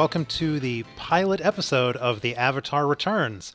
Welcome 0.00 0.24
to 0.24 0.58
the 0.58 0.84
pilot 0.96 1.42
episode 1.42 1.94
of 1.98 2.22
The 2.22 2.34
Avatar 2.34 2.86
Returns. 2.86 3.54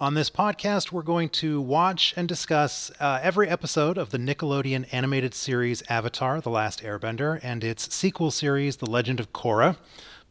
On 0.00 0.14
this 0.14 0.30
podcast, 0.30 0.90
we're 0.90 1.02
going 1.02 1.28
to 1.28 1.60
watch 1.60 2.14
and 2.16 2.26
discuss 2.26 2.90
uh, 2.98 3.20
every 3.22 3.50
episode 3.50 3.98
of 3.98 4.08
the 4.08 4.16
Nickelodeon 4.16 4.88
animated 4.90 5.34
series 5.34 5.82
Avatar 5.90 6.40
The 6.40 6.48
Last 6.48 6.82
Airbender 6.82 7.40
and 7.42 7.62
its 7.62 7.94
sequel 7.94 8.30
series, 8.30 8.78
The 8.78 8.88
Legend 8.88 9.20
of 9.20 9.34
Korra, 9.34 9.76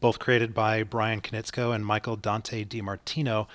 both 0.00 0.18
created 0.18 0.52
by 0.52 0.82
Bryan 0.82 1.20
Konietzko 1.20 1.72
and 1.72 1.86
Michael 1.86 2.16
Dante 2.16 2.64
DiMartino. 2.64 3.46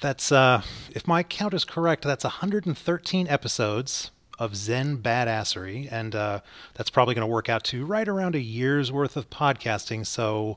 That's, 0.00 0.32
uh, 0.32 0.62
if 0.94 1.06
my 1.06 1.22
count 1.22 1.52
is 1.52 1.66
correct, 1.66 2.04
that's 2.04 2.24
113 2.24 3.28
episodes 3.28 4.10
of 4.38 4.56
Zen 4.56 5.02
badassery, 5.02 5.86
and 5.92 6.14
uh, 6.14 6.40
that's 6.72 6.88
probably 6.88 7.14
going 7.14 7.28
to 7.28 7.32
work 7.32 7.50
out 7.50 7.64
to 7.64 7.84
right 7.84 8.08
around 8.08 8.34
a 8.34 8.40
year's 8.40 8.90
worth 8.90 9.18
of 9.18 9.28
podcasting. 9.28 10.06
So 10.06 10.56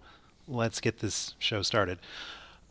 let's 0.50 0.82
get 0.82 1.00
this 1.00 1.36
show 1.40 1.62
started. 1.62 2.00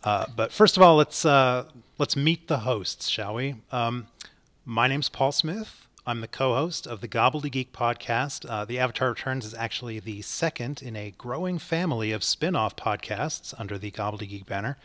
Uh, 0.04 0.26
but 0.34 0.52
first 0.52 0.76
of 0.76 0.82
all, 0.82 0.96
let's 0.96 1.24
uh, 1.24 1.64
let's 1.98 2.16
meet 2.16 2.48
the 2.48 2.58
hosts, 2.58 3.08
shall 3.08 3.34
we? 3.34 3.56
Um, 3.72 4.08
my 4.64 4.88
name's 4.88 5.08
Paul 5.08 5.32
Smith. 5.32 5.86
I'm 6.06 6.20
the 6.22 6.28
co-host 6.28 6.86
of 6.86 7.00
the 7.00 7.08
Gobbledygeek 7.08 7.68
podcast. 7.68 8.48
Uh, 8.48 8.64
the 8.64 8.78
Avatar 8.78 9.10
Returns 9.10 9.44
is 9.44 9.52
actually 9.54 10.00
the 10.00 10.22
second 10.22 10.80
in 10.82 10.96
a 10.96 11.10
growing 11.18 11.58
family 11.58 12.12
of 12.12 12.24
spin-off 12.24 12.76
podcasts 12.76 13.52
under 13.58 13.76
the 13.76 13.90
Gobbledygeek 13.90 14.46
banner. 14.46 14.78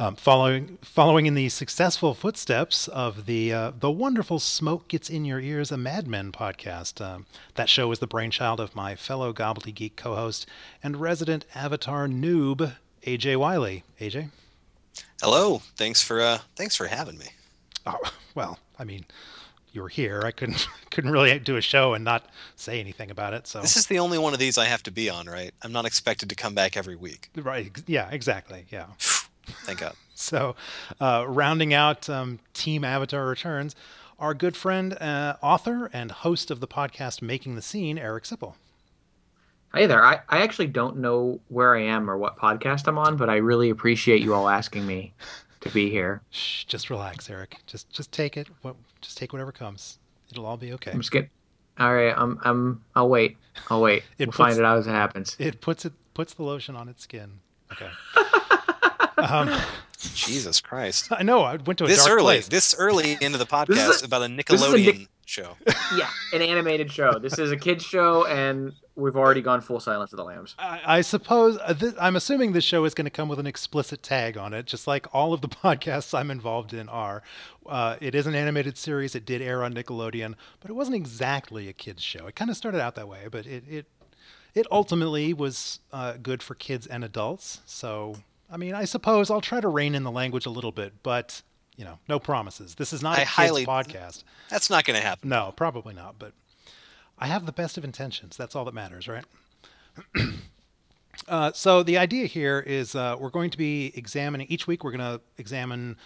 Um, 0.00 0.16
following 0.16 0.78
following 0.80 1.26
in 1.26 1.34
the 1.34 1.50
successful 1.50 2.14
footsteps 2.14 2.88
of 2.88 3.26
the 3.26 3.52
uh, 3.52 3.72
the 3.78 3.90
wonderful 3.90 4.38
Smoke 4.38 4.88
Gets 4.88 5.10
in 5.10 5.26
Your 5.26 5.40
Ears, 5.40 5.70
a 5.70 5.76
Mad 5.76 6.08
Men 6.08 6.32
podcast. 6.32 7.04
Um, 7.04 7.26
that 7.56 7.68
show 7.68 7.86
was 7.86 7.98
the 7.98 8.06
brainchild 8.06 8.60
of 8.60 8.74
my 8.74 8.94
fellow 8.94 9.34
Gobbledygeek 9.34 9.96
co-host 9.96 10.46
and 10.82 10.96
resident 10.96 11.44
Avatar 11.54 12.08
noob, 12.08 12.76
AJ 13.06 13.36
Wiley. 13.36 13.84
AJ. 14.00 14.30
Hello. 15.20 15.60
Thanks 15.76 16.00
for 16.00 16.22
uh, 16.22 16.38
thanks 16.56 16.76
for 16.76 16.86
having 16.86 17.18
me. 17.18 17.26
Oh 17.84 17.98
well, 18.34 18.58
I 18.78 18.84
mean, 18.84 19.04
you 19.74 19.82
were 19.82 19.90
here. 19.90 20.22
I 20.24 20.30
couldn't 20.30 20.66
couldn't 20.90 21.10
really 21.10 21.38
do 21.40 21.56
a 21.56 21.60
show 21.60 21.92
and 21.92 22.02
not 22.02 22.24
say 22.56 22.80
anything 22.80 23.10
about 23.10 23.34
it. 23.34 23.46
So 23.46 23.60
this 23.60 23.76
is 23.76 23.84
the 23.84 23.98
only 23.98 24.16
one 24.16 24.32
of 24.32 24.38
these 24.38 24.56
I 24.56 24.64
have 24.64 24.82
to 24.84 24.90
be 24.90 25.10
on, 25.10 25.26
right? 25.26 25.52
I'm 25.62 25.72
not 25.72 25.84
expected 25.84 26.30
to 26.30 26.34
come 26.34 26.54
back 26.54 26.78
every 26.78 26.96
week. 26.96 27.28
Right. 27.36 27.70
Yeah. 27.86 28.08
Exactly. 28.10 28.64
Yeah. 28.70 28.86
Thank 29.46 29.80
God. 29.80 29.94
so, 30.14 30.56
uh, 31.00 31.24
rounding 31.28 31.72
out 31.74 32.08
um, 32.08 32.40
Team 32.52 32.84
Avatar 32.84 33.26
Returns, 33.26 33.74
our 34.18 34.34
good 34.34 34.56
friend, 34.56 34.94
uh, 34.94 35.36
author, 35.42 35.90
and 35.92 36.10
host 36.10 36.50
of 36.50 36.60
the 36.60 36.68
podcast 36.68 37.22
Making 37.22 37.54
the 37.54 37.62
Scene, 37.62 37.98
Eric 37.98 38.24
Sipple. 38.24 38.54
Hey 39.74 39.86
there. 39.86 40.04
I, 40.04 40.20
I 40.28 40.42
actually 40.42 40.66
don't 40.66 40.96
know 40.96 41.38
where 41.48 41.76
I 41.76 41.82
am 41.82 42.10
or 42.10 42.18
what 42.18 42.36
podcast 42.36 42.88
I'm 42.88 42.98
on, 42.98 43.16
but 43.16 43.30
I 43.30 43.36
really 43.36 43.70
appreciate 43.70 44.20
you 44.20 44.34
all 44.34 44.48
asking 44.48 44.84
me 44.84 45.14
to 45.60 45.68
be 45.70 45.90
here. 45.90 46.22
Shh, 46.30 46.64
just 46.64 46.90
relax, 46.90 47.30
Eric. 47.30 47.56
Just 47.66 47.88
just 47.90 48.10
take 48.10 48.36
it. 48.36 48.48
Just 49.00 49.16
take 49.16 49.32
whatever 49.32 49.52
comes. 49.52 49.98
It'll 50.30 50.44
all 50.44 50.56
be 50.56 50.72
okay. 50.72 50.90
I'm 50.90 51.00
just 51.00 51.12
getting. 51.12 51.30
All 51.78 51.94
right. 51.94 52.12
I'm 52.16 52.40
I'm. 52.42 52.82
I'll 52.96 53.08
wait. 53.08 53.36
I'll 53.68 53.80
wait. 53.80 54.02
it 54.18 54.26
we'll 54.26 54.26
puts, 54.26 54.36
find 54.38 54.58
it 54.58 54.64
out 54.64 54.78
as 54.78 54.88
it 54.88 54.90
happens. 54.90 55.36
It 55.38 55.60
puts 55.60 55.84
it 55.84 55.92
puts 56.14 56.34
the 56.34 56.42
lotion 56.42 56.74
on 56.74 56.88
its 56.88 57.04
skin. 57.04 57.38
Okay. 57.70 57.90
Um, 59.20 59.60
Jesus 59.98 60.60
Christ! 60.60 61.08
I 61.10 61.22
know. 61.22 61.42
I 61.42 61.56
went 61.56 61.78
to 61.78 61.86
this 61.86 62.06
early. 62.08 62.22
Place. 62.36 62.48
This 62.48 62.74
early 62.78 63.18
into 63.20 63.38
the 63.38 63.46
podcast 63.46 64.02
a, 64.02 64.06
about 64.06 64.22
a 64.22 64.26
Nickelodeon 64.26 64.74
a 64.74 64.78
Nick- 64.98 65.08
show. 65.26 65.56
Yeah, 65.96 66.08
an 66.32 66.40
animated 66.42 66.90
show. 66.92 67.18
This 67.18 67.38
is 67.38 67.50
a 67.50 67.56
kids 67.56 67.84
show, 67.84 68.24
and 68.26 68.72
we've 68.94 69.16
already 69.16 69.42
gone 69.42 69.60
full 69.60 69.80
Silence 69.80 70.12
of 70.12 70.16
the 70.18 70.24
Lambs. 70.24 70.54
I, 70.58 70.80
I 70.86 71.00
suppose 71.00 71.58
uh, 71.62 71.74
th- 71.74 71.94
I'm 72.00 72.14
assuming 72.16 72.52
this 72.52 72.62
show 72.64 72.84
is 72.84 72.94
going 72.94 73.04
to 73.06 73.10
come 73.10 73.28
with 73.28 73.38
an 73.40 73.46
explicit 73.46 74.02
tag 74.02 74.38
on 74.38 74.54
it, 74.54 74.66
just 74.66 74.86
like 74.86 75.06
all 75.12 75.32
of 75.32 75.40
the 75.40 75.48
podcasts 75.64 76.16
I'm 76.16 76.30
involved 76.30 76.72
in 76.72 76.88
are. 76.88 77.22
Uh, 77.66 77.96
it 78.00 78.14
is 78.14 78.26
an 78.26 78.34
animated 78.36 78.78
series. 78.78 79.14
It 79.16 79.24
did 79.26 79.42
air 79.42 79.62
on 79.64 79.74
Nickelodeon, 79.74 80.34
but 80.60 80.70
it 80.70 80.74
wasn't 80.74 80.96
exactly 80.96 81.68
a 81.68 81.72
kids 81.72 82.02
show. 82.02 82.26
It 82.26 82.36
kind 82.36 82.50
of 82.50 82.56
started 82.56 82.80
out 82.80 82.94
that 82.94 83.08
way, 83.08 83.26
but 83.30 83.46
it 83.46 83.64
it 83.68 83.86
it 84.54 84.66
ultimately 84.70 85.32
was 85.34 85.80
uh, 85.92 86.14
good 86.22 86.42
for 86.42 86.54
kids 86.54 86.86
and 86.86 87.04
adults. 87.04 87.60
So 87.66 88.16
I 88.50 88.56
mean, 88.56 88.74
I 88.74 88.84
suppose 88.84 89.30
I'll 89.30 89.40
try 89.40 89.60
to 89.60 89.68
rein 89.68 89.94
in 89.94 90.02
the 90.02 90.10
language 90.10 90.46
a 90.46 90.50
little 90.50 90.72
bit, 90.72 90.92
but 91.02 91.42
you 91.76 91.84
know, 91.84 91.98
no 92.08 92.18
promises. 92.18 92.74
This 92.74 92.92
is 92.92 93.02
not 93.02 93.18
a 93.18 93.22
I 93.22 93.24
highly, 93.24 93.64
podcast. 93.64 94.24
That's 94.50 94.68
not 94.68 94.84
going 94.84 95.00
to 95.00 95.06
happen. 95.06 95.28
No, 95.28 95.52
probably 95.56 95.94
not. 95.94 96.18
But 96.18 96.32
I 97.18 97.26
have 97.26 97.46
the 97.46 97.52
best 97.52 97.78
of 97.78 97.84
intentions. 97.84 98.36
That's 98.36 98.54
all 98.54 98.64
that 98.66 98.74
matters, 98.74 99.08
right? 99.08 99.24
uh, 101.28 101.52
so 101.52 101.82
the 101.82 101.96
idea 101.96 102.26
here 102.26 102.60
is 102.60 102.94
uh, 102.94 103.16
we're 103.18 103.30
going 103.30 103.50
to 103.50 103.58
be 103.58 103.92
examining 103.94 104.46
each 104.48 104.66
week. 104.66 104.84
We're 104.84 104.92
going 104.92 105.18
to 105.18 105.22
examine 105.38 105.96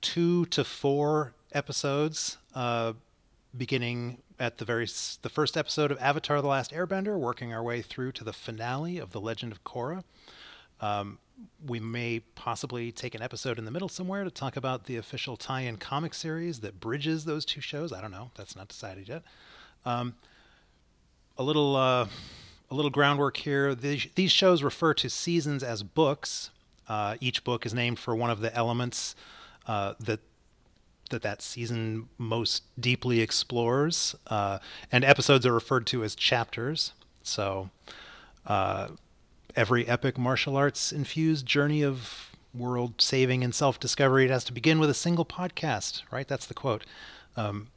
two 0.00 0.46
to 0.46 0.64
four 0.64 1.34
episodes, 1.52 2.38
uh, 2.54 2.94
beginning 3.56 4.18
at 4.40 4.58
the 4.58 4.64
very 4.64 4.86
the 5.22 5.28
first 5.28 5.56
episode 5.56 5.92
of 5.92 6.00
Avatar: 6.00 6.40
The 6.40 6.48
Last 6.48 6.72
Airbender, 6.72 7.18
working 7.18 7.52
our 7.52 7.62
way 7.62 7.82
through 7.82 8.12
to 8.12 8.24
the 8.24 8.32
finale 8.32 8.98
of 8.98 9.12
The 9.12 9.20
Legend 9.20 9.52
of 9.52 9.62
Korra. 9.62 10.02
Um, 10.80 11.18
we 11.66 11.80
may 11.80 12.20
possibly 12.34 12.92
take 12.92 13.14
an 13.14 13.22
episode 13.22 13.58
in 13.58 13.64
the 13.64 13.70
middle 13.70 13.88
somewhere 13.88 14.24
to 14.24 14.30
talk 14.30 14.56
about 14.56 14.84
the 14.84 14.96
official 14.96 15.36
tie-in 15.36 15.76
comic 15.76 16.14
series 16.14 16.60
that 16.60 16.80
bridges 16.80 17.24
those 17.24 17.44
two 17.44 17.60
shows. 17.60 17.92
I 17.92 18.00
don't 18.00 18.10
know. 18.10 18.30
That's 18.36 18.56
not 18.56 18.68
decided 18.68 19.08
yet. 19.08 19.22
Um, 19.84 20.14
a 21.38 21.42
little 21.42 21.76
uh, 21.76 22.06
a 22.70 22.74
little 22.74 22.90
groundwork 22.90 23.36
here. 23.36 23.74
These, 23.74 24.08
these 24.14 24.32
shows 24.32 24.62
refer 24.62 24.94
to 24.94 25.10
seasons 25.10 25.62
as 25.62 25.82
books. 25.82 26.50
Uh, 26.88 27.16
each 27.20 27.44
book 27.44 27.66
is 27.66 27.74
named 27.74 27.98
for 27.98 28.16
one 28.16 28.30
of 28.30 28.40
the 28.40 28.54
elements 28.54 29.14
uh, 29.66 29.94
that 30.00 30.20
that 31.10 31.22
that 31.22 31.42
season 31.42 32.08
most 32.18 32.64
deeply 32.80 33.20
explores, 33.20 34.16
uh, 34.28 34.58
and 34.90 35.04
episodes 35.04 35.44
are 35.44 35.52
referred 35.52 35.86
to 35.88 36.02
as 36.02 36.14
chapters. 36.14 36.92
So 37.22 37.70
uh, 38.46 38.88
every 39.56 39.86
epic 39.86 40.18
martial 40.18 40.56
arts 40.56 40.92
infused 40.92 41.46
journey 41.46 41.82
of 41.82 42.30
world 42.54 43.00
saving 43.00 43.42
and 43.42 43.54
self 43.54 43.80
discovery, 43.80 44.24
it 44.24 44.30
has 44.30 44.44
to 44.44 44.52
begin 44.52 44.78
with 44.78 44.90
a 44.90 44.94
single 44.94 45.24
podcast, 45.24 46.02
right? 46.10 46.28
That's 46.28 46.46
the 46.46 46.54
quote. 46.54 46.84
Um, 47.36 47.68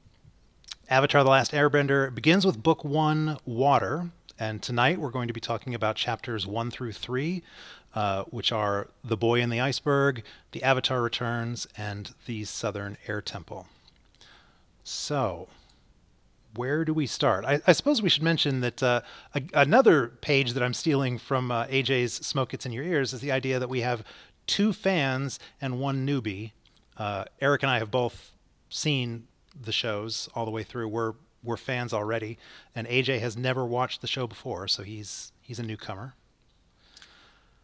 Avatar 0.90 1.24
The 1.24 1.30
Last 1.30 1.52
Airbender 1.52 2.14
begins 2.14 2.46
with 2.46 2.62
book 2.62 2.84
one, 2.84 3.38
Water. 3.46 4.12
And 4.38 4.62
tonight 4.62 5.00
we're 5.00 5.12
going 5.12 5.28
to 5.28 5.34
be 5.34 5.40
talking 5.40 5.74
about 5.74 5.96
chapters 5.96 6.46
one 6.46 6.70
through 6.70 6.92
three, 6.92 7.42
uh, 7.96 8.26
which 8.26 8.52
are 8.52 8.90
The 9.04 9.16
Boy 9.16 9.42
in 9.42 9.50
the 9.50 9.62
Iceberg, 9.62 10.24
The 10.52 10.62
Avatar 10.62 11.02
Returns, 11.02 11.68
and 11.78 12.14
The 12.26 12.44
Southern 12.44 12.98
Air 13.08 13.22
Temple. 13.22 13.68
So, 14.84 15.48
where 16.56 16.86
do 16.86 16.94
we 16.94 17.08
start? 17.08 17.46
I, 17.46 17.62
I 17.68 17.74
suppose 17.74 18.02
we 18.02 18.10
should 18.10 18.24
mention 18.24 18.62
that 18.62 18.82
uh, 18.82 19.02
a, 19.34 19.42
another 19.54 20.08
page 20.22 20.54
that 20.54 20.64
I'm 20.64 20.74
stealing 20.74 21.18
from 21.18 21.52
uh, 21.52 21.66
AJ's 21.68 22.14
Smoke 22.14 22.50
Gets 22.50 22.66
in 22.66 22.72
Your 22.72 22.84
Ears 22.84 23.14
is 23.14 23.22
the 23.22 23.32
idea 23.32 23.60
that 23.60 23.70
we 23.70 23.82
have 23.82 24.04
two 24.48 24.74
fans 24.74 25.40
and 25.62 25.80
one 25.80 26.06
newbie. 26.06 26.52
Uh, 26.98 27.26
Eric 27.42 27.64
and 27.64 27.72
I 27.72 27.80
have 27.80 27.92
both 27.92 28.32
seen 28.70 29.28
the 29.60 29.72
shows 29.72 30.30
all 30.36 30.46
the 30.46 30.52
way 30.52 30.64
through. 30.64 30.88
We're 30.88 31.14
we're 31.44 31.58
fans 31.58 31.94
already, 31.94 32.40
and 32.74 32.88
AJ 32.88 33.20
has 33.20 33.38
never 33.38 33.64
watched 33.66 34.02
the 34.02 34.08
show 34.08 34.26
before, 34.26 34.68
so 34.68 34.82
he's 34.82 35.32
he's 35.42 35.60
a 35.60 35.64
newcomer. 35.64 36.16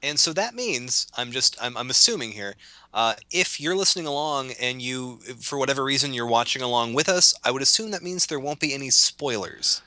And 0.03 0.19
so 0.19 0.33
that 0.33 0.55
means 0.55 1.07
I'm 1.15 1.31
just 1.31 1.57
I'm, 1.61 1.77
I'm 1.77 1.89
assuming 1.89 2.31
here, 2.31 2.55
uh, 2.93 3.13
if 3.29 3.59
you're 3.59 3.75
listening 3.75 4.07
along 4.07 4.51
and 4.59 4.81
you 4.81 5.19
for 5.39 5.57
whatever 5.57 5.83
reason 5.83 6.13
you're 6.13 6.25
watching 6.27 6.61
along 6.61 6.93
with 6.93 7.07
us, 7.07 7.33
I 7.43 7.51
would 7.51 7.61
assume 7.61 7.91
that 7.91 8.03
means 8.03 8.25
there 8.25 8.39
won't 8.39 8.59
be 8.59 8.73
any 8.73 8.89
spoilers. 8.89 9.81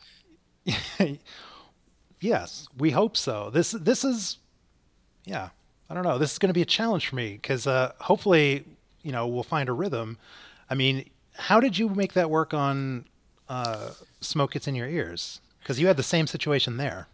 yes, 2.21 2.69
we 2.79 2.91
hope 2.91 3.17
so. 3.17 3.51
This 3.51 3.73
this 3.73 4.05
is, 4.05 4.39
yeah, 5.25 5.49
I 5.91 5.95
don't 5.95 6.05
know. 6.05 6.19
This 6.19 6.33
is 6.33 6.39
going 6.39 6.49
to 6.49 6.55
be 6.55 6.63
a 6.63 6.67
challenge 6.67 7.09
for 7.09 7.17
me 7.17 7.33
because 7.35 7.67
uh, 7.67 7.93
hopefully, 8.01 8.65
you 9.03 9.13
know, 9.13 9.27
we'll 9.27 9.43
find 9.43 9.69
a 9.69 9.73
rhythm. 9.73 10.19
I 10.71 10.75
mean, 10.75 11.11
how 11.35 11.61
did 11.61 11.77
you 11.77 11.89
make 11.89 12.15
that 12.15 12.31
work 12.31 12.55
on 12.55 13.05
uh, 13.49 13.91
"Smoke 14.21 14.53
Gets 14.53 14.69
in 14.69 14.75
Your 14.75 14.89
Ears"? 14.89 15.41
Because 15.61 15.81
you 15.81 15.87
had 15.87 15.97
the 15.97 16.03
same 16.03 16.27
situation 16.27 16.77
there. 16.77 17.09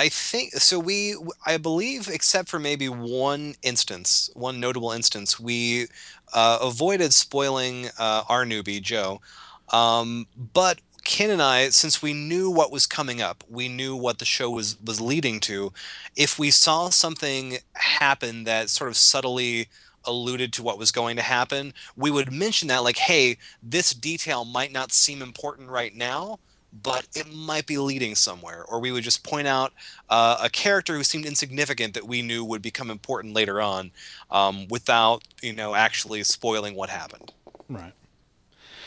I 0.00 0.08
think 0.08 0.54
so. 0.54 0.78
We, 0.78 1.14
I 1.44 1.58
believe, 1.58 2.08
except 2.08 2.48
for 2.48 2.58
maybe 2.58 2.88
one 2.88 3.54
instance, 3.62 4.30
one 4.32 4.58
notable 4.58 4.92
instance, 4.92 5.38
we 5.38 5.88
uh, 6.32 6.58
avoided 6.62 7.12
spoiling 7.12 7.88
uh, 7.98 8.22
our 8.26 8.46
newbie 8.46 8.80
Joe. 8.80 9.20
Um, 9.68 10.26
but 10.54 10.80
Ken 11.04 11.28
and 11.28 11.42
I, 11.42 11.68
since 11.68 12.00
we 12.00 12.14
knew 12.14 12.50
what 12.50 12.72
was 12.72 12.86
coming 12.86 13.20
up, 13.20 13.44
we 13.50 13.68
knew 13.68 13.94
what 13.94 14.20
the 14.20 14.24
show 14.24 14.48
was 14.48 14.78
was 14.82 15.02
leading 15.02 15.38
to. 15.40 15.70
If 16.16 16.38
we 16.38 16.50
saw 16.50 16.88
something 16.88 17.58
happen 17.74 18.44
that 18.44 18.70
sort 18.70 18.88
of 18.88 18.96
subtly 18.96 19.68
alluded 20.06 20.50
to 20.54 20.62
what 20.62 20.78
was 20.78 20.92
going 20.92 21.16
to 21.16 21.22
happen, 21.22 21.74
we 21.94 22.10
would 22.10 22.32
mention 22.32 22.68
that, 22.68 22.84
like, 22.84 22.96
"Hey, 22.96 23.36
this 23.62 23.92
detail 23.92 24.46
might 24.46 24.72
not 24.72 24.92
seem 24.92 25.20
important 25.20 25.68
right 25.68 25.94
now." 25.94 26.38
But 26.72 27.06
it 27.14 27.26
might 27.32 27.66
be 27.66 27.78
leading 27.78 28.14
somewhere. 28.14 28.64
Or 28.64 28.80
we 28.80 28.92
would 28.92 29.04
just 29.04 29.24
point 29.24 29.46
out 29.46 29.72
uh, 30.08 30.38
a 30.42 30.48
character 30.48 30.94
who 30.96 31.02
seemed 31.04 31.26
insignificant 31.26 31.94
that 31.94 32.06
we 32.06 32.22
knew 32.22 32.44
would 32.44 32.62
become 32.62 32.90
important 32.90 33.34
later 33.34 33.60
on, 33.60 33.90
um, 34.30 34.66
without 34.68 35.22
you 35.42 35.52
know 35.52 35.74
actually 35.74 36.22
spoiling 36.22 36.74
what 36.74 36.90
happened. 36.90 37.32
Right. 37.68 37.92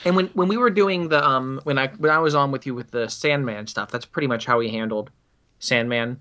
And 0.05 0.15
when 0.15 0.27
when 0.27 0.47
we 0.49 0.57
were 0.57 0.69
doing 0.69 1.07
the 1.09 1.25
um 1.25 1.61
when 1.63 1.77
I 1.77 1.87
when 1.97 2.11
I 2.11 2.19
was 2.19 2.35
on 2.35 2.51
with 2.51 2.65
you 2.65 2.75
with 2.75 2.91
the 2.91 3.07
Sandman 3.09 3.67
stuff, 3.67 3.91
that's 3.91 4.05
pretty 4.05 4.27
much 4.27 4.45
how 4.45 4.59
we 4.59 4.69
handled 4.69 5.09
Sandman 5.59 6.19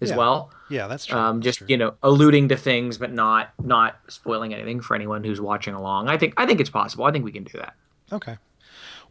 as 0.00 0.10
Yeah. 0.10 0.16
well. 0.16 0.50
Yeah, 0.68 0.86
that's 0.88 1.04
true. 1.06 1.18
Um, 1.18 1.36
That's 1.40 1.44
just 1.44 1.58
true. 1.58 1.66
you 1.70 1.76
know, 1.76 1.94
alluding 2.02 2.48
to 2.48 2.56
things, 2.56 2.96
but 2.98 3.12
not 3.12 3.52
not 3.62 3.98
spoiling 4.08 4.52
anything 4.54 4.80
for 4.80 4.94
anyone 4.94 5.22
who's 5.24 5.40
watching 5.40 5.74
along. 5.74 6.08
I 6.08 6.16
think 6.18 6.34
I 6.38 6.46
think 6.46 6.60
it's 6.60 6.70
possible. 6.70 7.04
I 7.04 7.12
think 7.12 7.24
we 7.24 7.32
can 7.32 7.44
do 7.44 7.58
that. 7.58 7.74
Okay. 8.10 8.36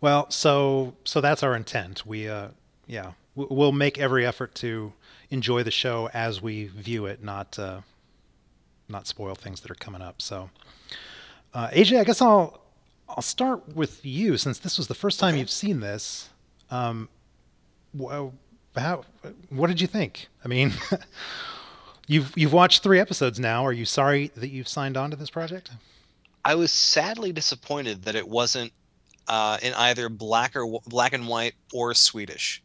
Well, 0.01 0.29
so 0.31 0.95
so 1.03 1.21
that's 1.21 1.43
our 1.43 1.55
intent. 1.55 2.05
We 2.05 2.27
uh, 2.27 2.49
yeah, 2.87 3.13
we'll 3.35 3.71
make 3.71 3.97
every 3.99 4.25
effort 4.25 4.55
to 4.55 4.93
enjoy 5.29 5.63
the 5.63 5.71
show 5.71 6.09
as 6.13 6.41
we 6.41 6.65
view 6.65 7.05
it, 7.05 7.23
not 7.23 7.57
uh 7.57 7.81
not 8.89 9.07
spoil 9.07 9.35
things 9.35 9.61
that 9.61 9.71
are 9.71 9.75
coming 9.75 10.01
up. 10.01 10.21
So 10.21 10.49
uh 11.53 11.69
AJ, 11.69 11.99
I 11.99 12.03
guess 12.03 12.21
I'll 12.21 12.61
I'll 13.07 13.21
start 13.21 13.75
with 13.75 14.05
you 14.05 14.37
since 14.37 14.59
this 14.59 14.77
was 14.77 14.87
the 14.87 14.95
first 14.95 15.19
time 15.19 15.35
you've 15.35 15.49
seen 15.49 15.79
this. 15.79 16.29
Um 16.69 17.07
wh- 17.97 18.29
how 18.75 19.03
what 19.49 19.67
did 19.67 19.79
you 19.81 19.87
think? 19.87 20.27
I 20.43 20.47
mean, 20.47 20.73
you've 22.07 22.33
you've 22.35 22.53
watched 22.53 22.83
3 22.83 22.99
episodes 22.99 23.39
now. 23.39 23.65
Are 23.65 23.73
you 23.73 23.85
sorry 23.85 24.31
that 24.35 24.49
you've 24.49 24.67
signed 24.67 24.97
on 24.97 25.11
to 25.11 25.15
this 25.15 25.29
project? 25.29 25.71
I 26.43 26.55
was 26.55 26.71
sadly 26.71 27.31
disappointed 27.31 28.03
that 28.03 28.15
it 28.15 28.27
wasn't 28.27 28.73
uh, 29.31 29.57
in 29.63 29.73
either 29.73 30.09
black 30.09 30.55
or 30.55 30.79
black 30.87 31.13
and 31.13 31.25
white 31.27 31.55
or 31.73 31.93
Swedish. 31.93 32.61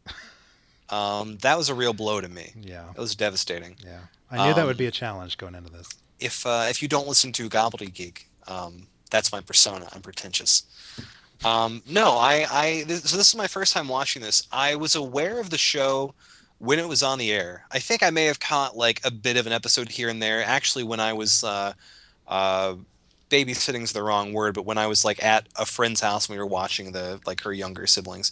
Um, 0.89 1.37
that 1.41 1.57
was 1.57 1.69
a 1.69 1.75
real 1.75 1.93
blow 1.93 2.21
to 2.21 2.29
me. 2.29 2.53
Yeah. 2.61 2.89
It 2.91 2.97
was 2.99 3.15
devastating. 3.15 3.75
Yeah. 3.83 3.99
I 4.31 4.47
knew 4.47 4.53
that 4.53 4.65
would 4.65 4.71
Um, 4.75 4.77
be 4.77 4.85
a 4.87 4.91
challenge 4.91 5.37
going 5.37 5.55
into 5.55 5.71
this. 5.71 5.89
If 6.19 6.45
uh, 6.45 6.65
if 6.69 6.81
you 6.81 6.87
don't 6.87 7.07
listen 7.07 7.31
to 7.33 7.49
Gobbledygeek, 7.49 8.25
um, 8.47 8.87
that's 9.09 9.31
my 9.31 9.41
persona. 9.41 9.87
I'm 9.93 10.01
pretentious. 10.01 10.63
Um, 11.45 11.81
no, 11.87 12.17
I, 12.17 12.45
I 12.49 12.83
this, 12.87 13.03
so 13.03 13.15
this 13.17 13.27
is 13.29 13.35
my 13.35 13.47
first 13.47 13.71
time 13.73 13.87
watching 13.87 14.21
this. 14.21 14.47
I 14.51 14.75
was 14.75 14.95
aware 14.95 15.39
of 15.39 15.49
the 15.49 15.57
show 15.57 16.13
when 16.59 16.79
it 16.79 16.87
was 16.87 17.03
on 17.03 17.19
the 17.19 17.31
air. 17.31 17.65
I 17.71 17.79
think 17.79 18.01
I 18.01 18.09
may 18.09 18.25
have 18.25 18.39
caught 18.39 18.75
like 18.75 18.99
a 19.05 19.11
bit 19.11 19.37
of 19.37 19.45
an 19.45 19.53
episode 19.53 19.87
here 19.89 20.09
and 20.09 20.21
there. 20.21 20.43
Actually, 20.43 20.83
when 20.85 20.99
I 20.99 21.13
was 21.13 21.43
uh, 21.43 21.73
uh, 22.27 22.73
babysitting's 23.29 23.91
the 23.91 24.03
wrong 24.03 24.33
word, 24.33 24.53
but 24.53 24.65
when 24.65 24.77
I 24.77 24.87
was 24.87 25.03
like 25.03 25.23
at 25.23 25.47
a 25.55 25.65
friend's 25.65 26.01
house 26.01 26.27
and 26.27 26.35
we 26.35 26.39
were 26.39 26.47
watching 26.47 26.91
the 26.91 27.19
like 27.25 27.41
her 27.41 27.53
younger 27.53 27.87
siblings. 27.87 28.31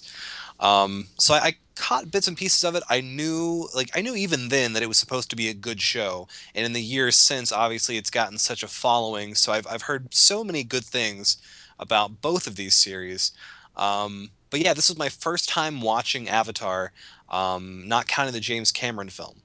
Um, 0.59 1.07
so 1.19 1.33
I, 1.33 1.39
I 1.39 1.55
caught 1.75 2.11
bits 2.11 2.27
and 2.27 2.37
pieces 2.37 2.63
of 2.63 2.75
it. 2.75 2.83
I 2.89 3.01
knew 3.01 3.67
like 3.75 3.89
I 3.95 4.01
knew 4.01 4.15
even 4.15 4.49
then 4.49 4.73
that 4.73 4.83
it 4.83 4.87
was 4.87 4.97
supposed 4.97 5.29
to 5.29 5.35
be 5.35 5.49
a 5.49 5.53
good 5.53 5.81
show. 5.81 6.27
And 6.53 6.65
in 6.65 6.73
the 6.73 6.81
years 6.81 7.15
since, 7.15 7.51
obviously 7.51 7.97
it's 7.97 8.09
gotten 8.09 8.37
such 8.37 8.63
a 8.63 8.67
following. 8.67 9.35
So 9.35 9.51
I've 9.51 9.67
I've 9.67 9.83
heard 9.83 10.13
so 10.13 10.43
many 10.43 10.63
good 10.63 10.85
things 10.85 11.37
about 11.79 12.21
both 12.21 12.47
of 12.47 12.55
these 12.55 12.75
series. 12.75 13.31
Um, 13.75 14.29
but 14.49 14.61
yeah, 14.61 14.73
this 14.73 14.87
was 14.87 14.97
my 14.97 15.09
first 15.09 15.49
time 15.49 15.81
watching 15.81 16.29
Avatar, 16.29 16.93
um, 17.29 17.87
not 17.87 18.07
counting 18.07 18.33
the 18.33 18.39
James 18.39 18.71
Cameron 18.71 19.09
film. 19.09 19.41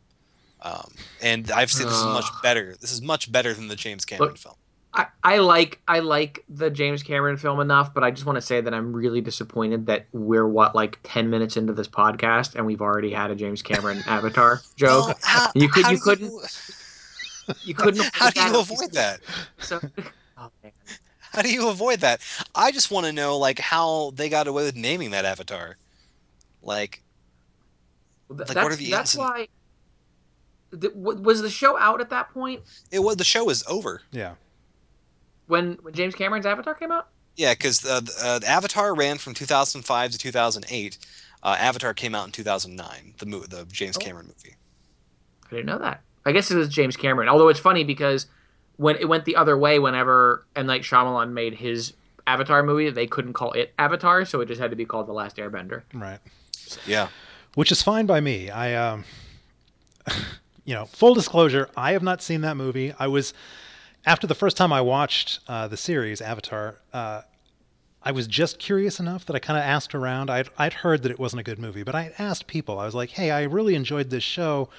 Um, 0.62 0.92
and 1.22 1.50
I've 1.50 1.72
seen 1.72 1.86
this 1.86 1.96
is 1.96 2.04
much 2.04 2.26
better. 2.42 2.76
This 2.80 2.92
is 2.92 3.00
much 3.00 3.32
better 3.32 3.54
than 3.54 3.68
the 3.68 3.76
James 3.76 4.04
Cameron 4.04 4.36
film. 4.36 4.56
I, 4.92 5.06
I 5.22 5.38
like 5.38 5.80
I 5.86 6.00
like 6.00 6.44
the 6.48 6.68
James 6.68 7.02
Cameron 7.04 7.36
film 7.36 7.60
enough, 7.60 7.94
but 7.94 8.02
I 8.02 8.10
just 8.10 8.26
want 8.26 8.36
to 8.36 8.42
say 8.42 8.60
that 8.60 8.74
I'm 8.74 8.92
really 8.92 9.20
disappointed 9.20 9.86
that 9.86 10.06
we're 10.12 10.48
what 10.48 10.74
like 10.74 10.98
ten 11.04 11.30
minutes 11.30 11.56
into 11.56 11.72
this 11.72 11.86
podcast 11.86 12.56
and 12.56 12.66
we've 12.66 12.80
already 12.80 13.12
had 13.12 13.30
a 13.30 13.36
James 13.36 13.62
Cameron 13.62 14.02
Avatar 14.06 14.60
joke. 14.76 15.06
Well, 15.06 15.18
how, 15.22 15.50
You 15.54 15.68
could 15.68 15.88
you 15.90 15.98
couldn't 16.00 16.32
You 17.64 17.74
couldn't. 17.82 18.04
How 18.12 18.30
do 18.30 18.40
you 18.42 18.48
avoid 18.58 18.78
avoid 18.78 18.92
that? 18.94 19.20
So, 19.58 19.80
oh. 20.38 20.50
How 21.20 21.42
do 21.42 21.52
you 21.52 21.68
avoid 21.68 22.00
that? 22.00 22.20
I 22.56 22.72
just 22.72 22.90
want 22.90 23.06
to 23.06 23.12
know 23.12 23.38
like 23.38 23.60
how 23.60 24.10
they 24.16 24.28
got 24.28 24.48
away 24.48 24.64
with 24.64 24.74
naming 24.76 25.12
that 25.12 25.24
avatar. 25.24 25.76
Like 26.64 27.00
Well, 28.28 28.38
th- 28.38 28.48
Like, 28.48 28.54
that's 28.56 28.64
what 28.64 28.72
are 28.72 28.76
the 28.76 28.90
that's 28.90 29.14
and- 29.14 29.22
why. 29.22 29.48
th- 30.80 30.94
was 30.96 31.42
the 31.42 31.50
show 31.50 31.78
out 31.78 32.00
at 32.00 32.10
that 32.10 32.30
point 32.34 32.62
it 32.90 32.98
was 32.98 33.16
the 33.16 33.24
show 33.24 33.44
was 33.44 33.62
over. 33.68 34.02
Yeah. 34.10 34.34
When, 35.50 35.74
when 35.82 35.92
James 35.92 36.14
Cameron's 36.14 36.46
Avatar 36.46 36.74
came 36.74 36.90
out? 36.90 37.08
Yeah, 37.36 37.52
because 37.54 37.84
uh, 37.84 38.00
uh, 38.22 38.38
the 38.38 38.46
Avatar 38.48 38.94
ran 38.94 39.18
from 39.18 39.34
2005 39.34 40.10
to 40.12 40.18
2008. 40.18 40.98
Uh, 41.42 41.56
Avatar 41.58 41.94
came 41.94 42.14
out 42.14 42.26
in 42.26 42.32
2009. 42.32 43.14
The 43.18 43.26
mo- 43.26 43.40
the 43.40 43.64
James 43.70 43.96
Oh. 43.96 44.00
Cameron 44.00 44.26
movie. 44.26 44.56
I 45.46 45.50
didn't 45.50 45.66
know 45.66 45.78
that. 45.78 46.02
I 46.26 46.32
guess 46.32 46.50
it 46.50 46.56
was 46.56 46.68
James 46.68 46.96
Cameron. 46.96 47.28
Although 47.28 47.48
it's 47.48 47.60
funny 47.60 47.82
because 47.84 48.26
when 48.76 48.96
it 48.96 49.08
went 49.08 49.24
the 49.24 49.36
other 49.36 49.56
way, 49.56 49.78
whenever 49.78 50.44
M 50.56 50.66
Night 50.66 50.82
Shyamalan 50.82 51.32
made 51.32 51.54
his 51.54 51.94
Avatar 52.26 52.62
movie, 52.62 52.90
they 52.90 53.06
couldn't 53.06 53.32
call 53.32 53.52
it 53.52 53.72
Avatar, 53.78 54.24
so 54.24 54.40
it 54.40 54.46
just 54.46 54.60
had 54.60 54.70
to 54.70 54.76
be 54.76 54.84
called 54.84 55.06
The 55.06 55.12
Last 55.12 55.36
Airbender. 55.36 55.82
Right. 55.94 56.18
Yeah. 56.86 57.08
Which 57.54 57.72
is 57.72 57.82
fine 57.82 58.06
by 58.06 58.20
me. 58.20 58.50
I, 58.50 58.74
um, 58.74 59.04
you 60.64 60.74
know, 60.74 60.84
full 60.84 61.14
disclosure, 61.14 61.68
I 61.76 61.92
have 61.92 62.02
not 62.02 62.22
seen 62.22 62.42
that 62.42 62.56
movie. 62.56 62.92
I 62.98 63.06
was, 63.06 63.32
after 64.06 64.26
the 64.26 64.34
first 64.34 64.56
time 64.56 64.72
I 64.72 64.80
watched 64.80 65.40
uh, 65.48 65.68
the 65.68 65.76
series 65.76 66.20
Avatar, 66.20 66.76
uh, 66.92 67.22
I 68.02 68.12
was 68.12 68.26
just 68.26 68.58
curious 68.58 68.98
enough 68.98 69.26
that 69.26 69.36
I 69.36 69.38
kind 69.38 69.58
of 69.58 69.64
asked 69.64 69.94
around. 69.94 70.30
I'd, 70.30 70.48
I'd 70.56 70.72
heard 70.72 71.02
that 71.02 71.12
it 71.12 71.18
wasn't 71.18 71.40
a 71.40 71.42
good 71.42 71.58
movie, 71.58 71.82
but 71.82 71.94
I 71.94 72.12
asked 72.18 72.46
people. 72.46 72.78
I 72.78 72.86
was 72.86 72.94
like, 72.94 73.10
hey, 73.10 73.30
I 73.30 73.42
really 73.42 73.74
enjoyed 73.74 74.08
this 74.10 74.22
show. 74.24 74.70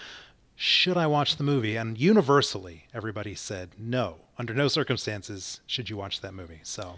Should 0.56 0.98
I 0.98 1.08
watch 1.08 1.38
the 1.38 1.44
movie? 1.44 1.76
And 1.76 1.98
universally, 2.00 2.88
everybody 2.94 3.36
said 3.36 3.70
no. 3.78 4.18
Under 4.38 4.54
no 4.54 4.68
circumstances 4.68 5.62
should 5.68 5.90
you 5.90 5.98
watch 5.98 6.22
that 6.22 6.34
movie. 6.34 6.62
So, 6.64 6.96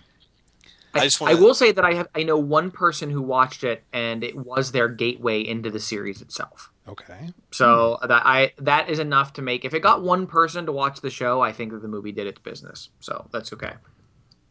I 0.93 0.99
I, 0.99 1.03
just 1.03 1.19
wanna- 1.19 1.37
will 1.37 1.53
say 1.53 1.71
that 1.73 1.83
I 1.83 1.93
have 1.93 2.07
I 2.15 2.23
know 2.23 2.37
one 2.37 2.71
person 2.71 3.09
who 3.09 3.21
watched 3.21 3.63
it, 3.63 3.83
and 3.91 4.23
it 4.23 4.35
was 4.35 4.71
their 4.71 4.87
gateway 4.87 5.41
into 5.41 5.69
the 5.69 5.79
series 5.79 6.21
itself. 6.21 6.71
Okay. 6.87 7.29
So 7.51 7.97
that 8.01 8.23
I 8.25 8.53
that 8.57 8.89
is 8.89 8.99
enough 8.99 9.33
to 9.33 9.41
make. 9.41 9.65
If 9.65 9.73
it 9.73 9.81
got 9.81 10.01
one 10.01 10.27
person 10.27 10.65
to 10.65 10.71
watch 10.71 11.01
the 11.01 11.09
show, 11.09 11.41
I 11.41 11.51
think 11.51 11.71
that 11.71 11.81
the 11.81 11.87
movie 11.87 12.11
did 12.11 12.27
its 12.27 12.39
business. 12.39 12.89
So 12.99 13.27
that's 13.31 13.53
okay. 13.53 13.73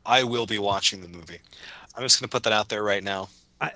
I 0.05 0.25
will 0.25 0.47
be 0.47 0.59
watching 0.59 1.01
the 1.01 1.09
movie. 1.09 1.39
I'm 1.95 2.03
just 2.03 2.21
going 2.21 2.29
to 2.29 2.33
put 2.33 2.43
that 2.45 2.53
out 2.53 2.69
there 2.69 2.83
right 2.83 3.05
now. 3.05 3.29
I 3.61 3.73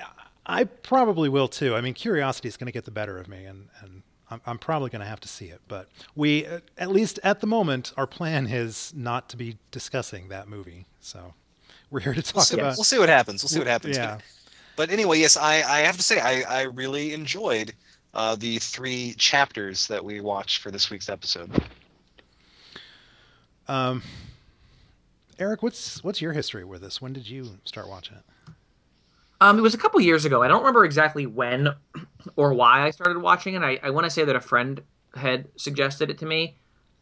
I 0.46 0.64
probably 0.64 1.28
will 1.28 1.48
too. 1.48 1.74
I 1.74 1.80
mean, 1.80 1.94
curiosity 1.94 2.48
is 2.48 2.56
going 2.56 2.66
to 2.66 2.72
get 2.72 2.84
the 2.84 2.90
better 2.90 3.18
of 3.18 3.28
me, 3.28 3.44
and 3.44 3.68
and 3.82 4.02
I'm, 4.30 4.40
I'm 4.46 4.58
probably 4.58 4.90
going 4.90 5.00
to 5.02 5.06
have 5.06 5.20
to 5.20 5.28
see 5.28 5.46
it. 5.46 5.60
But 5.68 5.88
we, 6.14 6.46
uh, 6.46 6.60
at 6.78 6.90
least 6.90 7.20
at 7.22 7.40
the 7.40 7.46
moment, 7.46 7.92
our 7.96 8.06
plan 8.06 8.46
is 8.46 8.92
not 8.96 9.28
to 9.30 9.36
be 9.36 9.56
discussing 9.70 10.28
that 10.28 10.48
movie. 10.48 10.86
So 11.00 11.34
we're 11.90 12.00
here 12.00 12.14
to 12.14 12.18
We'll 12.18 12.42
talk 12.42 12.44
see, 12.44 12.54
about. 12.58 12.76
we'll 12.76 12.84
see 12.84 12.98
what 12.98 13.08
happens. 13.08 13.42
We'll 13.42 13.50
see 13.50 13.58
what 13.58 13.68
happens. 13.68 13.96
Yeah. 13.96 14.16
But, 14.16 14.24
but 14.76 14.90
anyway, 14.90 15.20
yes, 15.20 15.36
I, 15.36 15.62
I 15.62 15.78
have 15.80 15.96
to 15.96 16.02
say 16.02 16.18
I, 16.20 16.60
I 16.60 16.62
really 16.62 17.12
enjoyed 17.14 17.72
uh, 18.16 18.34
the 18.34 18.58
three 18.58 19.12
chapters 19.18 19.86
that 19.88 20.02
we 20.04 20.20
watched 20.20 20.62
for 20.62 20.70
this 20.72 20.90
week's 20.90 21.08
episode. 21.10 21.50
Um, 23.68 24.02
Eric, 25.38 25.62
what's 25.62 26.02
what's 26.02 26.20
your 26.22 26.32
history 26.32 26.64
with 26.64 26.80
this? 26.80 27.00
When 27.02 27.12
did 27.12 27.28
you 27.28 27.58
start 27.64 27.88
watching 27.88 28.16
it? 28.16 28.22
Um, 29.40 29.58
it 29.58 29.62
was 29.62 29.74
a 29.74 29.78
couple 29.78 30.00
years 30.00 30.24
ago. 30.24 30.42
I 30.42 30.48
don't 30.48 30.60
remember 30.60 30.84
exactly 30.84 31.26
when 31.26 31.68
or 32.36 32.54
why 32.54 32.86
I 32.86 32.90
started 32.90 33.20
watching 33.20 33.54
it. 33.54 33.62
I, 33.62 33.78
I 33.82 33.90
want 33.90 34.04
to 34.04 34.10
say 34.10 34.24
that 34.24 34.34
a 34.34 34.40
friend 34.40 34.80
had 35.14 35.48
suggested 35.56 36.08
it 36.08 36.16
to 36.18 36.26
me, 36.26 36.56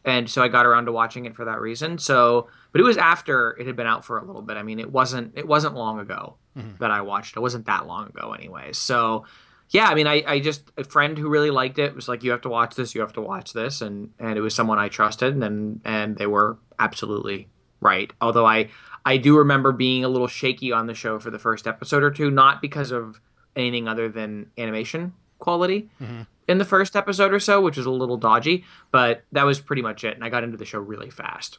and 0.05 0.29
so 0.29 0.43
I 0.43 0.49
got 0.49 0.67
around 0.67 0.87
to 0.87 0.93
watching 0.93 1.27
it 1.27 1.37
for 1.37 1.45
that 1.45 1.61
reason. 1.61 1.97
So, 1.99 2.49
but 2.73 2.81
it 2.81 2.85
was 2.85 2.97
after 2.97 3.53
it 3.53 3.69
had 3.69 3.77
been 3.77 3.87
out 3.87 4.05
for 4.05 4.19
a 4.19 4.25
little 4.25 4.43
bit. 4.43 4.57
I 4.57 4.65
mean, 4.65 4.81
it 4.81 4.91
wasn't 4.91 5.33
it 5.39 5.47
wasn't 5.47 5.75
long 5.77 6.01
ago 6.01 6.35
Mhm. 6.59 6.79
that 6.79 6.91
I 6.91 7.03
watched. 7.03 7.37
It 7.37 7.41
wasn't 7.41 7.67
that 7.67 7.87
long 7.87 8.09
ago, 8.09 8.33
anyway. 8.33 8.73
So, 8.73 9.27
yeah, 9.71 9.87
I 9.89 9.95
mean, 9.95 10.07
I, 10.07 10.23
I 10.27 10.41
just 10.41 10.71
a 10.77 10.85
friend 10.85 11.17
who 11.19 11.29
really 11.29 11.51
liked 11.51 11.79
it 11.79 11.95
was 11.95 12.09
like, 12.09 12.23
"You 12.23 12.31
have 12.31 12.43
to 12.43 12.49
watch 12.49 12.75
this. 12.77 12.95
You 12.95 13.01
have 13.01 13.13
to 13.15 13.21
watch 13.21 13.53
this," 13.53 13.81
and 13.81 14.11
and 14.19 14.37
it 14.39 14.41
was 14.41 14.55
someone 14.55 14.79
I 14.79 14.89
trusted, 14.89 15.35
and 15.43 15.81
and 15.85 16.17
they 16.17 16.27
were 16.27 16.59
absolutely 16.79 17.49
right. 17.81 18.13
Although 18.21 18.47
I 18.47 18.69
I 19.05 19.17
do 19.17 19.37
remember 19.39 19.73
being 19.73 20.05
a 20.05 20.09
little 20.09 20.29
shaky 20.29 20.73
on 20.73 20.87
the 20.87 20.95
show 20.95 21.19
for 21.19 21.31
the 21.31 21.39
first 21.39 21.67
episode 21.67 22.03
or 22.03 22.11
two, 22.11 22.31
not 22.31 22.63
because 22.63 22.91
of 22.91 23.21
anything 23.57 23.87
other 23.89 24.09
than 24.09 24.51
animation 24.59 25.13
quality 25.39 25.89
Mhm. 26.01 26.27
in 26.49 26.59
the 26.59 26.65
first 26.65 26.97
episode 26.97 27.33
or 27.35 27.39
so, 27.41 27.61
which 27.61 27.77
was 27.77 27.85
a 27.87 27.91
little 27.91 28.17
dodgy, 28.17 28.65
but 28.91 29.25
that 29.33 29.45
was 29.45 29.61
pretty 29.61 29.83
much 29.83 30.05
it. 30.05 30.15
And 30.15 30.25
I 30.25 30.29
got 30.31 30.43
into 30.43 30.57
the 30.57 30.65
show 30.65 30.79
really 30.81 31.11
fast. 31.11 31.59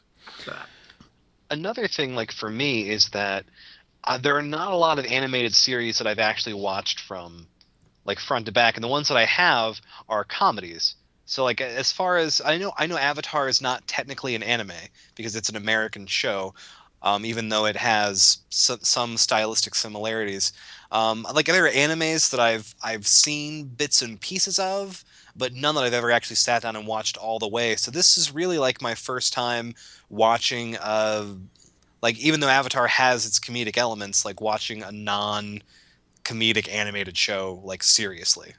Another 1.50 1.86
thing, 1.86 2.14
like 2.16 2.32
for 2.32 2.50
me, 2.50 2.88
is 2.90 3.10
that 3.10 3.44
uh, 4.04 4.18
there 4.18 4.36
are 4.36 4.42
not 4.42 4.72
a 4.72 4.76
lot 4.76 4.98
of 4.98 5.04
animated 5.06 5.54
series 5.54 5.98
that 5.98 6.06
I've 6.06 6.18
actually 6.18 6.54
watched 6.54 7.00
from 7.00 7.46
like 8.06 8.20
front 8.20 8.46
to 8.46 8.52
back, 8.52 8.76
and 8.76 8.84
the 8.84 8.88
ones 8.88 9.08
that 9.08 9.18
I 9.18 9.26
have 9.26 9.80
are 10.08 10.24
comedies. 10.24 10.96
So 11.26 11.44
like 11.44 11.60
as 11.60 11.92
far 11.92 12.16
as 12.18 12.40
I 12.44 12.58
know, 12.58 12.72
I 12.78 12.86
know 12.86 12.96
Avatar 12.98 13.48
is 13.48 13.60
not 13.60 13.86
technically 13.88 14.34
an 14.36 14.42
anime 14.44 14.72
because 15.16 15.36
it's 15.36 15.48
an 15.50 15.56
American 15.56 16.06
show. 16.06 16.54
um, 17.02 17.24
even 17.24 17.48
though 17.50 17.66
it 17.66 17.76
has 17.76 18.38
some 18.48 19.16
stylistic 19.16 19.74
similarities. 19.74 20.52
Um, 20.90 21.26
like 21.34 21.46
there 21.46 21.66
are 21.66 21.70
animes 21.70 22.30
that 22.30 22.40
I've 22.40 22.74
I've 22.82 23.06
seen 23.06 23.66
bits 23.66 24.02
and 24.02 24.20
pieces 24.20 24.58
of, 24.58 25.04
but 25.36 25.52
none 25.54 25.74
that 25.76 25.84
I've 25.84 25.92
ever 25.92 26.10
actually 26.10 26.36
sat 26.36 26.62
down 26.62 26.76
and 26.76 26.86
watched 26.86 27.16
all 27.16 27.38
the 27.38 27.48
way. 27.48 27.76
So 27.76 27.90
this 27.90 28.16
is 28.18 28.34
really 28.34 28.58
like 28.58 28.80
my 28.82 28.94
first 28.94 29.32
time 29.32 29.74
watching 30.08 30.76
a 30.82 31.36
like 32.02 32.18
even 32.18 32.40
though 32.40 32.48
Avatar 32.48 32.86
has 32.88 33.26
its 33.26 33.38
comedic 33.38 33.76
elements, 33.76 34.24
like 34.24 34.40
watching 34.40 34.82
a 34.82 34.92
non 34.92 35.62
comedic 36.26 36.68
animated 36.68 37.16
show 37.16 37.60
like 37.62 37.82
seriously. 37.82 38.54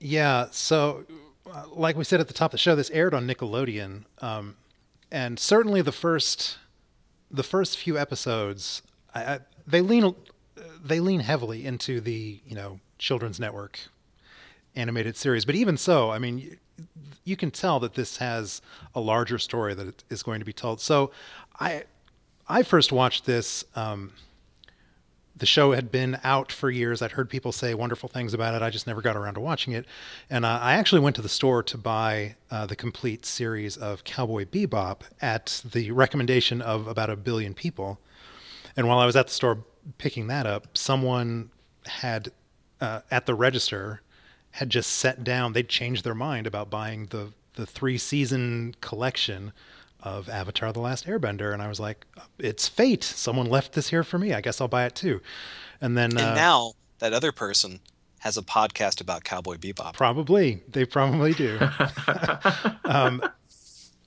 Yeah. 0.00 0.48
So, 0.50 1.04
uh, 1.50 1.64
like 1.72 1.96
we 1.96 2.04
said 2.04 2.20
at 2.20 2.28
the 2.28 2.34
top 2.34 2.48
of 2.48 2.52
the 2.52 2.58
show, 2.58 2.74
this 2.74 2.90
aired 2.90 3.14
on 3.14 3.26
Nickelodeon, 3.26 4.04
um, 4.20 4.56
and 5.10 5.38
certainly 5.38 5.80
the 5.80 5.92
first 5.92 6.58
the 7.30 7.42
first 7.42 7.78
few 7.78 7.98
episodes, 7.98 8.82
I, 9.14 9.24
I, 9.24 9.38
they 9.66 9.80
lean 9.80 10.14
they 10.84 11.00
lean 11.00 11.20
heavily 11.20 11.64
into 11.64 12.00
the 12.00 12.40
you 12.44 12.54
know 12.54 12.80
children's 12.98 13.40
network 13.40 13.78
animated 14.76 15.16
series. 15.16 15.44
But 15.44 15.54
even 15.54 15.76
so, 15.76 16.10
I 16.10 16.18
mean, 16.18 16.38
you, 16.38 16.56
you 17.24 17.36
can 17.36 17.50
tell 17.50 17.78
that 17.80 17.94
this 17.94 18.16
has 18.18 18.60
a 18.94 19.00
larger 19.00 19.38
story 19.38 19.74
that 19.74 20.02
is 20.10 20.22
going 20.22 20.40
to 20.40 20.44
be 20.44 20.52
told. 20.52 20.80
So, 20.80 21.12
I 21.60 21.84
I 22.48 22.62
first 22.64 22.92
watched 22.92 23.24
this. 23.26 23.64
Um, 23.76 24.12
the 25.36 25.46
show 25.46 25.72
had 25.72 25.90
been 25.90 26.18
out 26.22 26.52
for 26.52 26.70
years. 26.70 27.02
I'd 27.02 27.12
heard 27.12 27.28
people 27.28 27.50
say 27.50 27.74
wonderful 27.74 28.08
things 28.08 28.34
about 28.34 28.54
it. 28.54 28.62
I 28.62 28.70
just 28.70 28.86
never 28.86 29.02
got 29.02 29.16
around 29.16 29.34
to 29.34 29.40
watching 29.40 29.72
it. 29.72 29.84
And 30.30 30.44
uh, 30.44 30.58
I 30.62 30.74
actually 30.74 31.00
went 31.00 31.16
to 31.16 31.22
the 31.22 31.28
store 31.28 31.62
to 31.64 31.78
buy 31.78 32.36
uh, 32.50 32.66
the 32.66 32.76
complete 32.76 33.26
series 33.26 33.76
of 33.76 34.04
Cowboy 34.04 34.44
Bebop 34.44 35.00
at 35.20 35.62
the 35.72 35.90
recommendation 35.90 36.62
of 36.62 36.86
about 36.86 37.10
a 37.10 37.16
billion 37.16 37.52
people. 37.54 37.98
And 38.76 38.86
while 38.86 38.98
I 38.98 39.06
was 39.06 39.16
at 39.16 39.26
the 39.26 39.32
store 39.32 39.58
picking 39.98 40.28
that 40.28 40.46
up, 40.46 40.76
someone 40.76 41.50
had 41.86 42.30
uh, 42.80 43.00
at 43.10 43.26
the 43.26 43.34
register 43.34 44.00
had 44.52 44.70
just 44.70 44.90
set 44.92 45.24
down. 45.24 45.52
They'd 45.52 45.68
changed 45.68 46.04
their 46.04 46.14
mind 46.14 46.46
about 46.46 46.70
buying 46.70 47.06
the 47.06 47.32
the 47.54 47.66
three 47.66 47.98
season 47.98 48.74
collection 48.80 49.52
of 50.04 50.28
Avatar: 50.28 50.72
The 50.72 50.80
Last 50.80 51.06
Airbender, 51.06 51.52
and 51.52 51.60
I 51.60 51.68
was 51.68 51.80
like, 51.80 52.06
"It's 52.38 52.68
fate. 52.68 53.02
Someone 53.02 53.46
left 53.46 53.72
this 53.72 53.88
here 53.88 54.04
for 54.04 54.18
me. 54.18 54.32
I 54.32 54.40
guess 54.40 54.60
I'll 54.60 54.68
buy 54.68 54.84
it 54.84 54.94
too." 54.94 55.20
And 55.80 55.98
then, 55.98 56.12
And 56.12 56.20
uh, 56.20 56.34
now 56.34 56.72
that 57.00 57.12
other 57.12 57.32
person 57.32 57.80
has 58.20 58.38
a 58.38 58.42
podcast 58.42 59.00
about 59.00 59.24
Cowboy 59.24 59.56
Bebop. 59.56 59.94
probably 59.94 60.62
they 60.68 60.84
probably 60.84 61.34
do. 61.34 61.58
um, 62.84 63.22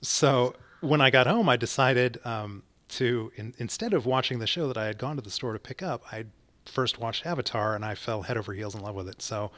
so 0.00 0.54
when 0.80 1.00
I 1.00 1.10
got 1.10 1.26
home, 1.26 1.48
I 1.48 1.56
decided 1.56 2.18
um, 2.24 2.62
to 2.90 3.30
in, 3.36 3.54
instead 3.58 3.92
of 3.92 4.06
watching 4.06 4.38
the 4.38 4.46
show 4.46 4.66
that 4.68 4.76
I 4.76 4.86
had 4.86 4.98
gone 4.98 5.16
to 5.16 5.22
the 5.22 5.30
store 5.30 5.52
to 5.52 5.58
pick 5.58 5.82
up, 5.82 6.02
I 6.12 6.24
first 6.66 6.98
watched 6.98 7.26
Avatar, 7.26 7.74
and 7.74 7.84
I 7.84 7.94
fell 7.94 8.22
head 8.22 8.36
over 8.36 8.52
heels 8.52 8.74
in 8.74 8.80
love 8.80 8.94
with 8.94 9.08
it. 9.08 9.22
So, 9.22 9.50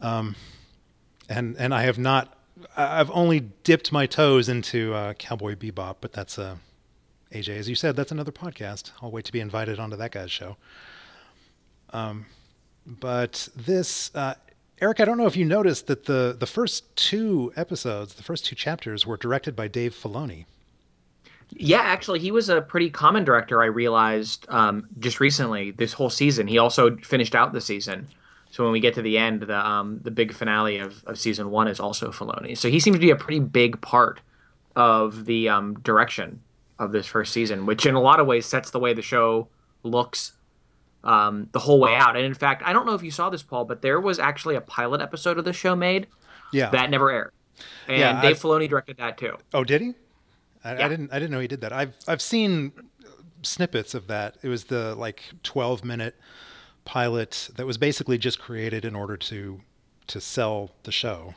um, 0.00 0.36
and 1.28 1.56
and 1.58 1.74
I 1.74 1.82
have 1.82 1.98
not. 1.98 2.36
I've 2.76 3.10
only 3.10 3.40
dipped 3.40 3.92
my 3.92 4.06
toes 4.06 4.48
into 4.48 4.94
uh, 4.94 5.14
Cowboy 5.14 5.54
Bebop, 5.54 5.96
but 6.00 6.12
that's 6.12 6.38
a 6.38 6.58
AJ, 7.32 7.58
as 7.58 7.68
you 7.68 7.74
said, 7.74 7.94
that's 7.96 8.10
another 8.10 8.32
podcast. 8.32 8.90
I'll 9.00 9.10
wait 9.10 9.24
to 9.26 9.32
be 9.32 9.40
invited 9.40 9.78
onto 9.78 9.96
that 9.96 10.10
guy's 10.10 10.32
show. 10.32 10.56
Um, 11.92 12.26
but 12.86 13.48
this, 13.54 14.10
uh, 14.14 14.34
Eric, 14.80 15.00
I 15.00 15.04
don't 15.04 15.16
know 15.18 15.26
if 15.26 15.36
you 15.36 15.44
noticed 15.44 15.86
that 15.86 16.06
the 16.06 16.34
the 16.38 16.46
first 16.46 16.94
two 16.96 17.52
episodes, 17.56 18.14
the 18.14 18.22
first 18.22 18.46
two 18.46 18.56
chapters, 18.56 19.06
were 19.06 19.16
directed 19.16 19.54
by 19.54 19.68
Dave 19.68 19.94
Filoni. 19.94 20.46
Yeah, 21.52 21.80
actually, 21.80 22.20
he 22.20 22.30
was 22.30 22.48
a 22.48 22.60
pretty 22.60 22.90
common 22.90 23.24
director. 23.24 23.62
I 23.62 23.66
realized 23.66 24.46
um, 24.48 24.86
just 24.98 25.20
recently 25.20 25.72
this 25.72 25.92
whole 25.92 26.10
season. 26.10 26.46
He 26.46 26.58
also 26.58 26.96
finished 26.98 27.34
out 27.34 27.52
the 27.52 27.60
season. 27.60 28.08
So 28.50 28.64
when 28.64 28.72
we 28.72 28.80
get 28.80 28.94
to 28.94 29.02
the 29.02 29.16
end, 29.16 29.42
the 29.42 29.66
um, 29.66 30.00
the 30.02 30.10
big 30.10 30.32
finale 30.32 30.78
of, 30.78 31.04
of 31.04 31.18
season 31.18 31.50
one 31.50 31.68
is 31.68 31.78
also 31.80 32.10
Filoni. 32.10 32.56
So 32.58 32.68
he 32.68 32.80
seems 32.80 32.96
to 32.96 33.00
be 33.00 33.10
a 33.10 33.16
pretty 33.16 33.38
big 33.40 33.80
part 33.80 34.20
of 34.76 35.24
the 35.26 35.48
um, 35.48 35.74
direction 35.80 36.40
of 36.78 36.92
this 36.92 37.06
first 37.06 37.32
season, 37.32 37.66
which 37.66 37.86
in 37.86 37.94
a 37.94 38.00
lot 38.00 38.18
of 38.20 38.26
ways 38.26 38.46
sets 38.46 38.70
the 38.70 38.78
way 38.80 38.92
the 38.94 39.02
show 39.02 39.48
looks 39.82 40.32
um, 41.04 41.48
the 41.52 41.58
whole 41.60 41.78
way 41.80 41.94
out. 41.94 42.16
And 42.16 42.24
in 42.24 42.34
fact, 42.34 42.62
I 42.66 42.72
don't 42.72 42.86
know 42.86 42.94
if 42.94 43.02
you 43.02 43.10
saw 43.10 43.30
this, 43.30 43.42
Paul, 43.42 43.64
but 43.66 43.82
there 43.82 44.00
was 44.00 44.18
actually 44.18 44.54
a 44.56 44.60
pilot 44.60 45.00
episode 45.00 45.38
of 45.38 45.44
the 45.44 45.52
show 45.52 45.76
made 45.76 46.06
Yeah. 46.52 46.70
that 46.70 46.90
never 46.90 47.10
aired, 47.10 47.32
and 47.88 47.98
Yeah, 47.98 48.20
Dave 48.20 48.32
I've- 48.32 48.40
Filoni 48.40 48.68
directed 48.68 48.96
that 48.98 49.16
too. 49.16 49.36
oh, 49.54 49.62
did 49.64 49.80
he? 49.80 49.94
I, 50.64 50.72
I 50.84 50.88
didn't. 50.88 51.10
I 51.12 51.18
didn't 51.18 51.30
know 51.30 51.40
he 51.40 51.48
did 51.48 51.60
that. 51.62 51.72
I've 51.72 51.94
I've 52.06 52.20
seen 52.20 52.72
snippets 53.42 53.94
of 53.94 54.08
that. 54.08 54.36
It 54.42 54.48
was 54.48 54.64
the 54.64 54.94
like 54.94 55.22
twelve 55.42 55.84
minute 55.84 56.14
pilot 56.84 57.50
that 57.56 57.66
was 57.66 57.78
basically 57.78 58.18
just 58.18 58.38
created 58.40 58.84
in 58.84 58.94
order 58.94 59.16
to 59.16 59.60
to 60.08 60.20
sell 60.20 60.70
the 60.82 60.92
show. 60.92 61.34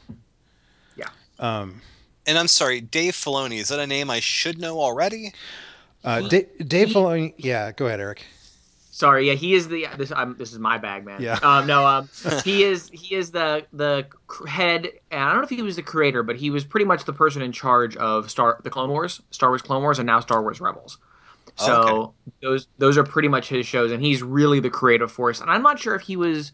Yeah. 0.96 1.10
Um, 1.40 1.82
And 2.26 2.38
I'm 2.38 2.48
sorry, 2.48 2.82
Dave 2.82 3.14
Filoni, 3.14 3.60
is 3.60 3.68
that 3.68 3.80
a 3.80 3.86
name 3.88 4.10
I 4.10 4.20
should 4.20 4.58
know 4.60 4.80
already? 4.80 5.34
uh, 6.04 6.22
Da- 6.22 6.48
Dave 6.66 6.90
Filoni. 6.90 7.34
Yeah, 7.38 7.72
go 7.72 7.86
ahead, 7.88 8.00
Eric. 8.00 8.26
Sorry, 8.90 9.28
yeah, 9.28 9.34
he 9.34 9.54
is 9.56 9.68
the 9.70 9.88
this. 9.98 10.12
Um, 10.12 10.36
this 10.38 10.52
is 10.54 10.60
my 10.60 10.78
bag, 10.78 11.04
man. 11.04 11.20
Yeah. 11.20 11.40
Um, 11.42 11.66
no, 11.66 11.86
um, 11.86 12.10
he 12.44 12.64
is 12.64 12.90
he 12.94 13.16
is 13.16 13.32
the 13.32 13.66
the 13.74 14.06
head. 14.48 14.88
And 15.10 15.20
I 15.24 15.30
don't 15.30 15.38
know 15.38 15.44
if 15.44 15.50
he 15.50 15.62
was 15.64 15.76
the 15.78 15.82
creator, 15.84 16.22
but 16.24 16.36
he 16.36 16.50
was 16.52 16.64
pretty 16.64 16.86
much 16.86 17.06
the 17.06 17.14
person 17.14 17.42
in 17.42 17.52
charge 17.52 17.96
of 17.98 18.30
Star 18.30 18.60
the 18.64 18.70
Clone 18.70 18.90
Wars, 18.92 19.22
Star 19.32 19.50
Wars 19.50 19.62
Clone 19.64 19.82
Wars, 19.82 19.98
and 20.00 20.06
now 20.06 20.20
Star 20.20 20.42
Wars 20.44 20.62
Rebels. 20.62 21.00
So 21.56 21.74
Oh, 21.74 22.14
those 22.42 22.68
those 22.78 22.98
are 22.98 23.04
pretty 23.04 23.28
much 23.28 23.50
his 23.50 23.66
shows, 23.66 23.92
and 23.92 24.04
he's 24.04 24.24
really 24.24 24.60
the 24.60 24.70
creative 24.70 25.12
force. 25.12 25.40
And 25.40 25.50
I'm 25.50 25.62
not 25.62 25.80
sure 25.80 25.96
if 25.96 26.04
he 26.04 26.16
was. 26.16 26.52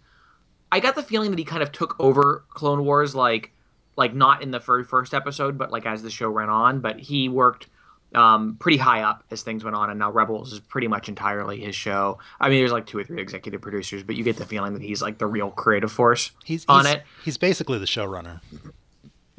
I 0.72 0.80
got 0.80 0.96
the 0.96 1.04
feeling 1.04 1.32
that 1.32 1.40
he 1.40 1.46
kind 1.46 1.64
of 1.64 1.72
took 1.72 1.96
over 2.00 2.46
Clone 2.50 2.86
Wars, 2.86 3.16
like 3.16 3.54
like 3.96 4.14
not 4.14 4.42
in 4.42 4.52
the 4.52 4.60
very 4.60 4.84
first 4.84 5.14
episode, 5.14 5.58
but 5.58 5.72
like 5.72 5.86
as 5.86 6.04
the 6.04 6.10
show 6.10 6.30
ran 6.30 6.50
on. 6.50 6.80
But 6.80 7.00
he 7.00 7.30
worked 7.30 7.68
um, 8.16 8.58
pretty 8.60 8.78
high 8.78 9.02
up 9.02 9.24
as 9.32 9.44
things 9.44 9.64
went 9.64 9.76
on, 9.76 9.90
and 9.90 10.00
now 10.00 10.12
Rebels 10.12 10.54
is 10.54 10.60
pretty 10.60 10.88
much 10.88 11.10
entirely 11.10 11.60
his 11.60 11.76
show. 11.76 12.18
I 12.40 12.50
mean, 12.50 12.60
there's 12.60 12.72
like 12.72 12.86
two 12.86 12.98
or 12.98 13.04
three 13.04 13.22
executive 13.22 13.62
producers, 13.62 14.04
but 14.04 14.16
you 14.16 14.24
get 14.24 14.38
the 14.38 14.46
feeling 14.46 14.74
that 14.74 14.82
he's 14.82 15.02
like 15.02 15.18
the 15.18 15.28
real 15.28 15.52
creative 15.52 15.92
force 15.92 16.32
He's 16.44 16.66
on 16.68 16.86
he's, 16.86 16.96
it. 16.96 17.04
He's 17.24 17.38
basically 17.38 17.78
the 17.78 17.86
showrunner. 17.86 18.42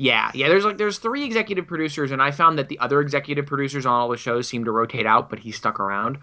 Yeah, 0.00 0.30
yeah. 0.33 0.49
There's 0.49 0.64
like 0.64 0.78
there's 0.78 0.97
three 0.97 1.25
executive 1.25 1.66
producers, 1.66 2.11
and 2.11 2.23
I 2.23 2.30
found 2.30 2.59
that 2.59 2.71
the 2.71 2.78
other 2.78 3.02
executive 3.02 3.45
producers 3.45 3.85
on 3.85 3.92
all 3.92 4.09
the 4.09 4.16
shows 4.16 4.49
seem 4.49 4.64
to 4.64 4.71
rotate 4.73 5.04
out, 5.04 5.28
but 5.28 5.40
he 5.40 5.52
stuck 5.52 5.78
around. 5.78 6.16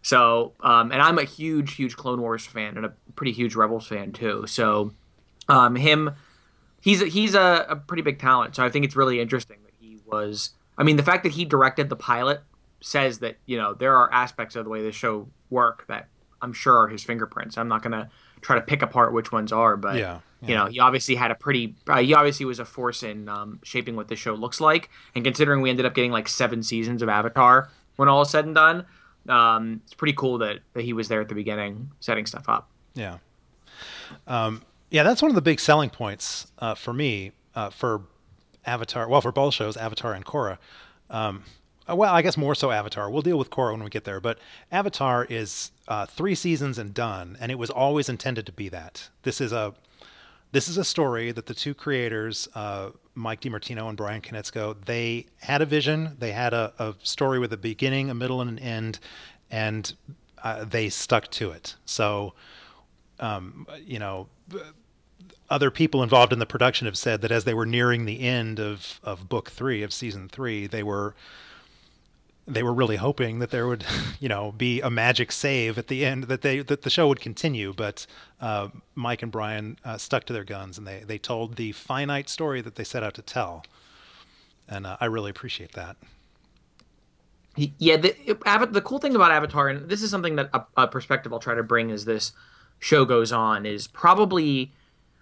So, 0.00 0.54
um, 0.60 0.90
and 0.92 1.02
I'm 1.02 1.18
a 1.18 1.24
huge, 1.24 1.74
huge 1.74 1.94
Clone 1.94 2.22
Wars 2.22 2.46
fan 2.46 2.78
and 2.78 2.86
a 2.86 2.94
pretty 3.16 3.32
huge 3.32 3.54
Rebels 3.54 3.86
fan 3.86 4.12
too. 4.12 4.46
So, 4.46 4.94
um, 5.46 5.76
him, 5.76 6.12
he's 6.80 7.02
he's 7.02 7.34
a, 7.34 7.66
a 7.68 7.76
pretty 7.76 8.02
big 8.02 8.18
talent. 8.18 8.56
So 8.56 8.64
I 8.64 8.70
think 8.70 8.86
it's 8.86 8.96
really 8.96 9.20
interesting 9.20 9.58
that 9.62 9.74
he 9.78 9.98
was. 10.06 10.52
I 10.78 10.82
mean, 10.82 10.96
the 10.96 11.02
fact 11.02 11.22
that 11.24 11.32
he 11.32 11.44
directed 11.44 11.90
the 11.90 11.96
pilot 11.96 12.40
says 12.80 13.18
that 13.18 13.36
you 13.44 13.58
know 13.58 13.74
there 13.74 13.94
are 13.94 14.10
aspects 14.10 14.56
of 14.56 14.64
the 14.64 14.70
way 14.70 14.82
the 14.82 14.90
show 14.90 15.28
work 15.50 15.86
that 15.88 16.08
I'm 16.40 16.54
sure 16.54 16.78
are 16.78 16.88
his 16.88 17.04
fingerprints. 17.04 17.58
I'm 17.58 17.68
not 17.68 17.82
gonna 17.82 18.08
try 18.40 18.56
to 18.56 18.62
pick 18.62 18.80
apart 18.80 19.12
which 19.12 19.32
ones 19.32 19.52
are, 19.52 19.76
but 19.76 19.96
Yeah, 19.96 20.20
you 20.40 20.54
know, 20.54 20.66
he 20.66 20.78
obviously 20.78 21.16
had 21.16 21.30
a 21.30 21.34
pretty. 21.34 21.74
Uh, 21.86 21.98
he 21.98 22.14
obviously 22.14 22.46
was 22.46 22.58
a 22.58 22.64
force 22.64 23.02
in 23.02 23.28
um, 23.28 23.58
shaping 23.64 23.96
what 23.96 24.08
the 24.08 24.16
show 24.16 24.34
looks 24.34 24.60
like, 24.60 24.88
and 25.14 25.24
considering 25.24 25.62
we 25.62 25.70
ended 25.70 25.84
up 25.84 25.94
getting 25.94 26.12
like 26.12 26.28
seven 26.28 26.62
seasons 26.62 27.02
of 27.02 27.08
Avatar 27.08 27.70
when 27.96 28.08
all 28.08 28.22
is 28.22 28.30
said 28.30 28.44
and 28.44 28.54
done, 28.54 28.86
um, 29.28 29.82
it's 29.84 29.94
pretty 29.94 30.12
cool 30.12 30.38
that, 30.38 30.60
that 30.74 30.82
he 30.82 30.92
was 30.92 31.08
there 31.08 31.20
at 31.20 31.28
the 31.28 31.34
beginning 31.34 31.90
setting 32.00 32.26
stuff 32.26 32.48
up. 32.48 32.70
Yeah. 32.94 33.18
Um, 34.26 34.62
yeah, 34.90 35.02
that's 35.02 35.20
one 35.20 35.30
of 35.30 35.34
the 35.34 35.42
big 35.42 35.60
selling 35.60 35.90
points 35.90 36.46
uh, 36.58 36.74
for 36.74 36.92
me 36.92 37.32
uh, 37.54 37.70
for 37.70 38.02
Avatar. 38.64 39.08
Well, 39.08 39.20
for 39.20 39.32
both 39.32 39.54
shows, 39.54 39.76
Avatar 39.76 40.14
and 40.14 40.24
Korra. 40.24 40.58
Um, 41.10 41.42
uh, 41.88 41.96
well, 41.96 42.14
I 42.14 42.22
guess 42.22 42.36
more 42.36 42.54
so 42.54 42.70
Avatar. 42.70 43.10
We'll 43.10 43.22
deal 43.22 43.38
with 43.38 43.50
Korra 43.50 43.72
when 43.72 43.82
we 43.82 43.90
get 43.90 44.04
there. 44.04 44.20
But 44.20 44.38
Avatar 44.70 45.26
is 45.28 45.72
uh, 45.88 46.06
three 46.06 46.34
seasons 46.34 46.78
and 46.78 46.94
done, 46.94 47.36
and 47.40 47.50
it 47.50 47.58
was 47.58 47.70
always 47.70 48.08
intended 48.08 48.46
to 48.46 48.52
be 48.52 48.68
that. 48.68 49.08
This 49.22 49.40
is 49.40 49.52
a 49.52 49.74
this 50.52 50.68
is 50.68 50.78
a 50.78 50.84
story 50.84 51.32
that 51.32 51.46
the 51.46 51.54
two 51.54 51.74
creators, 51.74 52.48
uh, 52.54 52.90
Mike 53.14 53.40
DiMartino 53.40 53.88
and 53.88 53.96
Bryan 53.96 54.20
Konietzko, 54.20 54.76
they 54.84 55.26
had 55.40 55.60
a 55.60 55.66
vision. 55.66 56.16
They 56.18 56.32
had 56.32 56.54
a, 56.54 56.72
a 56.78 56.94
story 57.02 57.38
with 57.38 57.52
a 57.52 57.56
beginning, 57.56 58.10
a 58.10 58.14
middle, 58.14 58.40
and 58.40 58.50
an 58.50 58.58
end, 58.58 58.98
and 59.50 59.92
uh, 60.42 60.64
they 60.64 60.88
stuck 60.88 61.30
to 61.32 61.50
it. 61.50 61.76
So, 61.84 62.34
um, 63.20 63.66
you 63.84 63.98
know, 63.98 64.28
other 65.50 65.70
people 65.70 66.02
involved 66.02 66.32
in 66.32 66.38
the 66.38 66.46
production 66.46 66.86
have 66.86 66.96
said 66.96 67.20
that 67.22 67.32
as 67.32 67.44
they 67.44 67.54
were 67.54 67.66
nearing 67.66 68.04
the 68.04 68.20
end 68.20 68.60
of, 68.60 69.00
of 69.02 69.28
book 69.28 69.50
three 69.50 69.82
of 69.82 69.92
season 69.92 70.28
three, 70.28 70.66
they 70.66 70.82
were 70.82 71.14
they 72.48 72.62
were 72.62 72.72
really 72.72 72.96
hoping 72.96 73.38
that 73.38 73.50
there 73.50 73.66
would, 73.66 73.84
you 74.20 74.28
know, 74.28 74.52
be 74.52 74.80
a 74.80 74.90
magic 74.90 75.30
save 75.30 75.78
at 75.78 75.88
the 75.88 76.04
end 76.04 76.24
that 76.24 76.42
they 76.42 76.60
that 76.60 76.82
the 76.82 76.90
show 76.90 77.08
would 77.08 77.20
continue. 77.20 77.72
But 77.72 78.06
uh, 78.40 78.68
Mike 78.94 79.22
and 79.22 79.30
Bryan 79.30 79.78
uh, 79.84 79.98
stuck 79.98 80.24
to 80.24 80.32
their 80.32 80.44
guns 80.44 80.78
and 80.78 80.86
they 80.86 81.04
they 81.06 81.18
told 81.18 81.56
the 81.56 81.72
finite 81.72 82.28
story 82.28 82.60
that 82.62 82.76
they 82.76 82.84
set 82.84 83.02
out 83.02 83.14
to 83.14 83.22
tell, 83.22 83.64
and 84.68 84.86
uh, 84.86 84.96
I 85.00 85.06
really 85.06 85.30
appreciate 85.30 85.72
that. 85.72 85.96
Yeah, 87.56 87.96
the 87.96 88.14
the 88.70 88.82
cool 88.82 88.98
thing 88.98 89.16
about 89.16 89.32
Avatar, 89.32 89.68
and 89.68 89.88
this 89.88 90.02
is 90.02 90.10
something 90.10 90.36
that 90.36 90.48
a, 90.54 90.64
a 90.76 90.88
perspective 90.88 91.32
I'll 91.32 91.40
try 91.40 91.54
to 91.54 91.62
bring 91.62 91.90
as 91.90 92.04
this 92.04 92.32
show 92.78 93.04
goes 93.04 93.32
on, 93.32 93.66
is 93.66 93.88
probably 93.88 94.72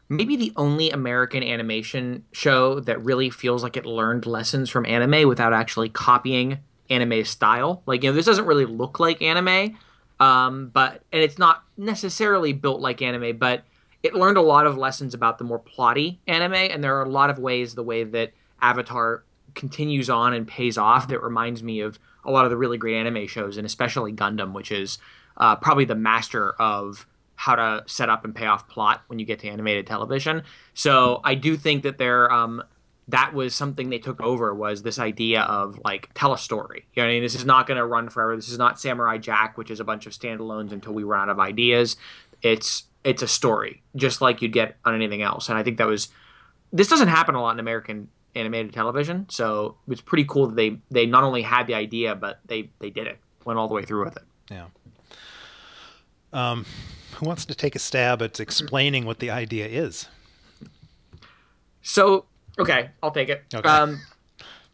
maybe 0.08 0.36
the 0.36 0.52
only 0.54 0.90
American 0.90 1.42
animation 1.42 2.24
show 2.32 2.78
that 2.80 3.02
really 3.02 3.30
feels 3.30 3.62
like 3.62 3.76
it 3.76 3.86
learned 3.86 4.26
lessons 4.26 4.68
from 4.68 4.84
anime 4.86 5.26
without 5.26 5.52
actually 5.52 5.88
copying 5.88 6.58
anime 6.90 7.24
style. 7.24 7.82
Like, 7.86 8.02
you 8.02 8.10
know, 8.10 8.16
this 8.16 8.26
doesn't 8.26 8.46
really 8.46 8.66
look 8.66 9.00
like 9.00 9.22
anime, 9.22 9.78
um, 10.20 10.70
but 10.72 11.02
and 11.12 11.22
it's 11.22 11.38
not 11.38 11.62
necessarily 11.76 12.52
built 12.52 12.80
like 12.80 13.02
anime, 13.02 13.36
but 13.36 13.64
it 14.02 14.14
learned 14.14 14.36
a 14.36 14.42
lot 14.42 14.66
of 14.66 14.76
lessons 14.76 15.14
about 15.14 15.38
the 15.38 15.44
more 15.44 15.60
plotty 15.60 16.18
anime, 16.26 16.54
and 16.54 16.82
there 16.82 16.96
are 16.96 17.04
a 17.04 17.08
lot 17.08 17.30
of 17.30 17.38
ways 17.38 17.74
the 17.74 17.82
way 17.82 18.04
that 18.04 18.32
Avatar 18.62 19.24
continues 19.54 20.08
on 20.08 20.32
and 20.32 20.46
pays 20.46 20.78
off 20.78 21.08
that 21.08 21.22
reminds 21.22 21.62
me 21.62 21.80
of 21.80 21.98
a 22.24 22.30
lot 22.30 22.44
of 22.44 22.50
the 22.50 22.56
really 22.56 22.78
great 22.78 22.96
anime 22.96 23.26
shows, 23.26 23.56
and 23.56 23.66
especially 23.66 24.12
Gundam, 24.12 24.52
which 24.52 24.70
is 24.70 24.98
uh, 25.36 25.56
probably 25.56 25.84
the 25.84 25.94
master 25.94 26.52
of 26.52 27.06
how 27.36 27.54
to 27.54 27.82
set 27.86 28.08
up 28.08 28.24
and 28.24 28.34
pay 28.34 28.46
off 28.46 28.68
plot 28.68 29.02
when 29.08 29.18
you 29.18 29.26
get 29.26 29.38
to 29.40 29.48
animated 29.48 29.86
television. 29.86 30.42
So 30.74 31.20
I 31.22 31.34
do 31.34 31.56
think 31.56 31.82
that 31.82 31.98
there, 31.98 32.32
um, 32.32 32.62
that 33.08 33.34
was 33.34 33.54
something 33.54 33.90
they 33.90 33.98
took 33.98 34.20
over 34.20 34.52
was 34.54 34.82
this 34.82 34.98
idea 34.98 35.42
of 35.42 35.78
like 35.84 36.10
tell 36.14 36.32
a 36.32 36.38
story. 36.38 36.86
You 36.94 37.02
know, 37.02 37.08
I 37.08 37.12
mean, 37.12 37.22
this 37.22 37.34
is 37.34 37.44
not 37.44 37.66
going 37.66 37.76
to 37.76 37.86
run 37.86 38.08
forever. 38.08 38.34
This 38.34 38.48
is 38.48 38.58
not 38.58 38.80
Samurai 38.80 39.18
Jack, 39.18 39.56
which 39.56 39.70
is 39.70 39.78
a 39.78 39.84
bunch 39.84 40.06
of 40.06 40.12
standalones 40.12 40.72
until 40.72 40.92
we 40.92 41.04
run 41.04 41.22
out 41.22 41.28
of 41.28 41.38
ideas. 41.38 41.96
It's 42.42 42.84
it's 43.04 43.22
a 43.22 43.28
story, 43.28 43.82
just 43.94 44.20
like 44.20 44.42
you'd 44.42 44.52
get 44.52 44.76
on 44.84 44.94
anything 44.94 45.22
else. 45.22 45.48
And 45.48 45.56
I 45.56 45.62
think 45.62 45.78
that 45.78 45.86
was 45.86 46.08
this 46.72 46.88
doesn't 46.88 47.08
happen 47.08 47.36
a 47.36 47.40
lot 47.40 47.52
in 47.52 47.60
American 47.60 48.08
animated 48.34 48.72
television. 48.72 49.28
So 49.28 49.76
it's 49.88 50.00
pretty 50.00 50.24
cool 50.24 50.48
that 50.48 50.56
they 50.56 50.78
they 50.90 51.06
not 51.06 51.22
only 51.22 51.42
had 51.42 51.68
the 51.68 51.74
idea, 51.74 52.16
but 52.16 52.40
they 52.46 52.70
they 52.80 52.90
did 52.90 53.06
it, 53.06 53.18
went 53.44 53.58
all 53.58 53.68
the 53.68 53.74
way 53.74 53.84
through 53.84 54.04
with 54.04 54.16
it. 54.16 54.24
Yeah. 54.50 54.66
Um, 56.32 56.66
who 57.14 57.26
wants 57.26 57.44
to 57.46 57.54
take 57.54 57.76
a 57.76 57.78
stab 57.78 58.20
at 58.20 58.40
explaining 58.40 59.06
what 59.06 59.20
the 59.20 59.30
idea 59.30 59.66
is? 59.66 60.08
So 61.82 62.26
okay, 62.58 62.90
I'll 63.02 63.10
take 63.10 63.28
it. 63.28 63.44
Okay. 63.54 63.68
Um, 63.68 64.00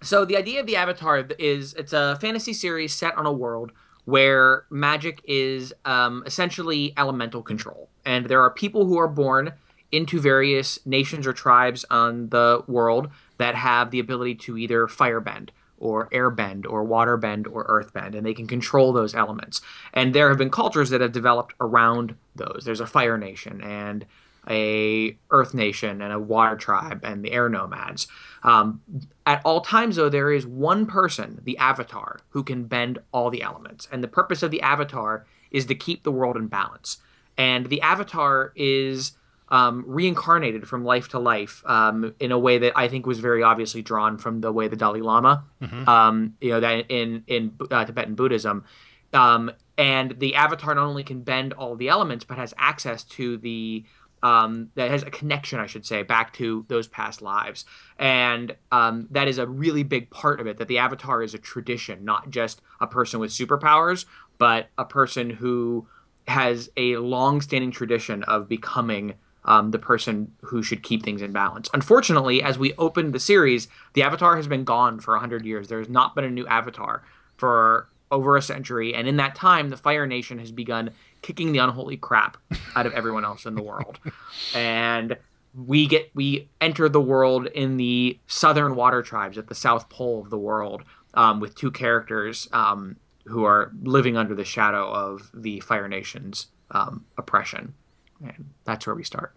so 0.02 0.24
the 0.24 0.36
idea 0.36 0.60
of 0.60 0.66
the 0.66 0.76
Avatar 0.76 1.26
is 1.38 1.74
it's 1.74 1.92
a 1.92 2.18
fantasy 2.20 2.52
series 2.52 2.92
set 2.92 3.16
on 3.16 3.26
a 3.26 3.32
world 3.32 3.72
where 4.04 4.64
magic 4.68 5.20
is 5.24 5.72
um, 5.84 6.24
essentially 6.26 6.92
elemental 6.96 7.42
control, 7.42 7.88
and 8.04 8.26
there 8.26 8.42
are 8.42 8.50
people 8.50 8.86
who 8.86 8.98
are 8.98 9.08
born 9.08 9.52
into 9.92 10.20
various 10.20 10.78
nations 10.86 11.26
or 11.26 11.32
tribes 11.32 11.84
on 11.90 12.30
the 12.30 12.64
world 12.66 13.10
that 13.36 13.54
have 13.54 13.90
the 13.90 14.00
ability 14.00 14.34
to 14.34 14.56
either 14.56 14.86
firebend 14.86 15.50
or 15.82 16.08
airbend 16.10 16.64
or 16.68 16.86
waterbend 16.86 17.46
or 17.52 17.64
earthbend, 17.66 18.14
and 18.16 18.24
they 18.24 18.32
can 18.32 18.46
control 18.46 18.92
those 18.92 19.14
elements. 19.14 19.60
And 19.92 20.14
there 20.14 20.28
have 20.28 20.38
been 20.38 20.50
cultures 20.50 20.90
that 20.90 21.00
have 21.00 21.12
developed 21.12 21.54
around 21.60 22.14
those. 22.36 22.62
There's 22.64 22.80
a 22.80 22.86
fire 22.86 23.18
nation 23.18 23.60
and 23.60 24.06
a 24.48 25.16
earth 25.30 25.54
nation 25.54 26.02
and 26.02 26.12
a 26.12 26.18
water 26.18 26.56
tribe 26.56 27.00
and 27.04 27.24
the 27.24 27.32
air 27.32 27.48
nomads. 27.48 28.06
Um, 28.42 28.80
at 29.24 29.40
all 29.44 29.60
times, 29.60 29.96
though, 29.96 30.08
there 30.08 30.32
is 30.32 30.46
one 30.46 30.86
person, 30.86 31.40
the 31.44 31.56
avatar, 31.58 32.20
who 32.30 32.42
can 32.42 32.64
bend 32.64 32.98
all 33.12 33.30
the 33.30 33.42
elements. 33.42 33.88
And 33.92 34.02
the 34.02 34.08
purpose 34.08 34.42
of 34.42 34.50
the 34.50 34.60
avatar 34.62 35.26
is 35.50 35.66
to 35.66 35.74
keep 35.74 36.02
the 36.02 36.10
world 36.10 36.36
in 36.36 36.48
balance. 36.48 36.98
And 37.38 37.66
the 37.66 37.80
avatar 37.82 38.52
is 38.56 39.12
um, 39.48 39.84
reincarnated 39.86 40.66
from 40.66 40.84
life 40.84 41.08
to 41.10 41.18
life 41.18 41.62
um, 41.66 42.14
in 42.18 42.32
a 42.32 42.38
way 42.38 42.58
that 42.58 42.72
I 42.74 42.88
think 42.88 43.06
was 43.06 43.20
very 43.20 43.42
obviously 43.42 43.82
drawn 43.82 44.16
from 44.16 44.40
the 44.40 44.50
way 44.50 44.66
the 44.66 44.76
Dalai 44.76 45.02
Lama, 45.02 45.44
mm-hmm. 45.60 45.88
um, 45.88 46.36
you 46.40 46.50
know, 46.50 46.60
that 46.60 46.86
in 46.88 47.22
in 47.26 47.54
uh, 47.70 47.84
Tibetan 47.84 48.14
Buddhism, 48.14 48.64
um, 49.12 49.52
and 49.76 50.18
the 50.18 50.34
avatar 50.34 50.74
not 50.74 50.86
only 50.86 51.04
can 51.04 51.20
bend 51.20 51.52
all 51.52 51.76
the 51.76 51.88
elements 51.88 52.24
but 52.24 52.38
has 52.38 52.54
access 52.56 53.04
to 53.04 53.36
the 53.36 53.84
um, 54.22 54.70
that 54.74 54.90
has 54.90 55.02
a 55.02 55.10
connection, 55.10 55.58
I 55.58 55.66
should 55.66 55.84
say, 55.84 56.02
back 56.02 56.32
to 56.34 56.64
those 56.68 56.88
past 56.88 57.22
lives, 57.22 57.64
and 57.98 58.56
um, 58.70 59.08
that 59.10 59.28
is 59.28 59.38
a 59.38 59.46
really 59.46 59.82
big 59.82 60.10
part 60.10 60.40
of 60.40 60.46
it. 60.46 60.58
That 60.58 60.68
the 60.68 60.78
avatar 60.78 61.22
is 61.22 61.34
a 61.34 61.38
tradition, 61.38 62.04
not 62.04 62.30
just 62.30 62.62
a 62.80 62.86
person 62.86 63.20
with 63.20 63.30
superpowers, 63.30 64.04
but 64.38 64.68
a 64.78 64.84
person 64.84 65.30
who 65.30 65.86
has 66.28 66.70
a 66.76 66.96
long-standing 66.96 67.72
tradition 67.72 68.22
of 68.24 68.48
becoming 68.48 69.14
um, 69.44 69.72
the 69.72 69.78
person 69.78 70.32
who 70.42 70.62
should 70.62 70.82
keep 70.82 71.02
things 71.02 71.20
in 71.20 71.32
balance. 71.32 71.68
Unfortunately, 71.74 72.42
as 72.42 72.58
we 72.58 72.74
opened 72.74 73.12
the 73.12 73.20
series, 73.20 73.68
the 73.94 74.02
Avatar 74.02 74.36
has 74.36 74.46
been 74.46 74.64
gone 74.64 75.00
for 75.00 75.14
100 75.14 75.44
years. 75.44 75.68
There 75.68 75.80
has 75.80 75.88
not 75.88 76.14
been 76.14 76.24
a 76.24 76.30
new 76.30 76.46
Avatar 76.46 77.02
for 77.36 77.88
over 78.12 78.36
a 78.36 78.42
century. 78.42 78.94
And 78.94 79.08
in 79.08 79.16
that 79.16 79.34
time, 79.34 79.70
the 79.70 79.76
Fire 79.76 80.06
Nation 80.06 80.38
has 80.38 80.52
begun 80.52 80.90
kicking 81.22 81.52
the 81.52 81.58
unholy 81.58 81.96
crap 81.96 82.36
out 82.74 82.86
of 82.86 82.92
everyone 82.92 83.24
else 83.24 83.46
in 83.46 83.54
the 83.54 83.62
world. 83.62 83.98
and 84.54 85.16
we 85.54 85.86
get 85.86 86.10
we 86.14 86.48
enter 86.60 86.88
the 86.88 87.00
world 87.00 87.46
in 87.46 87.76
the 87.76 88.18
southern 88.26 88.74
water 88.74 89.02
tribes 89.02 89.38
at 89.38 89.48
the 89.48 89.54
south 89.54 89.88
pole 89.88 90.20
of 90.20 90.30
the 90.30 90.38
world 90.38 90.82
um, 91.14 91.40
with 91.40 91.54
two 91.54 91.70
characters 91.70 92.48
um, 92.52 92.96
who 93.26 93.44
are 93.44 93.70
living 93.82 94.16
under 94.16 94.34
the 94.34 94.44
shadow 94.44 94.90
of 94.90 95.30
the 95.34 95.60
Fire 95.60 95.88
Nation's 95.88 96.46
um, 96.70 97.04
oppression 97.18 97.74
and 98.22 98.50
that's 98.64 98.86
where 98.86 98.94
we 98.94 99.04
start. 99.04 99.34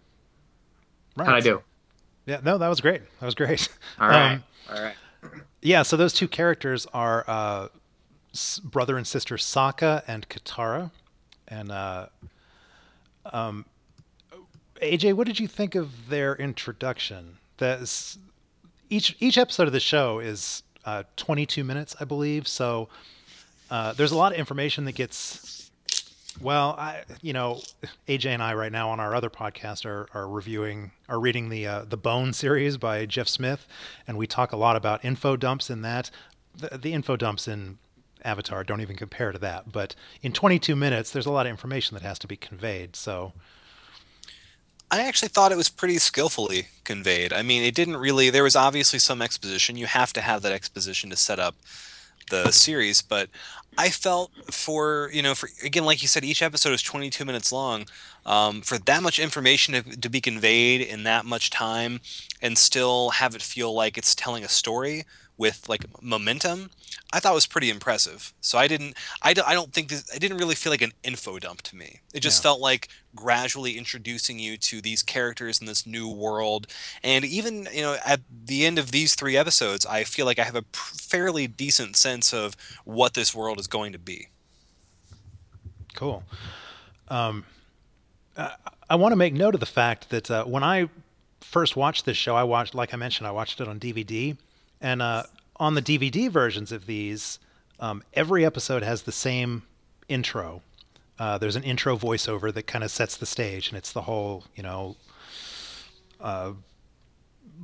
Right. 1.16 1.26
How'd 1.26 1.36
I 1.36 1.40
do? 1.40 1.62
Yeah, 2.26 2.40
no, 2.42 2.58
that 2.58 2.68
was 2.68 2.80
great. 2.80 3.02
That 3.20 3.26
was 3.26 3.34
great. 3.34 3.68
All 4.00 4.08
right. 4.08 4.32
Um, 4.32 4.44
All 4.70 4.82
right. 4.82 4.94
Yeah, 5.62 5.82
so 5.82 5.96
those 5.96 6.12
two 6.12 6.28
characters 6.28 6.86
are 6.92 7.24
uh, 7.26 7.68
brother 8.64 8.96
and 8.96 9.06
sister 9.06 9.36
Sokka 9.36 10.02
and 10.06 10.28
Katara. 10.28 10.90
And 11.48 11.70
uh, 11.70 12.06
um, 13.32 13.64
AJ, 14.82 15.14
what 15.14 15.26
did 15.26 15.38
you 15.38 15.48
think 15.48 15.74
of 15.74 16.08
their 16.08 16.34
introduction? 16.36 17.38
That's, 17.58 18.18
each 18.90 19.16
each 19.20 19.38
episode 19.38 19.66
of 19.66 19.72
the 19.72 19.80
show 19.80 20.18
is 20.18 20.62
uh, 20.84 21.04
22 21.16 21.64
minutes, 21.64 21.96
I 21.98 22.04
believe. 22.04 22.46
So 22.46 22.88
uh, 23.70 23.92
there's 23.94 24.12
a 24.12 24.16
lot 24.16 24.32
of 24.32 24.38
information 24.38 24.84
that 24.84 24.94
gets 24.94 25.56
well, 26.40 26.76
I, 26.78 27.02
you 27.22 27.32
know, 27.32 27.60
AJ 28.08 28.26
and 28.26 28.42
I 28.42 28.54
right 28.54 28.72
now 28.72 28.90
on 28.90 29.00
our 29.00 29.14
other 29.14 29.30
podcast 29.30 29.86
are, 29.86 30.06
are 30.12 30.28
reviewing, 30.28 30.92
are 31.08 31.18
reading 31.18 31.48
the 31.48 31.66
uh, 31.66 31.84
the 31.88 31.96
Bone 31.96 32.32
series 32.32 32.76
by 32.76 33.06
Jeff 33.06 33.28
Smith, 33.28 33.66
and 34.06 34.18
we 34.18 34.26
talk 34.26 34.52
a 34.52 34.56
lot 34.56 34.76
about 34.76 35.04
info 35.04 35.36
dumps 35.36 35.70
in 35.70 35.82
that. 35.82 36.10
The, 36.54 36.78
the 36.78 36.92
info 36.92 37.16
dumps 37.16 37.48
in 37.48 37.78
Avatar 38.26 38.64
don't 38.64 38.80
even 38.80 38.96
compare 38.96 39.32
to 39.32 39.38
that. 39.38 39.72
But 39.72 39.94
in 40.22 40.32
22 40.32 40.76
minutes, 40.76 41.10
there's 41.10 41.26
a 41.26 41.30
lot 41.30 41.46
of 41.46 41.50
information 41.50 41.94
that 41.94 42.02
has 42.02 42.18
to 42.20 42.26
be 42.26 42.36
conveyed. 42.36 42.96
So, 42.96 43.32
I 44.90 45.02
actually 45.02 45.28
thought 45.28 45.52
it 45.52 45.56
was 45.56 45.68
pretty 45.68 45.98
skillfully 45.98 46.68
conveyed. 46.84 47.32
I 47.32 47.42
mean, 47.42 47.62
it 47.62 47.74
didn't 47.74 47.96
really. 47.96 48.30
There 48.30 48.44
was 48.44 48.56
obviously 48.56 48.98
some 48.98 49.20
exposition. 49.20 49.76
You 49.76 49.86
have 49.86 50.12
to 50.12 50.20
have 50.20 50.42
that 50.42 50.52
exposition 50.52 51.10
to 51.10 51.16
set 51.16 51.38
up 51.38 51.56
the 52.30 52.50
series, 52.50 53.02
but 53.02 53.28
I 53.78 53.90
felt 53.90 54.30
for 54.50 55.10
you 55.12 55.22
know 55.22 55.34
for 55.34 55.48
again 55.62 55.84
like 55.84 56.02
you 56.02 56.08
said 56.08 56.24
each 56.24 56.42
episode 56.42 56.72
is 56.72 56.82
22 56.82 57.24
minutes 57.24 57.52
long 57.52 57.86
um, 58.24 58.62
for 58.62 58.78
that 58.78 59.02
much 59.02 59.18
information 59.18 59.74
to, 59.74 60.00
to, 60.00 60.08
be 60.08 60.20
conveyed 60.20 60.80
in 60.80 61.04
that 61.04 61.24
much 61.24 61.50
time 61.50 62.00
and 62.40 62.56
still 62.56 63.10
have 63.10 63.34
it 63.34 63.42
feel 63.42 63.72
like 63.72 63.98
it's 63.98 64.14
telling 64.14 64.44
a 64.44 64.48
story 64.48 65.04
with 65.38 65.68
like 65.68 65.84
momentum 66.02 66.70
i 67.12 67.20
thought 67.20 67.34
was 67.34 67.46
pretty 67.46 67.70
impressive. 67.70 68.32
So 68.40 68.58
i 68.58 68.66
didn't 68.68 68.94
i, 69.22 69.30
I 69.30 69.54
don't 69.54 69.72
think 69.72 69.88
this 69.88 70.14
it 70.14 70.20
didn't 70.20 70.38
really 70.38 70.54
feel 70.54 70.72
like 70.72 70.82
an 70.82 70.92
info 71.02 71.38
dump 71.38 71.62
to 71.62 71.76
me. 71.76 72.00
It 72.14 72.20
just 72.20 72.40
yeah. 72.40 72.48
felt 72.48 72.60
like 72.60 72.88
gradually 73.14 73.78
introducing 73.78 74.38
you 74.38 74.56
to 74.58 74.80
these 74.80 75.02
characters 75.02 75.58
in 75.58 75.66
this 75.66 75.86
new 75.86 76.08
world. 76.08 76.66
And 77.02 77.24
even 77.24 77.68
you 77.72 77.82
know 77.82 77.96
at 78.04 78.20
the 78.44 78.66
end 78.66 78.78
of 78.78 78.92
these 78.92 79.14
three 79.14 79.36
episodes 79.36 79.86
i 79.86 80.04
feel 80.04 80.26
like 80.26 80.38
i 80.38 80.44
have 80.44 80.56
a 80.56 80.64
fairly 80.72 81.46
decent 81.46 81.96
sense 81.96 82.32
of 82.32 82.56
what 82.84 83.14
this 83.14 83.34
world 83.34 83.58
is 83.58 83.66
going 83.66 83.92
to 83.92 83.98
be. 83.98 84.28
Cool. 85.94 86.22
Um, 87.08 87.44
I, 88.36 88.54
I 88.90 88.96
want 88.96 89.12
to 89.12 89.16
make 89.16 89.32
note 89.32 89.54
of 89.54 89.60
the 89.60 89.66
fact 89.66 90.10
that 90.10 90.30
uh, 90.30 90.44
when 90.44 90.62
I 90.62 90.88
first 91.40 91.76
watched 91.76 92.04
this 92.04 92.16
show, 92.16 92.36
I 92.36 92.44
watched, 92.44 92.74
like 92.74 92.92
I 92.92 92.96
mentioned, 92.96 93.26
I 93.26 93.30
watched 93.30 93.60
it 93.60 93.68
on 93.68 93.80
DVD, 93.80 94.36
and 94.80 95.02
uh, 95.02 95.24
on 95.56 95.74
the 95.74 95.82
DVD 95.82 96.30
versions 96.30 96.72
of 96.72 96.86
these, 96.86 97.38
um, 97.80 98.02
every 98.14 98.44
episode 98.44 98.82
has 98.82 99.02
the 99.02 99.12
same 99.12 99.62
intro. 100.08 100.62
Uh, 101.18 101.38
there's 101.38 101.56
an 101.56 101.62
intro 101.62 101.96
voiceover 101.96 102.52
that 102.52 102.66
kind 102.66 102.84
of 102.84 102.90
sets 102.90 103.16
the 103.16 103.26
stage, 103.26 103.68
and 103.68 103.78
it's 103.78 103.92
the 103.92 104.02
whole, 104.02 104.44
you 104.54 104.62
know, 104.62 104.96
uh, 106.20 106.52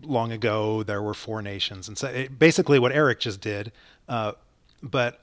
long 0.02 0.32
ago 0.32 0.82
there 0.82 1.02
were 1.02 1.14
four 1.14 1.42
nations, 1.42 1.88
and 1.88 1.98
so 1.98 2.08
it, 2.08 2.38
basically 2.38 2.78
what 2.78 2.92
Eric 2.92 3.20
just 3.20 3.40
did. 3.40 3.72
Uh, 4.08 4.32
but 4.82 5.20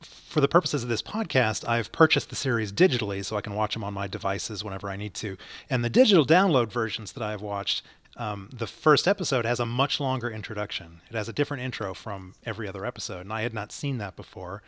for 0.00 0.40
the 0.40 0.48
purposes 0.48 0.82
of 0.82 0.88
this 0.88 1.02
podcast, 1.02 1.66
I've 1.66 1.90
purchased 1.92 2.30
the 2.30 2.36
series 2.36 2.72
digitally 2.72 3.24
so 3.24 3.36
I 3.36 3.40
can 3.40 3.54
watch 3.54 3.74
them 3.74 3.82
on 3.82 3.94
my 3.94 4.06
devices 4.06 4.62
whenever 4.62 4.90
I 4.90 4.96
need 4.96 5.14
to. 5.14 5.36
And 5.70 5.84
the 5.84 5.90
digital 5.90 6.26
download 6.26 6.70
versions 6.70 7.12
that 7.12 7.22
I've 7.22 7.40
watched 7.40 7.82
Um, 8.16 8.48
the 8.52 8.66
first 8.66 9.06
episode 9.06 9.44
has 9.44 9.60
a 9.60 9.66
much 9.66 10.00
longer 10.00 10.30
introduction. 10.30 11.02
It 11.10 11.16
has 11.16 11.28
a 11.28 11.32
different 11.32 11.62
intro 11.62 11.92
from 11.92 12.34
every 12.44 12.66
other 12.66 12.86
episode, 12.86 13.20
and 13.20 13.32
I 13.32 13.42
had 13.42 13.52
not 13.52 13.72
seen 13.72 13.98
that 13.98 14.16
before. 14.16 14.62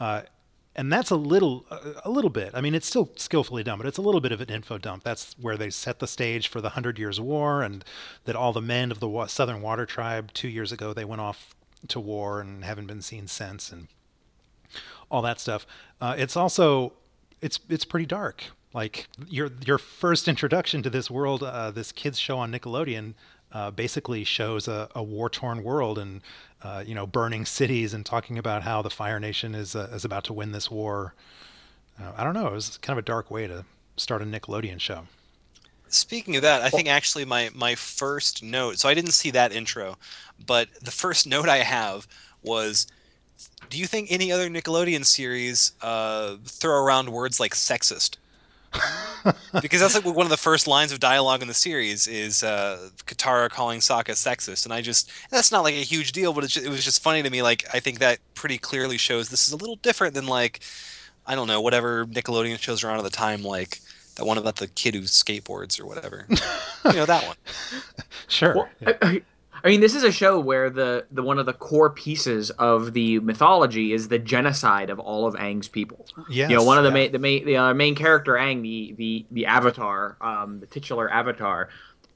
Uh, 0.00 0.22
and 0.76 0.92
that's 0.92 1.10
a 1.10 1.16
little 1.16 1.64
a 2.04 2.10
little 2.10 2.30
bit 2.30 2.50
i 2.54 2.60
mean 2.60 2.74
it's 2.74 2.86
still 2.86 3.10
skillfully 3.16 3.62
done 3.62 3.78
but 3.78 3.86
it's 3.86 3.98
a 3.98 4.02
little 4.02 4.20
bit 4.20 4.32
of 4.32 4.40
an 4.40 4.48
info 4.48 4.78
dump 4.78 5.04
that's 5.04 5.36
where 5.40 5.56
they 5.56 5.70
set 5.70 5.98
the 5.98 6.06
stage 6.06 6.48
for 6.48 6.60
the 6.60 6.70
hundred 6.70 6.98
years 6.98 7.20
war 7.20 7.62
and 7.62 7.84
that 8.24 8.36
all 8.36 8.52
the 8.52 8.60
men 8.60 8.90
of 8.90 9.00
the 9.00 9.26
southern 9.26 9.62
water 9.62 9.86
tribe 9.86 10.32
two 10.32 10.48
years 10.48 10.72
ago 10.72 10.92
they 10.92 11.04
went 11.04 11.20
off 11.20 11.54
to 11.88 12.00
war 12.00 12.40
and 12.40 12.64
haven't 12.64 12.86
been 12.86 13.02
seen 13.02 13.26
since 13.26 13.70
and 13.70 13.88
all 15.10 15.22
that 15.22 15.38
stuff 15.38 15.66
uh, 16.00 16.14
it's 16.18 16.36
also 16.36 16.92
it's 17.40 17.60
it's 17.68 17.84
pretty 17.84 18.06
dark 18.06 18.44
like 18.74 19.08
your 19.28 19.50
your 19.64 19.78
first 19.78 20.28
introduction 20.28 20.82
to 20.82 20.90
this 20.90 21.10
world 21.10 21.42
uh, 21.42 21.70
this 21.70 21.92
kids 21.92 22.18
show 22.18 22.38
on 22.38 22.52
nickelodeon 22.52 23.14
uh, 23.54 23.70
basically 23.70 24.24
shows 24.24 24.68
a, 24.68 24.88
a 24.94 25.02
war 25.02 25.30
torn 25.30 25.62
world 25.62 25.96
and 25.98 26.20
uh, 26.62 26.82
you 26.84 26.94
know 26.94 27.06
burning 27.06 27.46
cities 27.46 27.94
and 27.94 28.04
talking 28.04 28.36
about 28.36 28.62
how 28.62 28.82
the 28.82 28.90
Fire 28.90 29.20
Nation 29.20 29.54
is 29.54 29.76
uh, 29.76 29.88
is 29.92 30.04
about 30.04 30.24
to 30.24 30.32
win 30.32 30.52
this 30.52 30.70
war. 30.70 31.14
Uh, 32.00 32.12
I 32.16 32.24
don't 32.24 32.34
know. 32.34 32.48
It 32.48 32.52
was 32.52 32.78
kind 32.78 32.98
of 32.98 33.02
a 33.02 33.06
dark 33.06 33.30
way 33.30 33.46
to 33.46 33.64
start 33.96 34.22
a 34.22 34.24
Nickelodeon 34.24 34.80
show. 34.80 35.06
Speaking 35.88 36.34
of 36.34 36.42
that, 36.42 36.62
I 36.62 36.70
think 36.70 36.88
actually 36.88 37.24
my 37.24 37.50
my 37.54 37.76
first 37.76 38.42
note. 38.42 38.78
So 38.78 38.88
I 38.88 38.94
didn't 38.94 39.12
see 39.12 39.30
that 39.30 39.52
intro, 39.52 39.96
but 40.44 40.68
the 40.82 40.90
first 40.90 41.26
note 41.34 41.48
I 41.48 41.58
have 41.58 42.08
was. 42.42 42.88
Do 43.70 43.78
you 43.78 43.86
think 43.86 44.12
any 44.12 44.30
other 44.30 44.48
Nickelodeon 44.48 45.04
series 45.06 45.72
uh, 45.80 46.36
throw 46.44 46.84
around 46.84 47.08
words 47.08 47.40
like 47.40 47.54
sexist? 47.54 48.16
because 49.62 49.80
that's 49.80 49.94
like 49.94 50.04
one 50.04 50.26
of 50.26 50.30
the 50.30 50.36
first 50.36 50.66
lines 50.66 50.92
of 50.92 51.00
dialogue 51.00 51.42
in 51.42 51.48
the 51.48 51.54
series 51.54 52.06
is 52.06 52.42
uh, 52.42 52.90
Katara 53.06 53.48
calling 53.48 53.80
Sokka 53.80 54.12
sexist, 54.12 54.64
and 54.64 54.72
I 54.72 54.80
just 54.80 55.10
that's 55.30 55.50
not 55.50 55.62
like 55.62 55.74
a 55.74 55.78
huge 55.78 56.12
deal, 56.12 56.32
but 56.32 56.44
just, 56.44 56.64
it 56.64 56.68
was 56.68 56.84
just 56.84 57.02
funny 57.02 57.22
to 57.22 57.30
me. 57.30 57.42
Like 57.42 57.64
I 57.72 57.80
think 57.80 57.98
that 58.00 58.18
pretty 58.34 58.58
clearly 58.58 58.98
shows 58.98 59.28
this 59.28 59.46
is 59.46 59.52
a 59.52 59.56
little 59.56 59.76
different 59.76 60.14
than 60.14 60.26
like 60.26 60.60
I 61.26 61.34
don't 61.34 61.46
know 61.46 61.60
whatever 61.60 62.06
Nickelodeon 62.06 62.58
shows 62.58 62.84
around 62.84 62.98
at 62.98 63.04
the 63.04 63.10
time, 63.10 63.42
like 63.42 63.80
that 64.16 64.26
one 64.26 64.38
about 64.38 64.56
the 64.56 64.68
kid 64.68 64.94
who 64.94 65.02
skateboards 65.02 65.80
or 65.80 65.86
whatever. 65.86 66.26
you 66.30 66.92
know 66.92 67.06
that 67.06 67.26
one. 67.26 67.36
Sure. 68.28 68.54
Well, 68.54 68.68
yeah. 68.80 68.92
I, 69.02 69.22
I 69.64 69.68
mean, 69.68 69.80
this 69.80 69.94
is 69.94 70.04
a 70.04 70.12
show 70.12 70.38
where 70.38 70.68
the, 70.68 71.06
the 71.10 71.22
one 71.22 71.38
of 71.38 71.46
the 71.46 71.54
core 71.54 71.88
pieces 71.88 72.50
of 72.50 72.92
the 72.92 73.18
mythology 73.20 73.94
is 73.94 74.08
the 74.08 74.18
genocide 74.18 74.90
of 74.90 74.98
all 74.98 75.26
of 75.26 75.34
Aang's 75.36 75.68
people. 75.68 76.06
Yes, 76.28 76.50
you 76.50 76.56
know, 76.56 76.62
one 76.62 76.76
of 76.76 76.84
the 76.84 76.90
yeah. 76.90 76.94
main 76.94 77.12
the 77.12 77.18
main 77.18 77.46
the 77.46 77.56
uh, 77.56 77.74
main 77.74 77.94
character 77.94 78.34
Aang, 78.34 78.60
the 78.60 78.94
the 78.98 79.26
the 79.30 79.46
Avatar, 79.46 80.18
um, 80.20 80.60
the 80.60 80.66
titular 80.66 81.10
Avatar. 81.10 81.70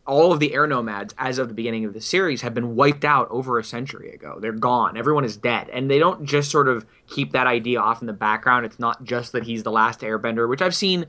All 0.07 0.33
of 0.33 0.41
the 0.41 0.55
air 0.55 0.67
nomads, 0.67 1.15
as 1.19 1.39
of 1.39 1.49
the 1.49 1.55
beginning 1.55 1.85
of 1.85 1.93
the 1.93 2.01
series, 2.01 2.41
have 2.41 2.55
been 2.55 2.77
wiped 2.77 3.05
out 3.05 3.29
over 3.31 3.59
a 3.59 3.65
century 3.65 4.11
ago. 4.11 4.39
They're 4.41 4.53
gone. 4.53 4.97
Everyone 4.97 5.25
is 5.25 5.37
dead, 5.37 5.69
and 5.71 5.91
they 5.91 5.99
don't 5.99 6.25
just 6.25 6.51
sort 6.51 6.67
of 6.67 6.87
keep 7.07 7.33
that 7.33 7.47
idea 7.47 7.81
off 7.81 8.01
in 8.01 8.07
the 8.07 8.15
background. 8.15 8.65
It's 8.65 8.79
not 8.79 9.05
just 9.05 9.33
that 9.33 9.45
he's 9.45 9.65
the 9.65 9.73
last 9.73 10.01
Airbender, 10.01 10.49
which 10.49 10.63
I've 10.63 10.75
seen 10.75 11.07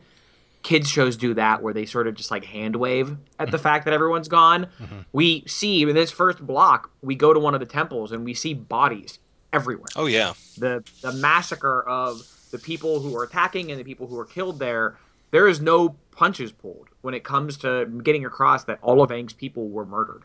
kids 0.61 0.89
shows 0.89 1.15
do 1.15 1.33
that 1.33 1.61
where 1.61 1.73
they 1.73 1.85
sort 1.85 2.07
of 2.07 2.15
just 2.15 2.31
like 2.31 2.43
hand 2.43 2.75
wave 2.75 3.15
at 3.39 3.51
the 3.51 3.57
fact 3.57 3.85
that 3.85 3.93
everyone's 3.93 4.27
gone. 4.27 4.67
Mm-hmm. 4.79 4.99
We 5.13 5.43
see 5.47 5.83
in 5.83 5.93
this 5.95 6.11
first 6.11 6.45
block, 6.45 6.91
we 7.01 7.15
go 7.15 7.33
to 7.33 7.39
one 7.39 7.53
of 7.53 7.59
the 7.59 7.65
temples 7.65 8.11
and 8.11 8.25
we 8.25 8.33
see 8.33 8.53
bodies 8.53 9.19
everywhere. 9.53 9.87
Oh 9.95 10.05
yeah. 10.05 10.33
The 10.57 10.83
the 11.01 11.13
massacre 11.13 11.81
of 11.83 12.21
the 12.51 12.59
people 12.59 12.99
who 12.99 13.15
are 13.15 13.23
attacking 13.23 13.71
and 13.71 13.79
the 13.79 13.83
people 13.83 14.07
who 14.07 14.19
are 14.19 14.25
killed 14.25 14.59
there, 14.59 14.97
there 15.31 15.47
is 15.47 15.61
no 15.61 15.95
punches 16.11 16.51
pulled 16.51 16.89
when 17.01 17.13
it 17.13 17.23
comes 17.23 17.57
to 17.57 17.85
getting 18.03 18.25
across 18.25 18.65
that 18.65 18.79
all 18.81 19.01
of 19.01 19.09
Aang's 19.09 19.33
people 19.33 19.69
were 19.69 19.85
murdered. 19.85 20.23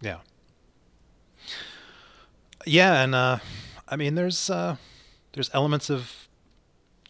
Yeah. 0.00 0.18
Yeah, 2.66 3.02
and 3.02 3.14
uh 3.14 3.38
I 3.88 3.96
mean 3.96 4.16
there's 4.16 4.50
uh 4.50 4.76
there's 5.32 5.50
elements 5.54 5.88
of 5.88 6.28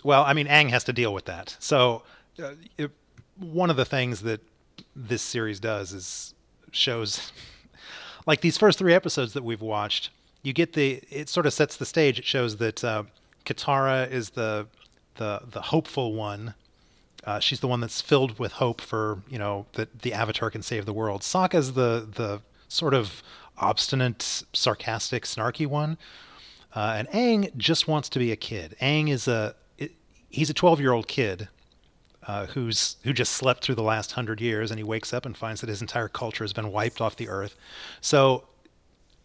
well, 0.05 0.23
I 0.25 0.35
mean 0.35 0.47
Aang 0.47 0.71
has 0.71 0.85
to 0.85 0.93
deal 0.93 1.13
with 1.13 1.25
that. 1.25 1.57
So 1.59 2.03
uh, 2.39 2.53
it, 2.77 2.91
one 3.39 3.71
of 3.71 3.77
the 3.77 3.85
things 3.85 4.23
that 4.23 4.41
this 4.95 5.23
series 5.23 5.61
does 5.61 5.93
is 5.93 6.35
shows 6.73 7.33
like 8.27 8.41
these 8.41 8.59
first 8.59 8.79
three 8.79 8.95
episodes 8.95 9.33
that 9.33 9.45
we've 9.45 9.63
watched 9.63 10.11
you 10.47 10.53
get 10.53 10.75
the 10.75 11.03
it 11.11 11.29
sort 11.29 11.45
of 11.45 11.53
sets 11.53 11.77
the 11.77 11.85
stage. 11.85 12.21
It 12.21 12.25
shows 12.25 12.59
that 12.59 12.85
uh, 12.85 13.03
katara 13.45 14.09
is 14.09 14.31
the 14.31 14.69
the 15.17 15.43
the 15.51 15.61
hopeful 15.61 16.15
one. 16.15 16.55
Uh, 17.25 17.41
she's 17.41 17.59
the 17.59 17.67
one 17.67 17.81
that's 17.81 18.01
filled 18.01 18.39
with 18.39 18.53
hope 18.53 18.81
for 18.81 19.23
you 19.29 19.41
know 19.41 19.67
that 19.73 20.03
the 20.03 20.13
avatar 20.13 20.49
can 20.51 20.63
save 20.63 20.87
the 20.87 20.93
world. 20.93 21.23
Sokka's 21.23 21.73
the 21.73 22.09
the 22.15 22.41
sort 22.69 22.95
of 22.95 23.25
obstinate 23.59 24.45
sarcastic 24.53 25.25
snarky 25.25 25.67
one. 25.67 25.99
Uh, 26.77 26.95
and 26.97 27.09
Aang 27.09 27.57
just 27.57 27.89
wants 27.89 28.09
to 28.11 28.21
be 28.21 28.31
a 28.31 28.37
kid. 28.37 28.77
Aang 28.81 29.11
is 29.11 29.27
a 29.27 29.57
he's 30.31 30.49
a 30.49 30.55
12 30.55 30.81
year 30.81 30.93
old 30.93 31.09
kid 31.09 31.49
uh, 32.27 32.47
who's 32.47 32.97
who 33.05 33.13
just 33.13 33.33
slept 33.33 33.65
through 33.65 33.77
the 33.77 33.83
last 33.83 34.13
hundred 34.13 34.41
years, 34.41 34.71
and 34.71 34.79
he 34.79 34.85
wakes 34.85 35.13
up 35.13 35.25
and 35.25 35.37
finds 35.37 35.61
that 35.61 35.69
his 35.69 35.81
entire 35.81 36.09
culture 36.09 36.45
has 36.45 36.53
been 36.53 36.73
wiped 36.73 37.01
off 37.01 37.17
the 37.17 37.29
earth. 37.29 37.57
So 38.01 38.45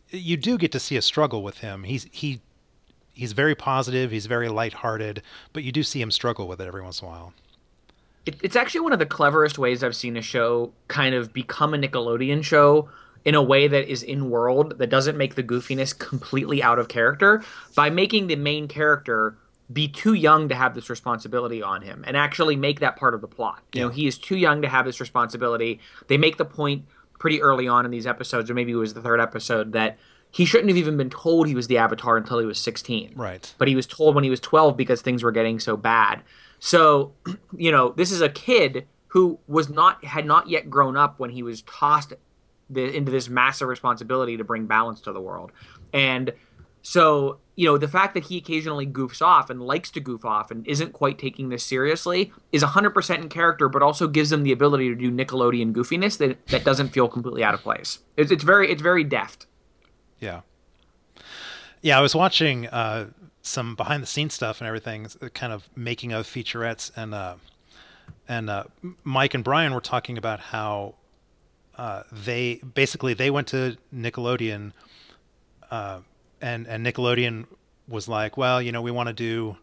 you 0.10 0.38
do 0.38 0.58
get 0.58 0.72
to 0.74 0.80
see 0.80 0.98
a 0.98 1.02
struggle 1.02 1.44
with 1.44 1.60
him. 1.60 1.84
He's 1.84 2.08
he 2.12 2.42
he's 3.14 3.34
very 3.34 3.56
positive. 3.56 4.12
He's 4.12 4.26
very 4.26 4.50
lighthearted, 4.50 5.22
but 5.54 5.64
you 5.64 5.72
do 5.72 5.84
see 5.84 6.02
him 6.02 6.12
struggle 6.12 6.48
with 6.48 6.62
it 6.62 6.68
every 6.68 6.82
once 6.82 7.02
in 7.02 7.08
a 7.08 7.12
while. 7.12 7.34
It, 8.26 8.36
it's 8.44 8.56
actually 8.56 8.82
one 8.82 8.94
of 8.94 9.00
the 9.00 9.06
cleverest 9.06 9.58
ways 9.58 9.84
I've 9.84 9.96
seen 9.96 10.16
a 10.16 10.22
show 10.22 10.72
kind 10.88 11.16
of 11.16 11.34
become 11.34 11.74
a 11.74 11.78
Nickelodeon 11.78 12.44
show 12.44 12.90
in 13.26 13.36
a 13.36 13.42
way 13.42 13.68
that 13.68 13.88
is 13.88 14.04
in 14.04 14.30
world 14.30 14.78
that 14.80 14.90
doesn't 14.90 15.18
make 15.18 15.36
the 15.36 15.44
goofiness 15.44 15.98
completely 15.98 16.62
out 16.62 16.80
of 16.80 16.88
character 16.88 17.44
by 17.76 17.90
making 17.90 18.28
the 18.28 18.36
main 18.36 18.68
character 18.68 19.36
be 19.72 19.88
too 19.88 20.14
young 20.14 20.50
to 20.50 20.56
have 20.56 20.74
this 20.76 20.90
responsibility 20.90 21.62
on 21.62 21.82
him 21.82 22.04
and 22.08 22.18
actually 22.18 22.56
make 22.56 22.80
that 22.80 22.96
part 22.96 23.14
of 23.14 23.22
the 23.22 23.28
plot. 23.28 23.62
You 23.74 23.80
Yeah. 23.80 23.86
know, 23.86 23.92
he 23.92 24.08
is 24.08 24.18
too 24.18 24.36
young 24.38 24.62
to 24.64 24.68
have 24.68 24.86
this 24.86 25.00
responsibility. 25.00 25.80
They 26.08 26.18
make 26.18 26.38
the 26.38 26.46
point 26.46 26.86
pretty 27.20 27.42
early 27.42 27.68
on 27.68 27.86
in 27.86 27.92
these 27.92 28.08
episodes, 28.08 28.50
or 28.50 28.54
maybe 28.56 28.72
it 28.72 28.76
was 28.76 28.94
the 28.96 29.02
third 29.02 29.20
episode, 29.20 29.74
that 29.74 29.98
he 30.32 30.46
shouldn't 30.46 30.70
have 30.70 30.78
even 30.78 30.98
been 30.98 31.10
told 31.10 31.48
he 31.48 31.54
was 31.56 31.68
the 31.68 31.78
Avatar 31.78 32.18
until 32.18 32.40
he 32.40 32.46
was 32.46 32.58
16. 32.60 33.14
Right. 33.16 33.54
But 33.58 33.68
he 33.68 33.76
was 33.76 33.86
told 33.86 34.16
when 34.16 34.24
he 34.24 34.30
was 34.30 34.40
12 34.40 34.76
because 34.78 35.02
things 35.02 35.22
were 35.24 35.32
getting 35.32 35.60
so 35.60 35.78
bad. 35.78 36.22
So, 36.60 37.14
you 37.56 37.72
know, 37.72 37.90
this 37.96 38.12
is 38.12 38.22
a 38.22 38.30
kid 38.30 38.88
who 39.08 39.40
was 39.48 39.70
not 39.70 40.04
had 40.06 40.26
not 40.26 40.50
yet 40.50 40.70
grown 40.70 40.96
up 40.96 41.20
when 41.20 41.30
he 41.32 41.44
was 41.44 41.62
tossed 41.64 42.14
the, 42.70 42.96
into 42.96 43.12
this 43.12 43.28
massive 43.28 43.68
responsibility 43.68 44.38
to 44.38 44.44
bring 44.46 44.66
balance 44.66 45.02
to 45.02 45.12
the 45.12 45.20
world. 45.20 45.52
And 45.94 46.32
so, 46.82 47.40
you 47.56 47.66
know, 47.66 47.78
the 47.78 47.88
fact 47.88 48.14
that 48.16 48.26
he 48.26 48.38
occasionally 48.38 48.88
goofs 48.88 49.22
off 49.22 49.50
and 49.50 49.62
likes 49.62 49.92
to 49.92 50.00
goof 50.00 50.26
off 50.26 50.52
and 50.52 50.66
isn't 50.68 50.94
quite 50.94 51.20
taking 51.20 51.50
this 51.50 51.64
seriously 51.64 52.32
is 52.52 52.64
100% 52.64 53.16
in 53.18 53.30
character, 53.30 53.70
but 53.70 53.84
also 53.84 54.08
gives 54.08 54.32
him 54.32 54.44
the 54.44 54.52
ability 54.52 54.90
to 54.90 54.96
do 54.96 55.12
Nickelodeon 55.12 55.74
goofiness 55.74 56.18
that, 56.18 56.46
that 56.48 56.64
doesn't 56.64 56.90
feel 56.90 57.08
completely 57.08 57.44
out 57.44 57.54
of 57.54 57.62
place. 57.62 58.00
It's, 58.18 58.32
it's 58.32 58.44
very 58.44 58.72
it's 58.72 58.82
very 58.82 59.04
deft. 59.04 59.46
Yeah. 60.20 60.42
Yeah, 61.82 61.98
I 61.98 62.02
was 62.02 62.16
watching 62.16 62.68
uh, 62.68 63.08
some 63.42 63.76
behind 63.76 64.04
the 64.04 64.08
scenes 64.08 64.34
stuff 64.34 64.62
and 64.62 64.68
everything, 64.68 65.08
kind 65.34 65.52
of 65.52 65.68
making 65.76 66.14
of 66.14 66.28
featurettes, 66.28 66.92
and 66.96 67.14
uh, 67.14 67.36
and 68.28 68.50
uh, 68.50 68.64
Mike 69.04 69.34
and 69.34 69.44
Bryan 69.44 69.74
were 69.74 69.82
talking 69.82 70.18
about 70.18 70.40
how 70.40 70.96
uh, 71.78 72.04
they 72.12 72.56
basically 72.58 73.14
they 73.14 73.32
went 73.32 73.48
to 73.50 73.78
Nickelodeon, 73.94 74.74
uh, 75.72 76.00
and 76.42 76.68
and 76.68 76.86
Nickelodeon 76.86 77.46
was 77.88 78.08
like, 78.08 78.38
well, 78.38 78.62
you 78.62 78.72
know, 78.72 78.82
we 78.82 78.92
want 78.92 79.08
to 79.08 79.14
do 79.14 79.58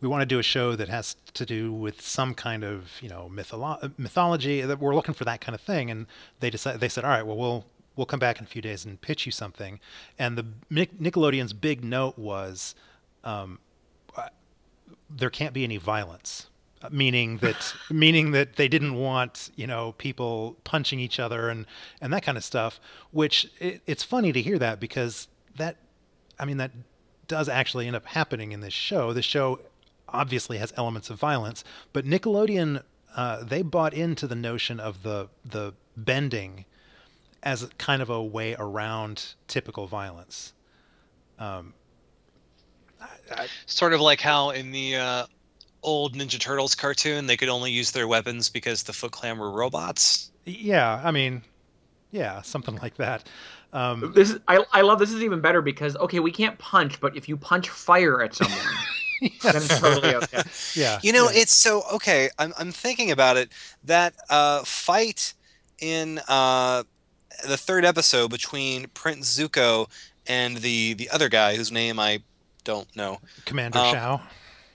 we 0.00 0.08
want 0.08 0.22
to 0.22 0.26
do 0.26 0.38
a 0.38 0.42
show 0.42 0.76
that 0.76 0.88
has 0.88 1.16
to 1.34 1.44
do 1.44 1.72
with 1.72 2.00
some 2.00 2.34
kind 2.34 2.64
of 2.64 2.90
you 3.00 3.08
know 3.08 3.30
mytholo- 3.32 3.92
mythology 3.98 4.60
that 4.60 4.78
we're 4.78 4.94
looking 4.94 5.14
for 5.14 5.24
that 5.24 5.40
kind 5.40 5.54
of 5.54 5.60
thing. 5.60 5.90
And 5.90 6.06
they 6.40 6.50
decided 6.50 6.80
they 6.80 6.88
said 6.88 7.04
all 7.04 7.10
right 7.10 7.26
well 7.26 7.36
we'll 7.36 7.64
we'll 7.96 8.06
come 8.06 8.20
back 8.20 8.38
in 8.38 8.44
a 8.44 8.48
few 8.48 8.62
days 8.62 8.84
and 8.84 9.00
pitch 9.00 9.26
you 9.26 9.32
something. 9.32 9.80
And 10.18 10.38
the 10.38 10.46
nickelodeon's 10.70 11.52
big 11.52 11.84
note 11.84 12.16
was 12.16 12.76
um, 13.24 13.58
uh, 14.16 14.28
there 15.10 15.30
can't 15.30 15.52
be 15.52 15.64
any 15.64 15.78
violence. 15.78 16.46
Uh, 16.80 16.88
meaning 16.92 17.38
that 17.38 17.74
meaning 17.90 18.30
that 18.30 18.54
they 18.54 18.68
didn't 18.68 18.94
want 18.94 19.50
you 19.56 19.66
know 19.66 19.92
people 19.98 20.56
punching 20.62 21.00
each 21.00 21.18
other 21.18 21.48
and 21.48 21.66
and 22.00 22.12
that 22.12 22.22
kind 22.22 22.38
of 22.38 22.44
stuff 22.44 22.78
which 23.10 23.50
it, 23.58 23.82
it's 23.84 24.04
funny 24.04 24.32
to 24.32 24.40
hear 24.40 24.60
that 24.60 24.78
because 24.78 25.26
that 25.56 25.76
i 26.38 26.44
mean 26.44 26.56
that 26.56 26.70
does 27.26 27.48
actually 27.48 27.86
end 27.86 27.96
up 27.96 28.06
happening 28.06 28.52
in 28.52 28.60
this 28.60 28.72
show 28.72 29.12
the 29.12 29.22
show 29.22 29.60
obviously 30.10 30.58
has 30.58 30.72
elements 30.76 31.10
of 31.10 31.18
violence, 31.18 31.64
but 31.92 32.04
Nickelodeon 32.04 32.82
uh, 33.16 33.42
they 33.42 33.62
bought 33.62 33.94
into 33.94 34.26
the 34.26 34.34
notion 34.34 34.78
of 34.80 35.02
the 35.02 35.28
the 35.44 35.74
bending 35.96 36.64
as 37.42 37.68
kind 37.78 38.02
of 38.02 38.10
a 38.10 38.22
way 38.22 38.54
around 38.58 39.34
typical 39.46 39.86
violence. 39.86 40.52
Um, 41.38 41.74
Sort 43.66 43.92
of 43.92 44.00
like 44.00 44.20
how 44.20 44.50
in 44.50 44.72
the 44.72 44.96
uh, 44.96 45.26
old 45.82 46.14
Ninja 46.14 46.38
Turtles 46.38 46.74
cartoon 46.74 47.26
they 47.26 47.36
could 47.36 47.48
only 47.48 47.70
use 47.70 47.92
their 47.92 48.08
weapons 48.08 48.48
because 48.48 48.82
the 48.82 48.92
Foot 48.92 49.12
Clan 49.12 49.38
were 49.38 49.50
robots. 49.50 50.30
yeah, 50.44 51.00
I 51.04 51.10
mean, 51.10 51.42
Yeah, 52.10 52.42
something 52.42 52.76
like 52.76 52.96
that. 52.96 53.28
Um, 53.72 54.12
This 54.14 54.30
is, 54.30 54.38
I 54.48 54.64
I 54.72 54.80
love 54.80 54.98
this 54.98 55.12
is 55.12 55.22
even 55.22 55.40
better 55.40 55.60
because 55.60 55.94
okay 55.96 56.20
we 56.20 56.30
can't 56.32 56.58
punch 56.58 57.00
but 57.00 57.16
if 57.16 57.28
you 57.28 57.36
punch 57.36 57.68
fire 57.68 58.22
at 58.22 58.34
someone 58.34 58.58
then 59.20 59.56
it's 59.56 59.78
totally 59.80 60.14
okay. 60.14 60.42
yeah, 60.74 60.98
You 61.02 61.12
know, 61.12 61.28
yeah. 61.28 61.40
it's 61.42 61.52
so 61.52 61.82
okay. 61.94 62.30
I'm 62.38 62.52
I'm 62.58 62.72
thinking 62.72 63.10
about 63.10 63.36
it. 63.36 63.50
That 63.84 64.14
uh, 64.30 64.62
fight 64.64 65.34
in 65.80 66.20
uh, 66.28 66.84
the 67.46 67.56
third 67.56 67.84
episode 67.84 68.30
between 68.30 68.86
Prince 68.94 69.36
Zuko 69.38 69.88
and 70.26 70.58
the 70.58 70.94
the 70.94 71.10
other 71.10 71.28
guy 71.28 71.56
whose 71.56 71.72
name 71.72 71.98
I 71.98 72.22
don't 72.64 72.94
know, 72.94 73.18
Commander 73.44 73.78
um, 73.78 73.94
Zhao. 73.94 74.20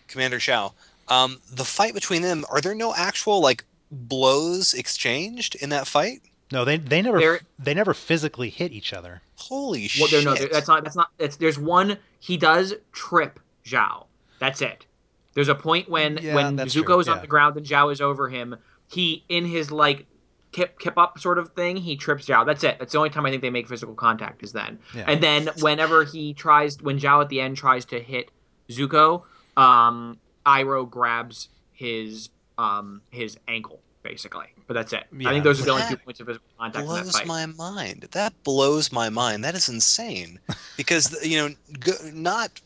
Commander 0.07 0.39
Zhao. 0.39 0.73
Um, 1.07 1.39
the 1.51 1.65
fight 1.65 1.93
between 1.93 2.21
them. 2.21 2.43
Are 2.49 2.59
there 2.59 2.75
no 2.75 2.93
actual 2.93 3.41
like 3.41 3.63
blows 3.91 4.73
exchanged 4.73 5.55
in 5.55 5.69
that 5.69 5.87
fight? 5.87 6.21
No, 6.53 6.63
they 6.63 6.77
they 6.77 7.01
never 7.01 7.19
There- 7.19 7.39
they 7.59 7.73
never 7.73 7.93
physically 7.93 8.49
hit 8.49 8.71
each 8.71 8.93
other. 8.93 9.21
Holy 9.35 9.89
Well, 9.99 10.07
shit! 10.07 10.23
no, 10.23 10.35
that's 10.35 10.67
not. 10.67 10.83
That's 10.83 10.95
not. 10.95 11.09
It's 11.19 11.35
there's 11.35 11.57
one. 11.59 11.97
He 12.19 12.37
does 12.37 12.75
trip 12.91 13.39
Zhao. 13.65 14.05
That's 14.39 14.61
it. 14.61 14.85
There's 15.33 15.49
a 15.49 15.55
point 15.55 15.89
when 15.89 16.19
Yeah, 16.21 16.35
when 16.35 16.55
that's 16.55 16.73
true, 16.73 16.83
Zuko's 16.83 17.07
yeah. 17.07 17.13
on 17.13 17.21
the 17.21 17.27
ground 17.27 17.57
and 17.57 17.65
Zhao 17.65 17.91
is 17.91 17.99
over 17.99 18.29
him. 18.29 18.55
He 18.87 19.25
in 19.27 19.45
his 19.45 19.71
like 19.71 20.05
kip 20.51 20.77
kip 20.77 20.95
up 20.97 21.17
sort 21.17 21.39
of 21.39 21.49
thing. 21.53 21.77
He 21.77 21.95
trips 21.97 22.25
Zhao. 22.27 22.45
That's 22.45 22.63
it. 22.63 22.77
That's 22.77 22.91
the 22.91 22.99
only 22.99 23.09
time 23.09 23.25
I 23.25 23.31
think 23.31 23.41
they 23.41 23.49
make 23.49 23.67
physical 23.67 23.95
contact 23.95 24.43
is 24.43 24.51
then. 24.53 24.77
Yeah. 24.95 25.05
And 25.07 25.23
then 25.23 25.49
whenever 25.59 26.03
he 26.03 26.35
tries, 26.35 26.79
when 26.81 26.99
Zhao 26.99 27.21
at 27.21 27.29
the 27.29 27.41
end 27.41 27.57
tries 27.57 27.83
to 27.85 27.99
hit 27.99 28.29
Zuko, 28.69 29.23
um, 29.57 30.19
Iroh 30.45 30.87
grabs 30.87 31.49
his 31.71 32.29
um 32.59 33.01
his 33.09 33.37
ankle 33.47 33.79
basically. 34.03 34.47
But 34.67 34.75
that's 34.75 34.93
it. 34.93 35.05
I 35.25 35.31
think 35.31 35.43
those 35.43 35.59
are 35.61 35.63
the 35.63 35.71
only 35.71 35.85
two 35.87 35.97
points 35.97 36.19
of 36.19 36.27
physical 36.27 36.47
contact 36.59 36.83
in 36.83 36.89
that 36.89 37.01
blows 37.03 37.11
fight. 37.11 37.27
my 37.27 37.45
mind. 37.45 38.07
That 38.11 38.33
blows 38.43 38.91
my 38.91 39.09
mind. 39.09 39.43
That 39.43 39.55
is 39.55 39.69
insane. 39.69 40.39
Because 40.75 41.23
you 41.23 41.37
know, 41.37 41.55
go, 41.81 41.93
not 42.13 42.59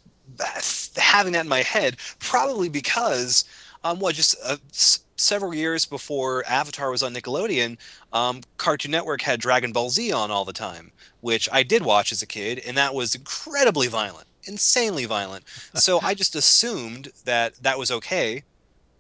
having 0.96 1.34
that 1.34 1.42
in 1.42 1.50
my 1.50 1.62
head, 1.62 1.98
probably 2.20 2.70
because 2.70 3.44
um, 3.84 4.00
what 4.00 4.16
just 4.16 4.36
uh, 4.46 4.56
s- 4.72 5.00
several 5.18 5.54
years 5.54 5.86
before 5.86 6.44
Avatar 6.48 6.90
was 6.90 7.04
on 7.04 7.14
Nickelodeon, 7.14 7.78
um, 8.14 8.42
Cartoon 8.58 8.92
Network 8.92 9.22
had 9.22 9.40
Dragon 9.42 9.74
Ball 9.74 9.90
Z 9.90 10.12
on 10.12 10.32
all 10.32 10.46
the 10.46 10.54
time, 10.54 10.92
which 11.20 11.50
I 11.52 11.64
did 11.64 11.84
watch 11.84 12.12
as 12.14 12.22
a 12.22 12.26
kid, 12.28 12.60
and 12.66 12.78
that 12.78 12.94
was 12.94 13.14
incredibly 13.14 13.88
violent, 13.88 14.28
insanely 14.46 15.06
violent. 15.06 15.44
So 15.76 16.00
I 16.02 16.14
just 16.14 16.36
assumed 16.36 17.10
that 17.26 17.56
that 17.62 17.78
was 17.78 17.92
okay 17.92 18.44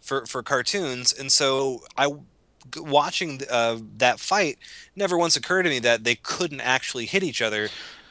for 0.08 0.26
for 0.26 0.42
cartoons, 0.42 1.12
and 1.12 1.30
so 1.32 1.82
I 1.98 2.08
g- 2.08 2.80
watching 2.80 3.42
uh, 3.52 3.78
that 3.98 4.20
fight 4.20 4.58
never 4.96 5.18
once 5.18 5.36
occurred 5.36 5.64
to 5.64 5.70
me 5.70 5.80
that 5.80 6.06
they 6.06 6.16
couldn't 6.16 6.62
actually 6.62 7.06
hit 7.06 7.24
each 7.24 7.42
other, 7.42 7.68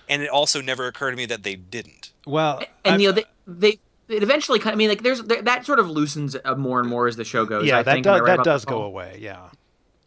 and 0.09 0.23
it 0.23 0.29
also 0.29 0.61
never 0.61 0.87
occurred 0.87 1.13
to 1.13 1.17
me 1.17 1.25
that 1.27 1.43
they 1.43 1.57
didn't. 1.57 2.13
Well, 2.27 2.61
and 2.85 2.97
I- 2.97 2.99
you 2.99 3.09
know 3.09 3.13
they, 3.13 3.25
they 3.47 3.79
it 4.09 4.23
eventually 4.23 4.59
kind 4.59 4.73
of, 4.73 4.77
I 4.77 4.79
mean 4.79 4.89
like 4.91 5.03
there's 5.03 5.23
there, 5.23 5.41
that 5.43 5.65
sort 5.65 5.79
of 5.79 5.89
loosens 5.91 6.37
uh, 6.45 6.55
more 6.55 6.81
and 6.81 6.89
more 6.89 7.07
as 7.09 7.17
the 7.17 7.25
show 7.25 7.45
goes. 7.47 7.67
yeah, 7.67 7.79
I 7.79 7.83
that 7.83 7.95
think, 7.95 8.07
Am 8.07 8.19
does 8.19 8.27
that 8.27 8.45
does 8.45 8.65
go 8.67 8.83
away. 8.83 9.19
Yeah, 9.21 9.49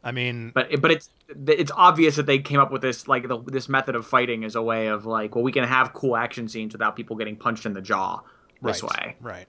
I 0.04 0.12
mean, 0.12 0.52
But 0.54 0.80
but 0.80 0.91
it's 0.91 1.10
it's 1.47 1.71
obvious 1.75 2.15
that 2.17 2.28
they 2.28 2.39
came 2.39 2.60
up 2.60 2.71
with 2.71 2.82
this 2.84 3.08
like 3.08 3.28
the, 3.28 3.39
this 3.47 3.67
method 3.67 3.95
of 3.95 4.06
fighting 4.06 4.43
as 4.43 4.56
a 4.56 4.62
way 4.62 4.88
of 4.88 5.06
like 5.08 5.36
well 5.36 5.43
we 5.43 5.52
can 5.52 5.63
have 5.63 5.93
cool 5.93 6.15
action 6.15 6.47
scenes 6.47 6.73
without 6.73 6.95
people 6.95 7.15
getting 7.15 7.36
punched 7.36 7.65
in 7.65 7.73
the 7.73 7.82
jaw 7.82 8.21
this 8.62 8.84
right, 8.84 8.91
way. 8.91 9.15
right? 9.21 9.45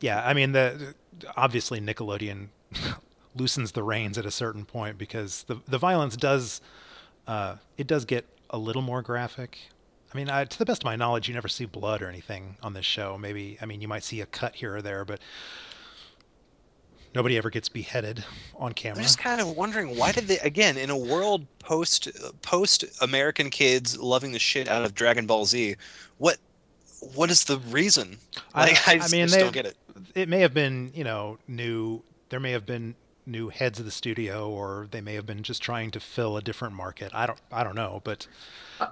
Yeah, 0.00 0.24
I 0.24 0.32
mean, 0.34 0.52
the 0.52 0.94
obviously 1.36 1.80
Nickelodeon 1.80 2.48
loosens 3.36 3.72
the 3.72 3.82
reins 3.82 4.18
at 4.18 4.26
a 4.26 4.30
certain 4.30 4.64
point 4.64 4.98
because 4.98 5.44
the 5.44 5.60
the 5.68 5.78
violence 5.78 6.16
does 6.16 6.60
uh, 7.26 7.56
it 7.76 7.86
does 7.86 8.04
get 8.04 8.24
a 8.50 8.58
little 8.58 8.82
more 8.82 9.02
graphic. 9.02 9.58
I 10.12 10.16
mean, 10.16 10.30
I, 10.30 10.44
to 10.44 10.58
the 10.58 10.64
best 10.64 10.80
of 10.82 10.86
my 10.86 10.96
knowledge, 10.96 11.28
you 11.28 11.34
never 11.34 11.48
see 11.48 11.66
blood 11.66 12.00
or 12.00 12.08
anything 12.08 12.56
on 12.62 12.72
this 12.72 12.86
show. 12.86 13.18
Maybe, 13.18 13.58
I 13.60 13.66
mean, 13.66 13.82
you 13.82 13.88
might 13.88 14.02
see 14.02 14.22
a 14.22 14.26
cut 14.26 14.54
here 14.54 14.76
or 14.76 14.80
there, 14.80 15.04
but 15.04 15.20
nobody 17.14 17.36
ever 17.36 17.50
gets 17.50 17.68
beheaded 17.68 18.24
on 18.56 18.72
camera. 18.72 18.98
I'm 18.98 19.02
just 19.02 19.18
kind 19.18 19.40
of 19.40 19.56
wondering 19.56 19.96
why 19.96 20.12
did 20.12 20.26
they 20.26 20.38
again 20.38 20.76
in 20.78 20.90
a 20.90 20.96
world 20.96 21.46
post 21.58 22.08
post 22.42 22.84
American 23.02 23.50
kids 23.50 23.98
loving 23.98 24.32
the 24.32 24.38
shit 24.38 24.68
out 24.68 24.84
of 24.84 24.94
Dragon 24.94 25.26
Ball 25.26 25.44
Z, 25.44 25.76
what 26.18 26.38
what 27.14 27.30
is 27.30 27.44
the 27.44 27.58
reason? 27.70 28.16
I- 28.54 28.66
Like, 28.68 28.88
I, 28.88 28.92
I 28.92 28.96
just, 28.98 29.12
mean, 29.12 29.26
they- 29.28 29.38
don't 29.40 29.52
get 29.52 29.66
it. 29.66 29.76
It 30.14 30.28
may 30.28 30.40
have 30.40 30.54
been, 30.54 30.90
you 30.94 31.04
know, 31.04 31.38
new. 31.46 32.02
There 32.30 32.40
may 32.40 32.52
have 32.52 32.66
been 32.66 32.94
new 33.26 33.48
heads 33.50 33.78
of 33.78 33.84
the 33.84 33.90
studio, 33.90 34.48
or 34.50 34.88
they 34.90 35.00
may 35.00 35.14
have 35.14 35.26
been 35.26 35.42
just 35.42 35.62
trying 35.62 35.90
to 35.92 36.00
fill 36.00 36.36
a 36.36 36.42
different 36.42 36.74
market. 36.74 37.10
I 37.14 37.26
don't, 37.26 37.38
I 37.52 37.62
don't 37.62 37.74
know, 37.74 38.00
but 38.04 38.26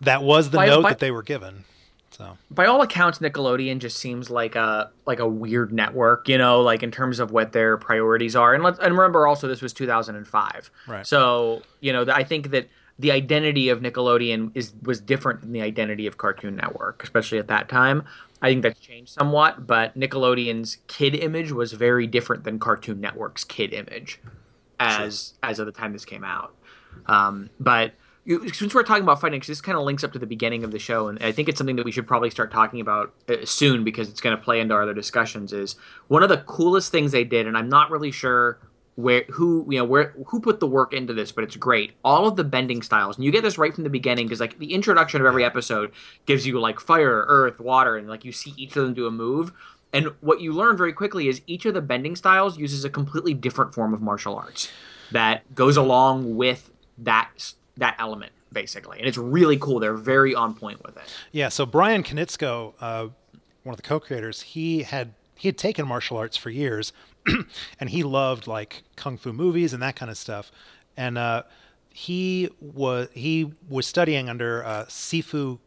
that 0.03 0.23
was 0.23 0.51
the 0.51 0.59
by- 0.59 0.67
note 0.67 0.83
by- 0.83 0.91
that 0.91 0.99
they 1.01 1.11
were 1.11 1.23
given. 1.23 1.65
So 2.11 2.39
By 2.51 2.65
all 2.65 2.81
accounts, 2.81 3.19
Nickelodeon 3.19 3.79
just 3.79 3.99
seems 3.99 4.31
like 4.31 4.55
a 4.57 4.91
like 5.05 5.19
a 5.19 5.29
weird 5.29 5.71
network, 5.73 6.29
you 6.29 6.39
know, 6.39 6.63
like 6.63 6.83
in 6.83 6.91
terms 6.91 7.19
of 7.19 7.31
what 7.31 7.53
their 7.53 7.77
priorities 7.77 8.35
are. 8.35 8.55
And 8.55 8.63
let's 8.65 8.79
and 8.79 8.97
remember 8.97 9.27
also 9.27 9.49
this 9.49 9.61
was 9.61 9.75
2005, 9.75 10.71
Right. 10.87 11.07
So 11.07 11.63
you 11.81 11.93
know, 11.93 12.07
I 12.11 12.25
think 12.25 12.51
that 12.53 12.69
the 12.99 13.13
identity 13.13 13.69
of 13.69 13.81
Nickelodeon 13.81 14.53
is 14.55 14.73
was 14.83 15.01
different 15.01 15.43
than 15.43 15.53
the 15.53 15.61
identity 15.61 16.07
of 16.07 16.17
Cartoon 16.17 16.57
Network, 16.57 17.03
especially 17.03 17.39
at 17.39 17.49
that 17.49 17.69
time. 17.69 18.05
I 18.43 18.49
think 18.51 18.63
that's 18.63 18.81
changed 18.81 19.13
somewhat, 19.13 19.67
but 19.67 19.99
Nickelodeon's 19.99 20.79
kid 20.89 21.15
image 21.15 21.53
was 21.53 21.73
very 21.73 22.07
different 22.07 22.45
than 22.45 22.59
Cartoon 22.59 23.01
Network's 23.01 23.45
kid 23.45 23.73
image, 23.73 24.21
as 24.79 25.35
as 25.43 25.59
of 25.59 25.67
the 25.67 25.73
time 25.73 25.93
this 25.93 26.05
came 26.05 26.25
out. 26.25 26.55
Um, 27.07 27.51
but 27.59 27.93
you, 28.25 28.49
since 28.51 28.75
we're 28.75 28.83
talking 28.83 29.05
about 29.05 29.21
fighting, 29.21 29.41
'cause 29.41 29.47
this 29.47 29.61
kind 29.61 29.79
of 29.79 29.85
links 29.85 30.03
up 30.03 30.13
to 30.13 30.19
the 30.19 30.27
beginning 30.27 30.65
of 30.65 30.73
the 30.73 30.79
show, 30.79 31.09
and 31.09 31.19
I 31.23 31.33
think 31.33 31.49
it's 31.49 31.59
something 31.59 31.77
that 31.77 31.85
we 31.85 31.93
should 31.93 32.07
probably 32.07 32.29
start 32.31 32.51
talking 32.51 32.81
about 32.81 33.15
uh, 33.29 33.37
soon 33.45 33.85
because 33.85 34.09
it's 34.09 34.21
going 34.21 34.37
to 34.37 34.43
play 34.43 34.61
into 34.61 34.75
our 34.75 34.83
other 34.83 34.95
discussions. 34.95 35.53
Is 35.53 35.77
one 36.09 36.23
of 36.23 36.29
the 36.29 36.39
coolest 36.39 36.91
things 36.93 37.13
they 37.13 37.25
did, 37.25 37.47
and 37.47 37.57
I'm 37.57 37.69
not 37.69 37.91
really 37.91 38.11
sure 38.11 38.59
where 38.97 39.25
who 39.31 39.67
you 39.71 39.79
know 39.79 39.85
where 39.85 40.15
who 40.27 40.41
put 40.41 40.59
the 40.59 40.67
work 40.67 40.93
into 40.93 41.13
this, 41.13 41.31
but 41.31 41.45
it's 41.45 41.57
great. 41.57 41.93
All 42.03 42.27
of 42.27 42.37
the 42.37 42.45
bending 42.45 42.83
styles, 42.83 43.17
and 43.17 43.25
you 43.25 43.31
get 43.31 43.43
this 43.43 43.59
right 43.59 43.73
from 43.73 43.85
the 43.85 43.91
beginning 43.91 44.27
because 44.27 44.41
like 44.41 44.59
the 44.59 44.75
introduction 44.75 45.21
of 45.21 45.27
every 45.27 45.45
episode 45.45 45.93
gives 46.25 46.47
you 46.47 46.59
like 46.59 46.81
fire, 46.81 47.25
earth, 47.29 47.61
water, 47.61 47.97
and 47.97 48.09
like 48.09 48.25
you 48.25 48.33
see 48.33 48.55
each 48.57 48.77
of 48.77 48.85
them 48.85 48.95
do 48.95 49.07
a 49.07 49.11
move. 49.11 49.53
And 49.93 50.13
what 50.21 50.41
you 50.41 50.53
learn 50.53 50.77
very 50.77 50.93
quickly 50.93 51.29
is 51.29 51.41
each 51.47 51.65
of 51.65 51.75
the 51.75 51.81
bending 51.81 52.17
styles 52.17 52.59
uses 52.59 52.85
a 52.85 52.91
completely 52.91 53.35
different 53.35 53.73
form 53.73 53.95
of 53.95 54.03
martial 54.03 54.37
arts 54.37 54.71
that 55.13 55.55
goes 55.55 55.77
along 55.77 56.37
with 56.37 56.71
that 56.99 57.53
that 57.77 57.97
element 57.99 58.33
basically, 58.53 58.99
and 58.99 59.07
it's 59.07 59.19
really 59.19 59.59
cool. 59.59 59.79
They're 59.79 59.95
very 59.95 60.35
on 60.35 60.55
point 60.55 60.83
with 60.83 60.97
it. 60.97 61.03
yeah, 61.33 61.51
so 61.51 61.67
Bryan 61.67 62.03
Konietzko, 62.03 62.73
uh, 62.81 63.09
one 63.65 63.75
of 63.75 63.77
the 63.77 63.83
co-creators, 63.83 64.41
he 64.41 64.83
had 64.83 65.13
he 65.35 65.49
had 65.49 65.59
taken 65.59 65.87
martial 65.87 66.17
arts 66.17 66.39
for 66.39 66.49
years, 66.49 66.95
and 67.81 67.91
he 67.91 68.03
loved 68.03 68.47
like 68.47 68.83
kung 68.97 69.17
fu 69.19 69.33
movies 69.33 69.73
and 69.73 69.83
that 69.83 69.97
kind 69.97 70.11
of 70.11 70.19
stuff, 70.19 70.51
and 70.97 71.19
uh, 71.19 71.43
he 71.91 72.51
was 72.61 73.09
he 73.13 73.53
was 73.69 73.87
studying 73.87 74.29
under 74.29 74.65
uh, 74.65 74.85
Sifu 74.85 75.59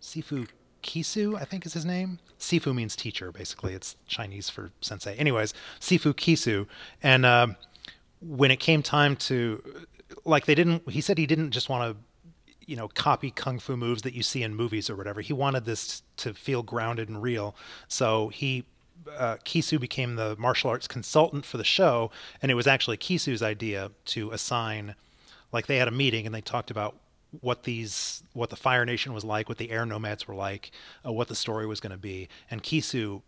Sifu 0.00 0.48
Kisu, 0.82 1.40
I 1.40 1.44
think 1.44 1.66
is 1.66 1.72
his 1.72 1.84
name. 1.84 2.18
Sifu 2.38 2.74
means 2.74 2.94
teacher, 2.94 3.32
basically. 3.32 3.72
It's 3.72 3.96
Chinese 4.06 4.50
for 4.50 4.70
sensei. 4.80 5.16
Anyways, 5.16 5.54
Sifu 5.80 6.14
Kisu. 6.14 6.66
And 7.02 7.26
um 7.26 7.56
when 8.20 8.50
it 8.50 8.60
came 8.60 8.82
time 8.82 9.16
to, 9.16 9.62
like, 10.24 10.46
they 10.46 10.54
didn't, 10.54 10.88
he 10.90 11.00
said 11.00 11.18
he 11.18 11.26
didn't 11.26 11.50
just 11.50 11.68
want 11.68 11.92
to, 11.92 12.54
you 12.66 12.76
know, 12.76 12.88
copy 12.88 13.30
kung 13.30 13.58
fu 13.58 13.76
moves 13.76 14.02
that 14.02 14.14
you 14.14 14.22
see 14.22 14.42
in 14.42 14.54
movies 14.54 14.90
or 14.90 14.96
whatever. 14.96 15.20
He 15.20 15.32
wanted 15.32 15.64
this 15.64 16.02
to 16.18 16.34
feel 16.34 16.62
grounded 16.62 17.08
and 17.08 17.22
real. 17.22 17.54
So 17.88 18.28
he, 18.28 18.64
uh, 19.16 19.36
Kisu 19.44 19.78
became 19.80 20.16
the 20.16 20.36
martial 20.38 20.70
arts 20.70 20.88
consultant 20.88 21.44
for 21.44 21.56
the 21.56 21.64
show. 21.64 22.10
And 22.40 22.50
it 22.50 22.54
was 22.54 22.66
actually 22.66 22.96
Kisu's 22.96 23.42
idea 23.42 23.90
to 24.06 24.30
assign, 24.30 24.94
like, 25.52 25.66
they 25.66 25.76
had 25.76 25.88
a 25.88 25.92
meeting 25.92 26.26
and 26.26 26.34
they 26.34 26.40
talked 26.40 26.70
about 26.70 26.96
what 27.40 27.64
these 27.64 28.22
what 28.32 28.50
the 28.50 28.56
Fire 28.56 28.84
Nation 28.84 29.12
was 29.12 29.24
like, 29.24 29.48
what 29.48 29.58
the 29.58 29.70
Air 29.70 29.86
Nomads 29.86 30.26
were 30.26 30.34
like, 30.34 30.70
uh, 31.04 31.12
what 31.12 31.28
the 31.28 31.34
story 31.34 31.66
was 31.66 31.80
going 31.80 31.92
to 31.92 31.98
be, 31.98 32.28
and 32.50 32.62
Kisu 32.62 33.22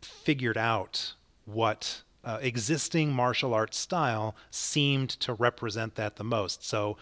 figured 0.00 0.56
out 0.58 1.14
what 1.44 2.02
uh, 2.24 2.38
existing 2.40 3.12
martial 3.12 3.52
arts 3.54 3.76
style 3.76 4.36
seemed 4.50 5.10
to 5.10 5.34
represent 5.34 5.96
that 5.96 6.16
the 6.16 6.24
most. 6.24 6.64
So 6.64 6.96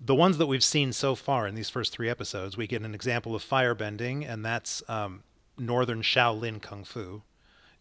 the 0.00 0.14
ones 0.14 0.38
that 0.38 0.46
we've 0.46 0.64
seen 0.64 0.92
so 0.92 1.14
far 1.14 1.46
in 1.46 1.54
these 1.54 1.70
first 1.70 1.92
three 1.92 2.10
episodes, 2.10 2.56
we 2.56 2.66
get 2.66 2.82
an 2.82 2.94
example 2.94 3.34
of 3.34 3.44
firebending, 3.44 4.28
and 4.28 4.44
that's 4.44 4.82
um, 4.88 5.22
Northern 5.58 6.02
Shaolin 6.02 6.60
Kung 6.60 6.84
Fu 6.84 7.22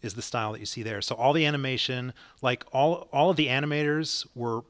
is 0.01 0.13
the 0.13 0.21
style 0.21 0.51
that 0.53 0.59
you 0.59 0.65
see 0.65 0.83
there. 0.83 1.01
So 1.01 1.15
all 1.15 1.33
the 1.33 1.45
animation, 1.45 2.13
like 2.41 2.65
all 2.71 3.07
all 3.11 3.29
of 3.29 3.37
the 3.37 3.47
animators 3.47 4.25
were 4.35 4.61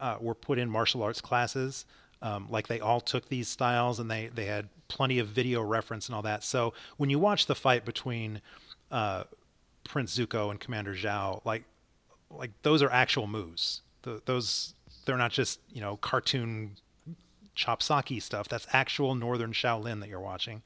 uh, 0.00 0.16
were 0.20 0.34
put 0.34 0.58
in 0.58 0.68
martial 0.70 1.02
arts 1.02 1.20
classes. 1.20 1.86
Um, 2.22 2.46
like 2.48 2.68
they 2.68 2.80
all 2.80 3.00
took 3.00 3.28
these 3.28 3.48
styles 3.48 4.00
and 4.00 4.10
they 4.10 4.30
they 4.34 4.46
had 4.46 4.68
plenty 4.88 5.18
of 5.18 5.28
video 5.28 5.62
reference 5.62 6.08
and 6.08 6.16
all 6.16 6.22
that. 6.22 6.44
So 6.44 6.72
when 6.96 7.10
you 7.10 7.18
watch 7.18 7.46
the 7.46 7.54
fight 7.54 7.84
between 7.84 8.40
uh, 8.90 9.24
Prince 9.84 10.16
Zuko 10.16 10.50
and 10.50 10.58
Commander 10.58 10.94
Zhao, 10.94 11.44
like 11.44 11.64
like 12.30 12.50
those 12.62 12.82
are 12.82 12.90
actual 12.90 13.26
moves. 13.26 13.82
The, 14.02 14.22
those 14.24 14.74
they're 15.04 15.18
not 15.18 15.32
just 15.32 15.60
you 15.72 15.80
know 15.80 15.96
cartoon 15.98 16.76
chopsocky 17.56 18.20
stuff. 18.20 18.48
That's 18.48 18.66
actual 18.72 19.14
Northern 19.14 19.52
Shaolin 19.52 20.00
that 20.00 20.08
you're 20.08 20.20
watching. 20.20 20.62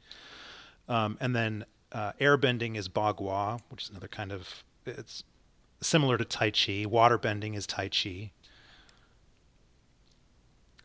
Um, 0.89 1.19
and 1.21 1.37
then 1.37 1.65
uh, 1.93 2.13
airbending 2.21 2.77
is 2.77 2.89
Bagua, 2.89 3.61
which 3.71 3.85
is 3.85 3.91
another 3.91 4.09
kind 4.09 4.33
of 4.33 4.65
it's 4.87 5.25
similar 5.81 6.17
to 6.19 6.25
Tai 6.25 6.51
Chi. 6.51 6.85
Waterbending 6.87 7.57
is 7.57 7.67
Tai 7.67 7.89
Chi. 7.89 8.31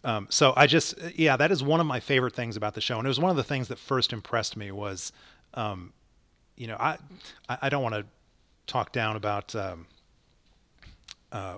Um, 0.04 0.28
so 0.30 0.54
I 0.56 0.68
just 0.68 0.96
yeah, 1.16 1.38
that 1.38 1.52
is 1.52 1.64
one 1.64 1.80
of 1.80 1.86
my 1.86 2.00
favorite 2.00 2.34
things 2.34 2.58
about 2.58 2.74
the 2.74 2.82
show, 2.82 2.98
and 2.98 3.06
it 3.06 3.10
was 3.10 3.20
one 3.20 3.32
of 3.32 3.38
the 3.38 3.44
things 3.44 3.70
that 3.70 3.80
first 3.80 4.12
impressed 4.12 4.58
me 4.58 4.72
was, 4.72 5.14
um, 5.54 5.94
you 6.58 6.68
know, 6.68 6.78
I 6.80 6.98
I 7.50 7.70
don't 7.70 7.84
want 7.84 7.96
to 7.96 8.06
talk 8.68 8.92
down 8.92 9.16
about 9.16 9.56
um, 9.56 9.88
uh, 11.32 11.58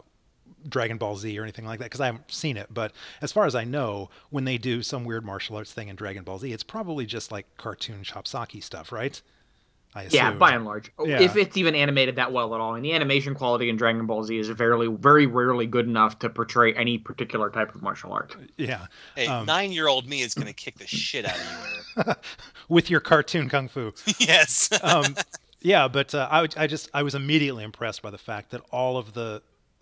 Dragon 0.67 0.97
Ball 0.97 1.15
Z 1.15 1.37
or 1.37 1.43
anything 1.43 1.65
like 1.65 1.79
that 1.79 1.85
because 1.85 2.01
I 2.01 2.07
haven't 2.07 2.31
seen 2.31 2.57
it. 2.57 2.67
But 2.73 2.91
as 3.21 3.31
far 3.31 3.45
as 3.45 3.55
I 3.55 3.63
know, 3.63 4.09
when 4.29 4.45
they 4.45 4.57
do 4.57 4.81
some 4.81 5.03
weird 5.03 5.25
martial 5.25 5.55
arts 5.55 5.73
thing 5.73 5.87
in 5.87 5.95
Dragon 5.95 6.23
Ball 6.23 6.39
Z, 6.39 6.51
it's 6.51 6.63
probably 6.63 7.05
just 7.05 7.31
like 7.31 7.45
cartoon 7.57 8.03
chopsocky 8.03 8.63
stuff, 8.63 8.91
right? 8.91 9.21
I 9.97 10.03
assume. 10.03 10.17
Yeah, 10.17 10.31
by 10.31 10.51
and 10.51 10.65
large, 10.65 10.91
yeah. 11.05 11.21
if 11.21 11.37
it's 11.37 11.55
even 11.55 11.73
animated 11.73 12.17
that 12.17 12.33
well 12.33 12.53
at 12.53 12.59
all, 12.59 12.75
and 12.75 12.83
the 12.83 12.91
animation 12.91 13.33
quality 13.33 13.69
in 13.69 13.77
Dragon 13.77 14.05
Ball 14.05 14.23
Z 14.23 14.37
is 14.37 14.49
very, 14.49 14.87
very 14.87 15.25
rarely 15.25 15.67
good 15.67 15.85
enough 15.85 16.19
to 16.19 16.29
portray 16.29 16.73
any 16.73 16.97
particular 16.97 17.49
type 17.49 17.73
of 17.73 17.81
martial 17.81 18.11
art. 18.11 18.35
Yeah, 18.57 18.87
hey, 19.15 19.27
um, 19.27 19.45
nine-year-old 19.45 20.05
me 20.05 20.21
is 20.21 20.33
going 20.33 20.47
to 20.47 20.53
kick 20.53 20.79
the 20.79 20.85
shit 20.85 21.25
out 21.25 21.37
of 21.37 22.05
you 22.07 22.13
with 22.67 22.89
your 22.89 22.99
cartoon 22.99 23.47
kung 23.47 23.69
fu. 23.69 23.93
yes. 24.19 24.69
um, 24.83 25.15
yeah, 25.61 25.87
but 25.87 26.13
uh, 26.13 26.27
I, 26.29 26.45
I 26.57 26.67
just 26.67 26.89
I 26.93 27.01
was 27.01 27.15
immediately 27.15 27.63
impressed 27.63 28.01
by 28.01 28.09
the 28.09 28.17
fact 28.17 28.51
that 28.51 28.61
all 28.71 28.97
of 28.97 29.13
the 29.13 29.41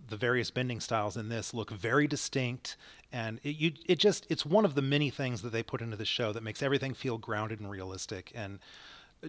the 0.09 0.17
various 0.17 0.51
bending 0.51 0.79
styles 0.79 1.17
in 1.17 1.29
this 1.29 1.53
look 1.53 1.71
very 1.71 2.07
distinct 2.07 2.77
and 3.11 3.39
it, 3.43 3.55
you, 3.55 3.71
it 3.85 3.99
just 3.99 4.25
it's 4.29 4.45
one 4.45 4.65
of 4.65 4.75
the 4.75 4.81
many 4.81 5.09
things 5.09 5.41
that 5.43 5.51
they 5.51 5.63
put 5.63 5.81
into 5.81 5.95
the 5.95 6.05
show 6.05 6.33
that 6.33 6.43
makes 6.43 6.63
everything 6.63 6.93
feel 6.93 7.17
grounded 7.17 7.59
and 7.59 7.69
realistic 7.69 8.31
and 8.33 8.59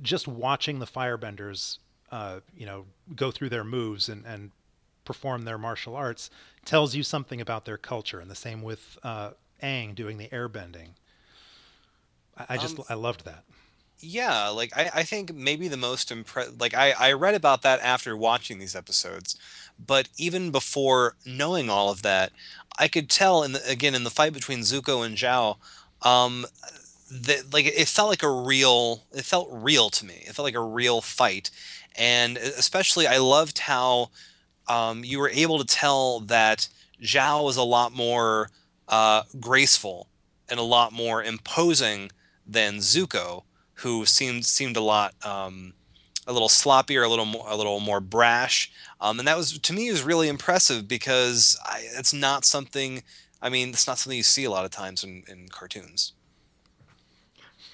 just 0.03 0.27
watching 0.27 0.79
the 0.79 0.87
firebenders, 0.87 1.79
uh, 2.11 2.41
you 2.57 2.67
know, 2.67 2.87
go 3.15 3.31
through 3.31 3.49
their 3.49 3.65
moves 3.65 4.09
and, 4.09 4.25
and 4.27 4.51
perform 5.05 5.43
their 5.43 5.59
martial 5.59 5.95
arts 5.95 6.31
tells 6.65 6.95
you 6.95 7.03
something 7.03 7.41
about 7.41 7.65
their 7.65 7.77
culture. 7.77 8.21
And 8.21 8.31
the 8.31 8.35
same 8.35 8.63
with 8.63 8.99
uh, 9.03 9.31
Aang 9.63 9.95
doing 9.95 10.19
the 10.19 10.29
airbending. 10.29 10.91
I, 12.37 12.47
I 12.51 12.57
just 12.57 12.79
um, 12.79 12.85
I 12.89 12.95
loved 12.95 13.25
that. 13.25 13.45
Yeah, 14.01 14.49
like 14.49 14.77
I, 14.77 14.91
I 14.97 15.03
think 15.03 15.35
maybe 15.35 15.69
the 15.69 15.77
most 15.77 16.11
impressive. 16.11 16.61
Like 16.61 16.75
I, 16.75 16.93
I 16.99 17.13
read 17.13 17.35
about 17.35 17.63
that 17.63 17.81
after 17.81 18.17
watching 18.17 18.59
these 18.59 18.77
episodes, 18.77 19.37
but 19.85 20.09
even 20.19 20.51
before 20.51 21.17
knowing 21.25 21.71
all 21.71 21.91
of 21.91 22.03
that, 22.03 22.33
I 22.79 22.89
could 22.89 23.09
tell 23.09 23.43
in 23.43 23.53
the, 23.53 23.67
again 23.69 23.95
in 23.95 24.05
the 24.05 24.11
fight 24.11 24.33
between 24.35 24.61
Zuko 24.61 25.05
and 25.07 25.17
Zhao, 25.17 25.57
um, 26.03 26.45
that 27.11 27.53
like 27.53 27.67
it 27.67 27.89
felt 27.89 28.11
like 28.11 28.23
a 28.23 28.31
real 28.31 29.05
it 29.13 29.25
felt 29.25 29.49
real 29.53 29.91
to 29.91 30.07
me 30.07 30.25
it 30.27 30.35
felt 30.35 30.45
like 30.45 30.55
a 30.57 30.61
real 30.61 31.01
fight 31.01 31.51
and 31.97 32.37
especially 32.39 33.07
i 33.07 33.19
loved 33.19 33.61
how 33.61 34.11
um, 34.69 35.05
you 35.05 35.19
were 35.19 35.31
able 35.31 35.59
to 35.59 35.65
tell 35.67 36.21
that 36.21 36.69
zhao 37.03 37.45
was 37.45 37.57
a 37.57 37.63
lot 37.63 37.93
more 37.93 38.51
uh, 38.89 39.23
graceful 39.41 40.09
and 40.49 40.59
a 40.59 40.63
lot 40.65 40.93
more 40.93 41.23
imposing 41.23 42.11
than 42.47 42.77
zuko 42.79 43.45
who 43.77 44.07
seemed 44.07 44.47
seemed 44.47 44.77
a 44.77 44.81
lot 44.81 45.15
um, 45.25 45.73
a 46.27 46.33
little 46.33 46.49
sloppier 46.49 47.05
a 47.05 47.09
little 47.09 47.27
more 47.27 47.47
a 47.49 47.57
little 47.57 47.81
more 47.81 48.01
brash. 48.01 48.71
Um, 49.01 49.19
and 49.19 49.29
that 49.29 49.37
was 49.37 49.59
to 49.59 49.73
me 49.73 49.91
was 49.91 50.03
really 50.03 50.29
impressive 50.29 50.89
because 50.89 51.59
I, 51.65 51.83
it's 51.97 52.15
not 52.15 52.45
something 52.45 53.03
i 53.43 53.49
mean 53.49 53.71
it's 53.71 53.87
not 53.87 53.99
something 53.99 54.17
you 54.17 54.23
see 54.23 54.45
a 54.45 54.51
lot 54.51 54.65
of 54.65 54.71
times 54.71 55.05
in, 55.05 55.25
in 55.29 55.49
cartoons. 55.49 56.13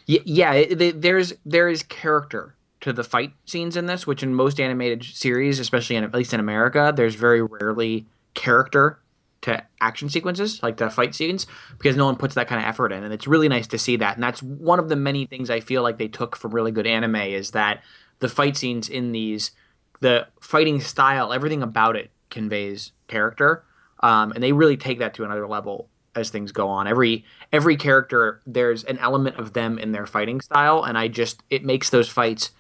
Yeah, 0.06 0.64
there's 0.74 1.32
there 1.46 1.68
is 1.68 1.84
character 1.84 2.56
to 2.80 2.92
the 2.92 3.04
fight 3.04 3.32
scenes 3.44 3.76
in 3.76 3.86
this, 3.86 4.06
which 4.06 4.22
in 4.22 4.34
most 4.34 4.58
animated 4.58 5.04
series, 5.04 5.58
especially 5.58 5.96
in, 5.96 6.04
at 6.04 6.14
least 6.14 6.32
in 6.32 6.40
America, 6.40 6.92
there's 6.94 7.14
very 7.14 7.42
rarely 7.42 8.06
character 8.34 8.98
to 9.42 9.62
action 9.80 10.08
sequences 10.08 10.62
like 10.62 10.76
the 10.76 10.90
fight 10.90 11.14
scenes 11.14 11.46
because 11.78 11.96
no 11.96 12.04
one 12.04 12.16
puts 12.16 12.34
that 12.34 12.46
kind 12.46 12.60
of 12.62 12.68
effort 12.68 12.92
in 12.92 13.02
and 13.02 13.12
it's 13.12 13.26
really 13.26 13.48
nice 13.48 13.66
to 13.66 13.78
see 13.78 13.96
that 13.96 14.14
and 14.14 14.22
that's 14.22 14.42
one 14.42 14.78
of 14.78 14.88
the 14.88 14.96
many 14.96 15.26
things 15.26 15.48
i 15.48 15.60
feel 15.60 15.82
like 15.82 15.98
they 15.98 16.08
took 16.08 16.36
from 16.36 16.54
really 16.54 16.70
good 16.70 16.86
anime 16.86 17.16
is 17.16 17.52
that 17.52 17.82
the 18.18 18.28
fight 18.28 18.56
scenes 18.56 18.88
in 18.88 19.12
these 19.12 19.52
the 20.00 20.26
fighting 20.40 20.80
style 20.80 21.32
everything 21.32 21.62
about 21.62 21.96
it 21.96 22.10
conveys 22.28 22.92
character 23.08 23.64
um, 24.00 24.32
and 24.32 24.42
they 24.42 24.52
really 24.52 24.76
take 24.76 24.98
that 24.98 25.14
to 25.14 25.24
another 25.24 25.46
level 25.46 25.88
as 26.14 26.30
things 26.30 26.52
go 26.52 26.68
on. 26.68 26.86
Every 26.86 27.24
every 27.52 27.76
character 27.76 28.40
there's 28.46 28.84
an 28.84 28.98
element 28.98 29.36
of 29.36 29.52
them 29.52 29.78
in 29.78 29.92
their 29.92 30.06
fighting 30.06 30.40
style 30.40 30.82
and 30.82 30.98
I 30.98 31.08
just 31.08 31.42
it 31.50 31.64
makes 31.64 31.90
those 31.90 32.08
fights 32.08 32.50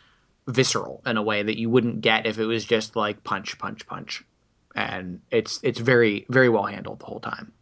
visceral 0.46 1.02
in 1.06 1.16
a 1.16 1.22
way 1.22 1.42
that 1.42 1.58
you 1.58 1.70
wouldn't 1.70 2.00
get 2.00 2.26
if 2.26 2.38
it 2.38 2.46
was 2.46 2.64
just 2.64 2.96
like 2.96 3.24
punch 3.24 3.58
punch 3.58 3.86
punch. 3.86 4.24
And 4.74 5.20
it's 5.30 5.58
it's 5.62 5.80
very 5.80 6.26
very 6.28 6.48
well 6.48 6.64
handled 6.64 7.00
the 7.00 7.06
whole 7.06 7.20
time. 7.20 7.52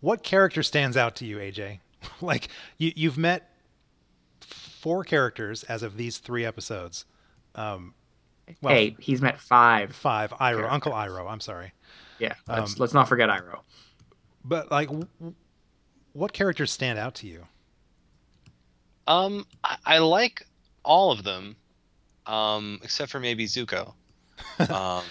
What 0.00 0.22
character 0.22 0.62
stands 0.62 0.96
out 0.96 1.16
to 1.16 1.26
you, 1.26 1.38
AJ? 1.38 1.80
like 2.20 2.48
you 2.78 2.92
you've 2.94 3.18
met 3.18 3.54
four 4.40 5.04
characters 5.04 5.64
as 5.64 5.82
of 5.82 5.96
these 5.96 6.18
3 6.18 6.44
episodes. 6.44 7.04
Um 7.54 7.94
well, 8.62 8.74
hey, 8.74 8.96
he's 8.98 9.20
met 9.20 9.38
five. 9.38 9.94
Five. 9.94 10.30
Iroh, 10.30 10.70
Uncle 10.70 10.92
Iroh. 10.92 11.30
I'm 11.30 11.40
sorry. 11.40 11.72
Yeah, 12.18 12.34
let's 12.48 12.72
um, 12.72 12.76
let's 12.78 12.94
not 12.94 13.08
forget 13.08 13.28
Iroh. 13.28 13.60
But 14.44 14.70
like, 14.70 14.88
what 16.12 16.32
characters 16.32 16.72
stand 16.72 16.98
out 16.98 17.14
to 17.16 17.26
you? 17.26 17.46
Um, 19.06 19.46
I, 19.64 19.76
I 19.84 19.98
like 19.98 20.46
all 20.84 21.12
of 21.12 21.24
them, 21.24 21.56
um, 22.26 22.80
except 22.82 23.10
for 23.10 23.20
maybe 23.20 23.46
Zuko. 23.46 23.94
um, 24.70 25.04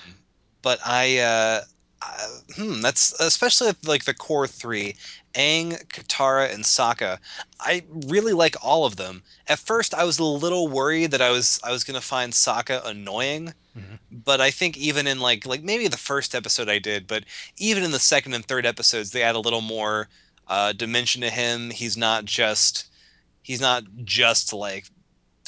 but 0.61 0.79
I, 0.85 1.19
uh, 1.19 1.61
I, 2.01 2.27
hmm, 2.55 2.81
that's 2.81 3.19
especially 3.19 3.71
like 3.85 4.05
the 4.05 4.13
core 4.13 4.47
three: 4.47 4.95
Aang, 5.33 5.85
Katara, 5.87 6.53
and 6.53 6.63
Sokka. 6.63 7.19
I 7.59 7.83
really 8.07 8.33
like 8.33 8.55
all 8.63 8.85
of 8.85 8.97
them. 8.97 9.23
At 9.47 9.59
first, 9.59 9.93
I 9.93 10.03
was 10.03 10.19
a 10.19 10.23
little 10.23 10.67
worried 10.67 11.11
that 11.11 11.21
I 11.21 11.31
was 11.31 11.59
I 11.63 11.71
was 11.71 11.83
gonna 11.83 12.01
find 12.01 12.33
Sokka 12.33 12.85
annoying 12.85 13.53
Mm-hmm. 13.77 13.95
But 14.25 14.41
I 14.41 14.51
think 14.51 14.77
even 14.77 15.07
in 15.07 15.19
like 15.19 15.45
like 15.45 15.63
maybe 15.63 15.87
the 15.87 15.97
first 15.97 16.33
episode 16.33 16.69
I 16.69 16.79
did, 16.79 17.07
but 17.07 17.23
even 17.57 17.83
in 17.83 17.91
the 17.91 17.99
second 17.99 18.33
and 18.33 18.45
third 18.45 18.65
episodes, 18.65 19.11
they 19.11 19.21
add 19.21 19.35
a 19.35 19.39
little 19.39 19.61
more 19.61 20.07
uh, 20.47 20.73
dimension 20.73 21.21
to 21.21 21.29
him. 21.29 21.69
He's 21.69 21.95
not 21.95 22.25
just 22.25 22.89
he's 23.41 23.61
not 23.61 23.83
just 24.03 24.53
like 24.53 24.85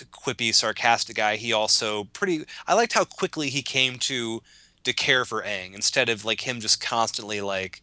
quippy, 0.06 0.54
sarcastic 0.54 1.16
guy. 1.16 1.36
He 1.36 1.54
also 1.54 2.06
pretty. 2.06 2.46
I 2.68 2.74
liked 2.74 2.94
how 2.94 3.06
quickly 3.06 3.50
he 3.50 3.62
came 3.62 3.98
to 4.00 4.42
to 4.84 4.94
care 4.94 5.26
for 5.26 5.44
Aang 5.44 5.74
instead 5.74 6.10
of 6.10 6.26
like 6.26 6.42
him 6.42 6.60
just 6.60 6.82
constantly 6.82 7.42
like 7.42 7.82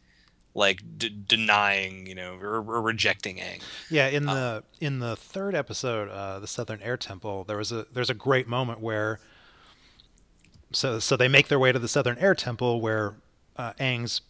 like 0.55 0.81
d- 0.97 1.15
denying, 1.29 2.07
you 2.07 2.15
know, 2.15 2.39
or, 2.41 2.57
or, 2.57 2.81
rejecting 2.81 3.37
Aang. 3.37 3.61
Yeah, 3.91 4.09
in 4.09 4.29
uh, 4.29 4.35
the 4.35 4.87
in 4.87 4.99
the 5.01 5.15
third 5.15 5.55
episode, 5.55 6.09
uh, 6.09 6.41
the 6.41 6.47
Southern 6.47 6.81
Air 6.83 6.97
Temple, 6.97 7.45
there 7.45 7.59
was 7.59 7.73
a 7.73 7.87
there's 7.93 8.11
a 8.11 8.15
great 8.15 8.49
moment 8.49 8.81
where 8.81 9.21
so 10.73 10.99
so 10.99 11.17
they 11.17 11.29
make 11.29 11.49
their 11.49 11.59
way 11.59 11.73
to 11.73 11.79
the 11.79 11.89
Southern 11.89 12.19
Air 12.19 12.35
Temple 12.35 12.81
where 12.81 13.15
uh, 13.57 13.75
Aang's 13.75 14.23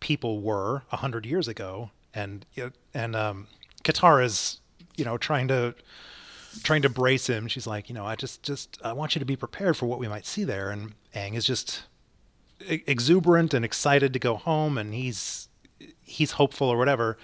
people 0.00 0.40
were 0.40 0.82
a 0.90 0.96
hundred 0.96 1.26
years 1.26 1.46
ago, 1.46 1.90
and 2.14 2.46
and 2.94 3.14
um, 3.14 3.46
Katara's 3.84 4.60
you 4.96 5.04
know 5.04 5.18
trying 5.18 5.48
to 5.48 5.74
trying 6.62 6.82
to 6.82 6.88
brace 6.88 7.28
him. 7.28 7.48
She's 7.48 7.66
like, 7.66 7.88
you 7.88 7.94
know, 7.94 8.06
I 8.06 8.16
just 8.16 8.42
just 8.42 8.78
I 8.82 8.92
want 8.92 9.14
you 9.14 9.18
to 9.20 9.24
be 9.24 9.36
prepared 9.36 9.76
for 9.76 9.86
what 9.86 9.98
we 9.98 10.08
might 10.08 10.26
see 10.26 10.44
there. 10.44 10.70
And 10.70 10.94
Aang 11.14 11.34
is 11.34 11.44
just 11.44 11.84
exuberant 12.60 13.54
and 13.54 13.64
excited 13.64 14.12
to 14.12 14.18
go 14.18 14.36
home, 14.36 14.78
and 14.78 14.94
he's 14.94 15.48
he's 16.02 16.32
hopeful 16.32 16.68
or 16.68 16.76
whatever. 16.76 17.18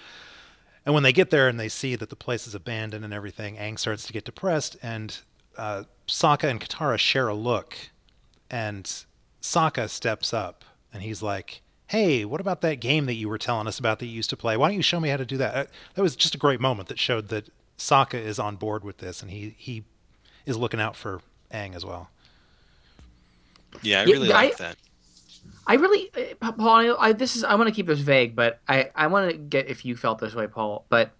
And 0.85 0.93
when 0.93 1.03
they 1.03 1.13
get 1.13 1.29
there 1.29 1.47
and 1.47 1.59
they 1.59 1.69
see 1.69 1.95
that 1.95 2.09
the 2.09 2.15
place 2.15 2.45
is 2.45 2.53
abandoned 2.53 3.05
and 3.05 3.13
everything, 3.13 3.55
Aang 3.55 3.79
starts 3.79 4.05
to 4.05 4.13
get 4.13 4.25
depressed, 4.25 4.75
and 4.83 5.17
uh, 5.57 5.83
Sokka 6.07 6.49
and 6.49 6.59
Katara 6.59 6.97
share 6.97 7.27
a 7.27 7.33
look 7.33 7.77
and 8.49 9.05
Sokka 9.41 9.89
steps 9.89 10.33
up 10.33 10.63
and 10.93 11.03
he's 11.03 11.21
like, 11.21 11.61
"Hey, 11.87 12.25
what 12.25 12.41
about 12.41 12.61
that 12.61 12.79
game 12.79 13.05
that 13.05 13.15
you 13.15 13.27
were 13.27 13.37
telling 13.37 13.67
us 13.67 13.79
about 13.79 13.99
that 13.99 14.05
you 14.05 14.13
used 14.13 14.29
to 14.29 14.37
play? 14.37 14.57
Why 14.57 14.67
don't 14.67 14.77
you 14.77 14.83
show 14.83 14.99
me 14.99 15.09
how 15.09 15.17
to 15.17 15.25
do 15.25 15.37
that?" 15.37 15.55
Uh, 15.55 15.65
that 15.95 16.01
was 16.01 16.15
just 16.15 16.35
a 16.35 16.37
great 16.37 16.61
moment 16.61 16.87
that 16.89 16.99
showed 16.99 17.29
that 17.29 17.49
Sokka 17.83 18.15
is 18.15 18.39
on 18.39 18.55
board 18.55 18.83
with 18.83 18.97
this 18.97 19.21
and 19.21 19.29
he 19.29 19.55
he 19.57 19.83
is 20.45 20.57
looking 20.57 20.79
out 20.79 20.95
for 20.95 21.21
Aang 21.51 21.75
as 21.75 21.85
well. 21.85 22.09
Yeah, 23.81 24.01
I 24.01 24.03
really 24.05 24.29
yeah, 24.29 24.33
like 24.35 24.57
that. 24.57 24.77
I 25.65 25.75
really, 25.75 26.11
uh, 26.41 26.51
Paul. 26.51 26.95
I, 26.99 27.13
this 27.13 27.35
is. 27.35 27.43
I 27.43 27.55
want 27.55 27.67
to 27.67 27.73
keep 27.73 27.87
this 27.87 27.99
vague, 27.99 28.35
but 28.35 28.59
I 28.67 28.91
I 28.95 29.07
want 29.07 29.31
to 29.31 29.37
get 29.37 29.67
if 29.67 29.85
you 29.85 29.95
felt 29.95 30.19
this 30.19 30.35
way, 30.35 30.47
Paul. 30.47 30.85
But 30.89 31.11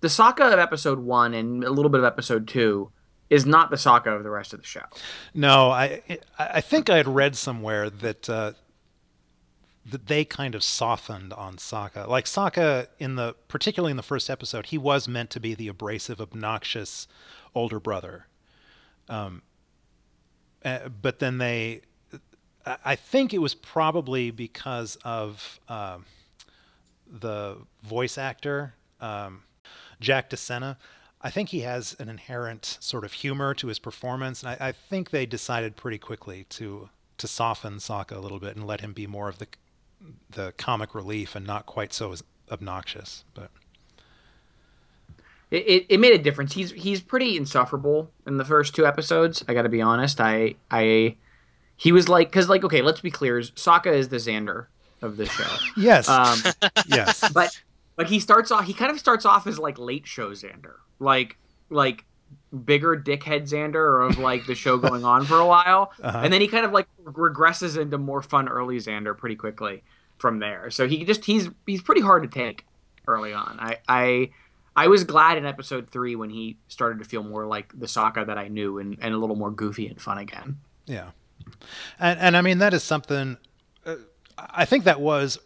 the 0.00 0.08
Sokka 0.08 0.52
of 0.52 0.58
episode 0.58 0.98
one 0.98 1.34
and 1.34 1.64
a 1.64 1.70
little 1.70 1.90
bit 1.90 1.98
of 1.98 2.04
episode 2.04 2.48
two 2.48 2.90
is 3.30 3.46
not 3.46 3.70
the 3.70 3.76
Sokka 3.76 4.16
of 4.16 4.22
the 4.22 4.30
rest 4.30 4.54
of 4.54 4.60
the 4.60 4.66
show. 4.66 4.84
No, 5.34 5.70
I 5.70 6.02
I 6.38 6.60
think 6.60 6.88
I 6.88 6.96
had 6.96 7.08
read 7.08 7.36
somewhere 7.36 7.90
that 7.90 8.28
uh, 8.30 8.52
they 9.90 10.24
kind 10.24 10.54
of 10.54 10.62
softened 10.62 11.32
on 11.32 11.56
Sokka. 11.56 12.06
Like 12.08 12.24
Sokka 12.26 12.88
in 12.98 13.16
the 13.16 13.34
particularly 13.48 13.90
in 13.90 13.96
the 13.96 14.02
first 14.02 14.28
episode, 14.28 14.66
he 14.66 14.78
was 14.78 15.08
meant 15.08 15.30
to 15.30 15.40
be 15.40 15.54
the 15.54 15.68
abrasive, 15.68 16.20
obnoxious 16.20 17.06
older 17.54 17.80
brother. 17.80 18.26
Um, 19.08 19.42
uh, 20.64 20.88
but 20.88 21.18
then 21.18 21.38
they, 21.38 21.82
I 22.66 22.96
think 22.96 23.32
it 23.32 23.38
was 23.38 23.54
probably 23.54 24.30
because 24.30 24.96
of 25.04 25.60
uh, 25.68 25.98
the 27.06 27.56
voice 27.82 28.18
actor 28.18 28.74
um, 29.00 29.42
Jack 30.00 30.30
DeSena. 30.30 30.76
I 31.20 31.30
think 31.30 31.48
he 31.48 31.60
has 31.60 31.96
an 31.98 32.08
inherent 32.08 32.78
sort 32.80 33.04
of 33.04 33.12
humor 33.12 33.54
to 33.54 33.68
his 33.68 33.78
performance, 33.78 34.42
and 34.42 34.50
I, 34.50 34.68
I 34.68 34.72
think 34.72 35.10
they 35.10 35.26
decided 35.26 35.76
pretty 35.76 35.98
quickly 35.98 36.44
to 36.50 36.90
to 37.18 37.26
soften 37.26 37.78
Sokka 37.78 38.16
a 38.16 38.20
little 38.20 38.38
bit 38.38 38.54
and 38.54 38.64
let 38.64 38.80
him 38.80 38.92
be 38.92 39.08
more 39.08 39.28
of 39.28 39.38
the 39.38 39.48
the 40.30 40.52
comic 40.56 40.94
relief 40.94 41.34
and 41.34 41.46
not 41.46 41.66
quite 41.66 41.92
so 41.92 42.14
obnoxious. 42.50 43.24
But 43.34 43.50
it, 45.50 45.56
it, 45.66 45.86
it, 45.88 46.00
made 46.00 46.12
a 46.12 46.18
difference. 46.18 46.52
He's 46.54 46.72
he's 46.72 47.00
pretty 47.00 47.36
insufferable 47.36 48.10
in 48.26 48.36
the 48.36 48.44
first 48.44 48.74
two 48.74 48.86
episodes. 48.86 49.44
I 49.48 49.54
got 49.54 49.62
to 49.62 49.68
be 49.68 49.80
honest. 49.80 50.20
I 50.20 50.56
I 50.70 51.16
he 51.76 51.92
was 51.92 52.08
like 52.08 52.28
because 52.28 52.48
like 52.48 52.64
okay, 52.64 52.82
let's 52.82 53.00
be 53.00 53.10
clear. 53.10 53.40
Sokka 53.40 53.92
is 53.92 54.08
the 54.08 54.16
Xander 54.16 54.66
of 55.02 55.16
the 55.16 55.26
show. 55.26 55.50
yes. 55.76 56.08
Um, 56.08 56.40
yes. 56.86 57.30
But 57.32 57.60
but 57.96 58.08
he 58.08 58.20
starts 58.20 58.50
off. 58.50 58.64
He 58.64 58.74
kind 58.74 58.90
of 58.90 58.98
starts 58.98 59.24
off 59.24 59.46
as 59.46 59.58
like 59.58 59.78
late 59.78 60.06
show 60.06 60.30
Xander, 60.30 60.74
like 60.98 61.36
like 61.70 62.04
bigger 62.64 62.96
dickhead 62.96 63.42
Xander 63.42 64.08
of 64.08 64.18
like 64.18 64.46
the 64.46 64.54
show 64.54 64.78
going 64.78 65.04
on 65.04 65.24
for 65.24 65.38
a 65.38 65.46
while, 65.46 65.92
uh-huh. 66.02 66.20
and 66.22 66.32
then 66.32 66.40
he 66.40 66.48
kind 66.48 66.64
of 66.64 66.72
like 66.72 66.86
regresses 67.04 67.80
into 67.80 67.98
more 67.98 68.22
fun 68.22 68.48
early 68.48 68.76
Xander 68.76 69.16
pretty 69.16 69.36
quickly 69.36 69.82
from 70.18 70.38
there. 70.38 70.70
So 70.70 70.88
he 70.88 71.04
just 71.04 71.24
he's 71.24 71.48
he's 71.66 71.82
pretty 71.82 72.00
hard 72.00 72.22
to 72.22 72.28
take 72.28 72.64
early 73.06 73.32
on. 73.32 73.58
I 73.60 73.78
I 73.88 74.30
I 74.76 74.88
was 74.88 75.04
glad 75.04 75.38
in 75.38 75.46
episode 75.46 75.90
three 75.90 76.14
when 76.16 76.30
he 76.30 76.58
started 76.68 77.00
to 77.00 77.04
feel 77.04 77.22
more 77.22 77.46
like 77.46 77.78
the 77.78 77.86
Sokka 77.86 78.26
that 78.26 78.38
I 78.38 78.48
knew 78.48 78.78
and, 78.78 78.96
and 79.00 79.14
a 79.14 79.18
little 79.18 79.36
more 79.36 79.50
goofy 79.50 79.88
and 79.88 80.00
fun 80.00 80.18
again. 80.18 80.58
Yeah, 80.86 81.10
and 81.98 82.18
and 82.20 82.36
I 82.36 82.42
mean 82.42 82.58
that 82.58 82.74
is 82.74 82.82
something. 82.82 83.36
Uh, 83.84 83.96
I 84.38 84.64
think 84.64 84.84
that 84.84 85.00
was 85.00 85.38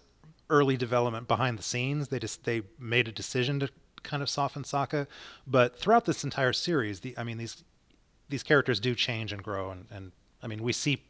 early 0.50 0.76
development 0.76 1.28
behind 1.28 1.58
the 1.58 1.62
scenes. 1.62 2.08
They 2.08 2.18
just 2.18 2.44
they 2.44 2.62
made 2.78 3.08
a 3.08 3.12
decision 3.12 3.60
to 3.60 3.70
kind 4.02 4.22
of 4.22 4.28
soften 4.28 4.62
Sokka, 4.62 5.06
but 5.46 5.78
throughout 5.78 6.04
this 6.04 6.24
entire 6.24 6.52
series, 6.52 7.00
the 7.00 7.16
I 7.18 7.24
mean 7.24 7.38
these 7.38 7.64
these 8.28 8.42
characters 8.42 8.80
do 8.80 8.94
change 8.94 9.32
and 9.32 9.42
grow, 9.42 9.70
and 9.70 9.86
and 9.90 10.12
I 10.42 10.46
mean 10.46 10.62
we 10.62 10.72
see 10.72 11.02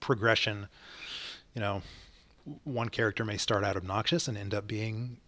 progression. 0.00 0.68
You 1.54 1.60
know, 1.60 1.82
one 2.64 2.88
character 2.88 3.24
may 3.24 3.36
start 3.36 3.64
out 3.64 3.76
obnoxious 3.76 4.28
and 4.28 4.38
end 4.38 4.54
up 4.54 4.66
being 4.66 5.18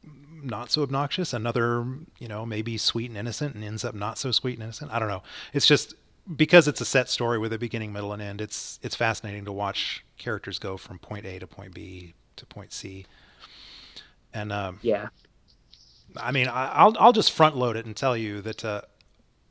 not 0.42 0.70
so 0.70 0.82
obnoxious. 0.82 1.32
Another, 1.32 1.86
you 2.18 2.28
know, 2.28 2.46
maybe 2.46 2.76
sweet 2.78 3.10
and 3.10 3.18
innocent 3.18 3.54
and 3.54 3.64
ends 3.64 3.84
up 3.84 3.94
not 3.94 4.18
so 4.18 4.30
sweet 4.30 4.54
and 4.54 4.62
innocent. 4.62 4.92
I 4.92 4.98
don't 4.98 5.08
know. 5.08 5.22
It's 5.52 5.66
just 5.66 5.94
because 6.36 6.68
it's 6.68 6.80
a 6.80 6.84
set 6.84 7.08
story 7.08 7.38
with 7.38 7.52
a 7.52 7.58
beginning, 7.58 7.92
middle, 7.92 8.12
and 8.12 8.22
end. 8.22 8.40
It's 8.40 8.78
it's 8.82 8.94
fascinating 8.94 9.44
to 9.44 9.52
watch 9.52 10.04
characters 10.18 10.58
go 10.58 10.76
from 10.76 10.98
point 10.98 11.26
A 11.26 11.38
to 11.38 11.46
point 11.46 11.74
B 11.74 12.14
to 12.36 12.46
point 12.46 12.72
C. 12.72 13.06
And 14.32 14.52
um, 14.52 14.78
yeah, 14.82 15.08
I 16.16 16.32
mean, 16.32 16.48
I, 16.48 16.84
will 16.84 16.96
I'll 16.98 17.12
just 17.12 17.32
front 17.32 17.56
load 17.56 17.76
it 17.76 17.86
and 17.86 17.96
tell 17.96 18.16
you 18.16 18.40
that 18.42 18.64
uh, 18.64 18.82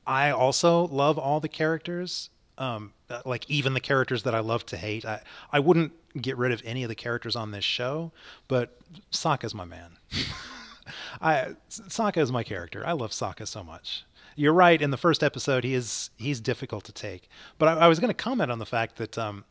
I 0.05 0.32
also 0.32 0.88
love 0.88 1.18
all 1.18 1.39
the 1.39 1.49
characters. 1.49 2.30
Um, 2.57 2.93
like 3.26 3.49
even 3.49 3.74
the 3.74 3.80
characters 3.80 4.24
that 4.24 4.36
I 4.36 4.39
love 4.39 4.66
to 4.68 4.78
hate. 4.78 5.05
I 5.05 5.22
I 5.51 5.59
wouldn't 5.59 5.93
get 6.22 6.38
rid 6.38 6.51
of 6.51 6.62
any 6.66 6.84
of 6.84 6.89
the 6.89 6.95
characters 6.95 7.36
on 7.36 7.51
this 7.51 7.64
show, 7.64 8.12
but 8.47 8.78
Sokka's 9.12 9.55
my 9.55 9.66
man. 9.66 9.97
I 11.22 11.55
Sokka 11.70 12.18
is 12.18 12.32
my 12.32 12.43
character. 12.43 12.86
I 12.86 12.91
love 12.91 13.12
Sokka 13.12 13.47
so 13.47 13.64
much. 13.64 14.05
You're 14.36 14.53
right. 14.53 14.82
In 14.82 14.91
the 14.91 14.97
first 14.97 15.24
episode, 15.24 15.64
he 15.64 15.74
is 15.74 16.09
he's 16.18 16.39
difficult 16.39 16.84
to 16.86 16.91
take. 16.91 17.30
But 17.57 17.70
I, 17.70 17.86
I 17.86 17.88
was 17.88 17.99
going 17.99 18.09
to 18.09 18.14
comment 18.14 18.51
on 18.51 18.59
the 18.59 18.66
fact 18.66 18.97
that 18.97 19.18
um, 19.18 19.45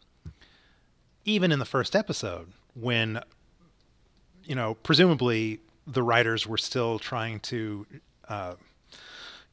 even 1.25 1.53
in 1.53 1.59
the 1.59 1.65
first 1.65 1.97
episode, 1.97 2.53
when 2.75 3.21
you 4.45 4.55
know, 4.55 4.75
presumably 4.75 5.61
the 5.91 6.03
writers 6.03 6.47
were 6.47 6.59
still 6.59 6.99
trying 6.99 7.41
to, 7.41 7.87
uh, 8.29 8.55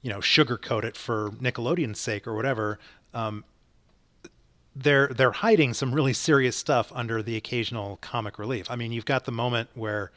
you 0.01 0.09
know, 0.09 0.19
sugarcoat 0.19 0.83
it 0.83 0.95
for 0.95 1.31
Nickelodeon's 1.41 1.99
sake 1.99 2.27
or 2.27 2.35
whatever. 2.35 2.79
Um, 3.13 3.43
they're 4.75 5.07
they're 5.07 5.31
hiding 5.31 5.73
some 5.73 5.93
really 5.93 6.13
serious 6.13 6.55
stuff 6.55 6.91
under 6.93 7.23
the 7.23 7.35
occasional 7.35 7.97
comic 7.97 8.38
relief. 8.38 8.69
I 8.69 8.75
mean, 8.75 8.91
you've 8.91 9.05
got 9.05 9.25
the 9.25 9.31
moment 9.31 9.69
where 9.73 10.11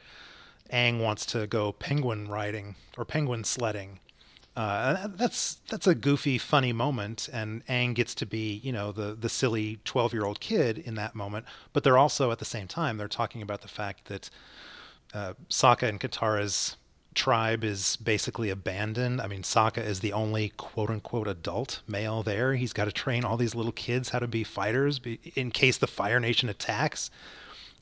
Aang 0.73 1.01
wants 1.01 1.25
to 1.27 1.47
go 1.47 1.73
penguin 1.73 2.29
riding 2.29 2.77
or 2.97 3.05
penguin 3.05 3.45
sledding. 3.45 4.01
Uh, 4.57 5.07
that's 5.15 5.59
that's 5.71 5.87
a 5.87 5.95
goofy, 5.95 6.37
funny 6.37 6.73
moment, 6.73 7.29
and 7.33 7.65
Aang 7.67 7.95
gets 7.95 8.15
to 8.17 8.27
be, 8.27 8.61
you 8.63 8.73
know, 8.73 8.93
the 8.93 9.17
the 9.19 9.29
silly 9.29 9.79
twelve 9.85 10.13
year 10.13 10.25
old 10.25 10.41
kid 10.41 10.77
in 10.77 10.97
that 10.97 11.15
moment. 11.15 11.47
But 11.73 11.85
they're 11.85 11.99
also 11.99 12.31
at 12.31 12.39
the 12.39 12.45
same 12.45 12.69
time 12.69 12.99
they're 12.99 13.09
talking 13.09 13.43
about 13.43 13.63
the 13.63 13.69
fact 13.69 14.07
that 14.07 14.29
uh, 15.15 15.35
Sokka 15.49 15.89
and 15.89 16.01
Katara's 16.01 16.77
tribe 17.15 17.65
is 17.65 17.97
basically 17.97 18.51
abandoned. 18.51 19.21
I 19.21 19.27
mean, 19.27 19.43
Sokka 19.43 19.85
is 19.85 20.01
the 20.01 20.13
only 20.13 20.51
quote 20.57 20.91
unquote 20.91 21.29
adult 21.29 21.83
male 21.87 22.23
there. 22.23 22.55
He's 22.55 22.73
got 22.73 22.85
to 22.85 22.93
train 22.93 23.25
all 23.25 23.37
these 23.37 23.55
little 23.55 23.73
kids 23.73 24.11
how 24.11 24.21
to 24.21 24.29
be 24.29 24.45
fighters 24.45 25.01
in 25.35 25.51
case 25.51 25.79
the 25.79 25.87
Fire 25.87 26.21
Nation 26.21 26.49
attacks. 26.49 27.11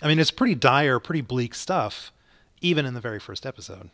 I 0.02 0.08
mean, 0.08 0.18
it's 0.18 0.30
pretty 0.30 0.54
dire, 0.54 0.98
pretty 1.00 1.20
bleak 1.20 1.54
stuff, 1.54 2.12
even 2.60 2.86
in 2.86 2.94
the 2.94 3.00
very 3.00 3.18
first 3.18 3.44
episode. 3.44 3.90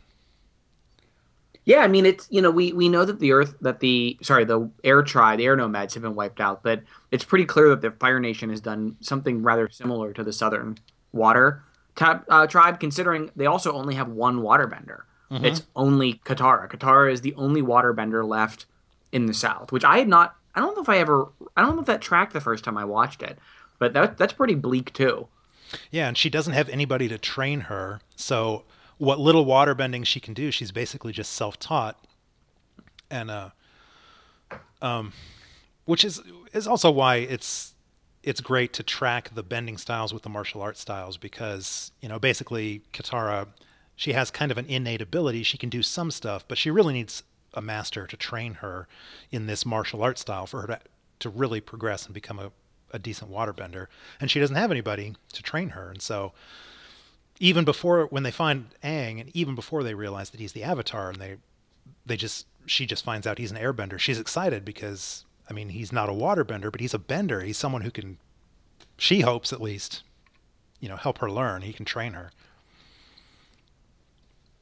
Yeah, 1.65 1.79
I 1.79 1.87
mean, 1.87 2.05
it's 2.05 2.27
you 2.29 2.43
know 2.43 2.51
we 2.51 2.73
we 2.73 2.89
know 2.89 3.05
that 3.05 3.19
the 3.19 3.31
Earth 3.31 3.55
that 3.61 3.79
the 3.79 4.17
sorry 4.21 4.45
the 4.45 4.69
air 4.83 5.01
tribe 5.01 5.39
the 5.39 5.45
air 5.45 5.55
nomads 5.55 5.95
have 5.95 6.03
been 6.03 6.13
wiped 6.13 6.39
out, 6.39 6.61
but 6.61 6.83
it's 7.11 7.23
pretty 7.23 7.45
clear 7.45 7.69
that 7.69 7.81
the 7.81 7.89
Fire 7.91 8.19
Nation 8.19 8.51
has 8.51 8.61
done 8.61 8.95
something 9.01 9.41
rather 9.41 9.67
similar 9.69 10.13
to 10.13 10.23
the 10.23 10.31
Southern 10.31 10.77
Water 11.11 11.63
uh, 11.99 12.47
tribe, 12.47 12.79
considering 12.79 13.31
they 13.35 13.45
also 13.45 13.71
only 13.73 13.95
have 13.95 14.09
one 14.09 14.39
waterbender. 14.39 15.01
Mm-hmm. 15.31 15.45
It's 15.45 15.63
only 15.75 16.15
Katara. 16.25 16.69
Katara 16.69 17.11
is 17.11 17.21
the 17.21 17.33
only 17.35 17.61
waterbender 17.61 18.27
left 18.27 18.65
in 19.11 19.25
the 19.25 19.33
South, 19.33 19.71
which 19.71 19.83
I 19.83 19.97
had 19.97 20.07
not. 20.07 20.35
I 20.53 20.61
don't 20.61 20.75
know 20.75 20.81
if 20.81 20.89
I 20.89 20.97
ever. 20.99 21.27
I 21.57 21.61
don't 21.61 21.75
know 21.75 21.81
if 21.81 21.87
that 21.87 22.01
tracked 22.01 22.33
the 22.33 22.41
first 22.41 22.63
time 22.63 22.77
I 22.77 22.85
watched 22.85 23.21
it, 23.21 23.37
but 23.79 23.93
that 23.93 24.17
that's 24.17 24.33
pretty 24.33 24.55
bleak 24.55 24.93
too. 24.93 25.27
Yeah, 25.91 26.07
and 26.07 26.17
she 26.17 26.29
doesn't 26.29 26.53
have 26.53 26.69
anybody 26.69 27.07
to 27.07 27.17
train 27.17 27.61
her. 27.61 27.99
So 28.15 28.63
what 28.97 29.19
little 29.19 29.45
waterbending 29.45 30.05
she 30.05 30.19
can 30.19 30.33
do, 30.33 30.51
she's 30.51 30.71
basically 30.71 31.11
just 31.11 31.33
self-taught, 31.33 31.99
and 33.09 33.31
uh, 33.31 33.49
um, 34.81 35.13
which 35.85 36.05
is 36.05 36.21
is 36.53 36.67
also 36.67 36.91
why 36.91 37.17
it's 37.17 37.74
it's 38.25 38.41
great 38.41 38.73
to 38.73 38.83
track 38.83 39.33
the 39.35 39.43
bending 39.43 39.77
styles 39.77 40.13
with 40.13 40.23
the 40.23 40.29
martial 40.29 40.61
art 40.61 40.77
styles 40.77 41.15
because 41.15 41.91
you 42.01 42.09
know 42.09 42.19
basically 42.19 42.81
Katara 42.91 43.47
she 43.95 44.13
has 44.13 44.29
kind 44.29 44.51
of 44.51 44.57
an 44.57 44.65
innate 44.65 45.01
ability. 45.01 45.43
She 45.43 45.57
can 45.57 45.69
do 45.69 45.81
some 45.81 46.11
stuff, 46.11 46.45
but 46.47 46.57
she 46.57 46.69
really 46.69 46.93
needs 46.93 47.23
a 47.53 47.61
master 47.61 48.05
to 48.05 48.17
train 48.17 48.55
her 48.55 48.87
in 49.31 49.47
this 49.47 49.65
martial 49.65 50.03
art 50.03 50.19
style 50.19 50.45
for 50.45 50.61
her 50.61 50.67
to, 50.67 50.79
to 51.19 51.29
really 51.29 51.61
progress 51.61 52.05
and 52.05 52.13
become 52.13 52.37
a, 52.37 52.51
a 52.91 52.99
decent 52.99 53.31
waterbender. 53.31 53.87
And 54.19 54.29
she 54.29 54.41
doesn't 54.41 54.57
have 54.57 54.71
anybody 54.71 55.15
to 55.31 55.41
train 55.41 55.69
her. 55.69 55.89
And 55.89 56.01
so 56.01 56.33
even 57.39 57.63
before 57.63 58.05
when 58.07 58.23
they 58.23 58.31
find 58.31 58.67
Aang 58.83 59.21
and 59.21 59.33
even 59.33 59.55
before 59.55 59.83
they 59.83 59.93
realize 59.93 60.31
that 60.31 60.39
he's 60.39 60.53
the 60.53 60.63
avatar 60.63 61.09
and 61.09 61.21
they 61.21 61.37
they 62.05 62.17
just 62.17 62.47
she 62.65 62.85
just 62.85 63.03
finds 63.03 63.25
out 63.27 63.37
he's 63.37 63.51
an 63.51 63.57
airbender, 63.57 63.99
she's 63.99 64.19
excited 64.19 64.65
because 64.65 65.24
I 65.49 65.53
mean 65.53 65.69
he's 65.69 65.91
not 65.91 66.09
a 66.09 66.13
waterbender, 66.13 66.71
but 66.71 66.81
he's 66.81 66.93
a 66.93 66.99
bender. 66.99 67.41
He's 67.41 67.57
someone 67.57 67.81
who 67.81 67.91
can 67.91 68.17
she 68.97 69.21
hopes 69.21 69.51
at 69.51 69.61
least, 69.61 70.03
you 70.79 70.87
know, 70.87 70.95
help 70.95 71.17
her 71.19 71.29
learn. 71.29 71.61
He 71.61 71.73
can 71.73 71.85
train 71.85 72.13
her 72.13 72.31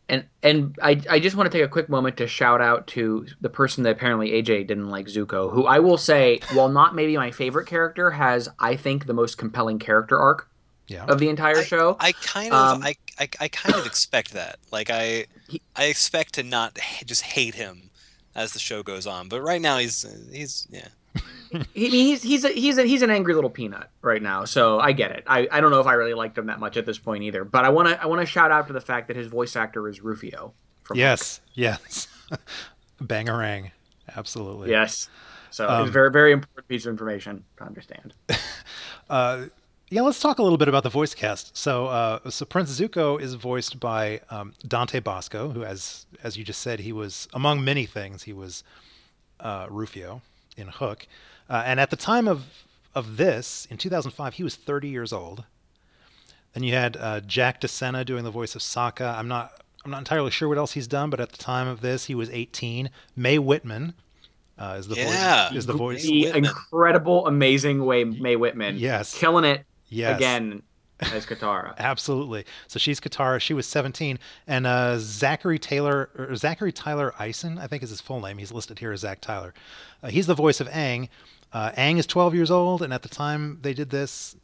and 0.09 0.25
and 0.41 0.77
I, 0.81 1.01
I 1.09 1.19
just 1.19 1.35
want 1.35 1.51
to 1.51 1.57
take 1.57 1.65
a 1.65 1.69
quick 1.69 1.89
moment 1.89 2.17
to 2.17 2.27
shout 2.27 2.61
out 2.61 2.87
to 2.87 3.25
the 3.41 3.49
person 3.49 3.83
that 3.83 3.91
apparently 3.91 4.31
AJ 4.31 4.67
didn't 4.67 4.89
like 4.89 5.07
Zuko, 5.07 5.51
who 5.51 5.65
I 5.65 5.79
will 5.79 5.97
say, 5.97 6.39
while 6.53 6.69
not 6.69 6.93
maybe 6.93 7.15
my 7.15 7.31
favorite 7.31 7.67
character, 7.67 8.11
has 8.11 8.49
I 8.59 8.75
think 8.75 9.05
the 9.05 9.13
most 9.13 9.37
compelling 9.37 9.79
character 9.79 10.19
arc 10.19 10.49
yeah. 10.87 11.05
of 11.05 11.19
the 11.19 11.29
entire 11.29 11.57
I, 11.57 11.63
show. 11.63 11.97
I 11.99 12.11
kind 12.11 12.53
of 12.53 12.75
um, 12.77 12.83
I, 12.83 12.95
I, 13.19 13.29
I 13.39 13.47
kind 13.47 13.75
of 13.75 13.85
expect 13.85 14.33
that. 14.33 14.59
Like 14.71 14.89
I 14.89 15.25
he, 15.47 15.61
I 15.75 15.85
expect 15.85 16.33
to 16.35 16.43
not 16.43 16.77
just 17.05 17.21
hate 17.21 17.55
him 17.55 17.89
as 18.35 18.53
the 18.53 18.59
show 18.59 18.83
goes 18.83 19.07
on, 19.07 19.27
but 19.27 19.41
right 19.41 19.61
now 19.61 19.77
he's 19.77 20.05
he's 20.31 20.67
yeah 20.69 20.87
he, 21.73 21.89
he's 21.89 22.23
he's 22.23 22.43
a, 22.43 22.49
he's 22.49 22.77
a, 22.77 22.83
he's 22.83 23.01
an 23.01 23.11
angry 23.11 23.33
little 23.33 23.49
peanut 23.49 23.89
right 24.01 24.21
now, 24.21 24.45
so 24.45 24.79
I 24.79 24.91
get 24.91 25.11
it. 25.11 25.23
I, 25.27 25.47
I 25.51 25.61
don't 25.61 25.71
know 25.71 25.79
if 25.79 25.87
I 25.87 25.93
really 25.93 26.13
liked 26.13 26.37
him 26.37 26.47
that 26.47 26.59
much 26.59 26.77
at 26.77 26.85
this 26.85 26.97
point 26.97 27.23
either, 27.23 27.43
but 27.43 27.65
I 27.65 27.69
want 27.69 27.89
to 27.89 28.01
I 28.01 28.07
want 28.07 28.21
to 28.21 28.25
shout 28.25 28.51
out 28.51 28.67
to 28.67 28.73
the 28.73 28.81
fact 28.81 29.07
that 29.07 29.15
his 29.15 29.27
voice 29.27 29.55
actor 29.55 29.87
is 29.87 30.01
Rufio. 30.01 30.53
yes, 30.93 31.41
yes, 31.53 32.07
bangarang, 33.01 33.71
absolutely. 34.15 34.71
Yes, 34.71 35.09
so 35.51 35.69
um, 35.69 35.81
it's 35.81 35.89
a 35.89 35.93
very 35.93 36.11
very 36.11 36.31
important 36.31 36.67
piece 36.67 36.85
of 36.85 36.91
information 36.91 37.43
to 37.57 37.63
understand. 37.63 38.13
uh, 39.09 39.45
yeah, 39.93 40.01
let's 40.01 40.19
talk 40.19 40.39
a 40.39 40.43
little 40.43 40.57
bit 40.57 40.67
about 40.67 40.81
the 40.81 40.89
voice 40.89 41.13
cast. 41.13 41.55
So, 41.55 41.85
uh, 41.85 42.27
so 42.31 42.45
Prince 42.45 42.79
Zuko 42.79 43.21
is 43.21 43.35
voiced 43.35 43.79
by 43.79 44.21
um, 44.31 44.53
Dante 44.67 44.99
Basco, 44.99 45.49
who, 45.49 45.63
as 45.63 46.07
as 46.23 46.35
you 46.35 46.43
just 46.43 46.61
said, 46.61 46.79
he 46.79 46.91
was 46.91 47.27
among 47.31 47.63
many 47.63 47.85
things. 47.85 48.23
He 48.23 48.33
was 48.33 48.63
uh, 49.39 49.67
Rufio 49.69 50.23
in 50.57 50.69
Hook, 50.69 51.05
uh, 51.47 51.61
and 51.63 51.79
at 51.79 51.91
the 51.91 51.95
time 51.95 52.27
of 52.27 52.45
of 52.95 53.17
this 53.17 53.67
in 53.69 53.77
2005, 53.77 54.33
he 54.33 54.43
was 54.43 54.55
30 54.55 54.87
years 54.87 55.13
old. 55.13 55.43
Then 56.53 56.63
you 56.63 56.73
had 56.73 56.97
uh, 56.97 57.19
Jack 57.19 57.61
DeSena 57.61 58.03
doing 58.03 58.23
the 58.23 58.31
voice 58.31 58.55
of 58.55 58.61
Sokka. 58.61 59.15
I'm 59.15 59.27
not 59.27 59.51
I'm 59.85 59.91
not 59.91 59.99
entirely 59.99 60.31
sure 60.31 60.49
what 60.49 60.57
else 60.57 60.71
he's 60.71 60.87
done, 60.87 61.11
but 61.11 61.19
at 61.19 61.31
the 61.31 61.37
time 61.37 61.67
of 61.67 61.81
this, 61.81 62.05
he 62.05 62.15
was 62.15 62.31
18. 62.31 62.89
Mae 63.15 63.37
Whitman 63.37 63.93
uh, 64.57 64.75
is 64.79 64.87
the 64.87 64.95
Yeah. 64.95 65.49
voice. 65.49 65.57
Is 65.57 65.65
the 65.67 65.73
voice? 65.73 66.03
The 66.03 66.29
incredible, 66.35 67.27
amazing 67.27 67.85
way 67.85 68.03
Mae 68.05 68.35
Whitman. 68.35 68.77
Yes. 68.77 69.15
Killing 69.15 69.45
it 69.45 69.65
Yes. 69.93 70.17
again 70.17 70.63
as 71.01 71.25
Katara. 71.25 71.75
Absolutely. 71.77 72.45
So 72.67 72.79
she's 72.79 72.99
Katara. 72.99 73.39
She 73.41 73.53
was 73.53 73.65
17, 73.67 74.19
and 74.47 74.65
uh, 74.67 74.97
Zachary 74.99 75.59
Taylor, 75.59 76.09
or 76.17 76.35
Zachary 76.35 76.71
Tyler 76.71 77.13
Eisen, 77.19 77.57
I 77.57 77.67
think 77.67 77.83
is 77.83 77.89
his 77.89 78.01
full 78.01 78.21
name. 78.21 78.37
He's 78.37 78.51
listed 78.51 78.79
here 78.79 78.91
as 78.91 79.01
Zach 79.01 79.19
Tyler. 79.21 79.53
Uh, 80.01 80.09
he's 80.09 80.27
the 80.27 80.35
voice 80.35 80.59
of 80.61 80.67
Aang. 80.69 81.09
Uh, 81.51 81.71
Aang 81.71 81.97
is 81.99 82.07
12 82.07 82.33
years 82.35 82.49
old, 82.51 82.81
and 82.81 82.93
at 82.93 83.01
the 83.01 83.09
time 83.09 83.59
they 83.61 83.73
did 83.73 83.89
this, 83.89 84.35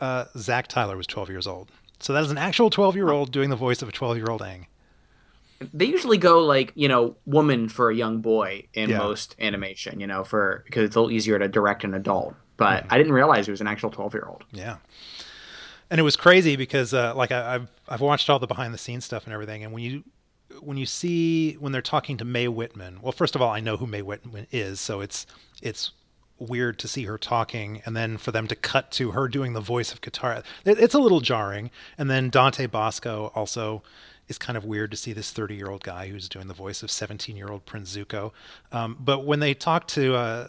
uh, 0.00 0.24
Zach 0.36 0.68
Tyler 0.68 0.96
was 0.96 1.06
12 1.06 1.30
years 1.30 1.46
old. 1.46 1.70
So 2.00 2.12
that 2.12 2.22
is 2.24 2.30
an 2.30 2.38
actual 2.38 2.70
12 2.70 2.94
year 2.96 3.10
old 3.10 3.32
doing 3.32 3.50
the 3.50 3.56
voice 3.56 3.82
of 3.82 3.88
a 3.88 3.92
12 3.92 4.16
year 4.18 4.26
old 4.28 4.40
Aang. 4.40 4.66
They 5.74 5.86
usually 5.86 6.18
go 6.18 6.44
like, 6.44 6.72
you 6.76 6.86
know, 6.86 7.16
woman 7.26 7.68
for 7.68 7.90
a 7.90 7.94
young 7.94 8.20
boy 8.20 8.66
in 8.74 8.90
Yeah. 8.90 8.98
most 8.98 9.34
animation, 9.40 9.98
you 9.98 10.06
know, 10.06 10.22
for 10.22 10.62
because 10.66 10.84
it's 10.84 10.94
a 10.94 11.00
little 11.00 11.10
easier 11.12 11.36
to 11.38 11.48
direct 11.48 11.82
an 11.82 11.94
adult. 11.94 12.34
But 12.58 12.84
I 12.90 12.98
didn't 12.98 13.14
realize 13.14 13.46
he 13.46 13.50
was 13.50 13.62
an 13.62 13.66
actual 13.66 13.90
12 13.90 14.12
year 14.12 14.26
old. 14.28 14.44
Yeah. 14.52 14.76
And 15.90 15.98
it 15.98 16.02
was 16.02 16.16
crazy 16.16 16.56
because, 16.56 16.92
uh, 16.92 17.14
like, 17.14 17.32
I, 17.32 17.54
I've 17.54 17.68
I've 17.88 18.00
watched 18.02 18.28
all 18.28 18.38
the 18.38 18.46
behind 18.46 18.74
the 18.74 18.78
scenes 18.78 19.06
stuff 19.06 19.24
and 19.24 19.32
everything, 19.32 19.64
and 19.64 19.72
when 19.72 19.82
you 19.82 20.04
when 20.60 20.76
you 20.76 20.84
see 20.84 21.54
when 21.54 21.72
they're 21.72 21.80
talking 21.80 22.18
to 22.18 22.26
Mae 22.26 22.48
Whitman, 22.48 22.98
well, 23.00 23.12
first 23.12 23.34
of 23.34 23.40
all, 23.40 23.50
I 23.50 23.60
know 23.60 23.78
who 23.78 23.86
Mae 23.86 24.02
Whitman 24.02 24.46
is, 24.50 24.80
so 24.80 25.00
it's 25.00 25.26
it's 25.62 25.92
weird 26.38 26.78
to 26.80 26.88
see 26.88 27.04
her 27.04 27.16
talking, 27.18 27.82
and 27.86 27.96
then 27.96 28.16
for 28.18 28.32
them 28.32 28.46
to 28.48 28.56
cut 28.56 28.90
to 28.92 29.12
her 29.12 29.28
doing 29.28 29.54
the 29.54 29.60
voice 29.60 29.92
of 29.92 30.00
Katara, 30.00 30.44
it, 30.64 30.78
it's 30.78 30.94
a 30.94 30.98
little 30.98 31.20
jarring. 31.20 31.70
And 31.96 32.10
then 32.10 32.30
Dante 32.30 32.66
Basco 32.66 33.32
also 33.34 33.82
is 34.28 34.38
kind 34.38 34.56
of 34.56 34.64
weird 34.64 34.90
to 34.90 34.96
see 34.96 35.12
this 35.12 35.30
30 35.32 35.54
year 35.54 35.70
old 35.70 35.82
guy 35.82 36.08
who's 36.08 36.28
doing 36.28 36.48
the 36.48 36.54
voice 36.54 36.82
of 36.82 36.90
17 36.90 37.36
year 37.36 37.48
old 37.48 37.64
Prince 37.64 37.96
Zuko. 37.96 38.32
Um, 38.72 38.96
but 39.00 39.24
when 39.24 39.40
they 39.40 39.54
talk 39.54 39.86
to 39.88 40.14
uh, 40.14 40.48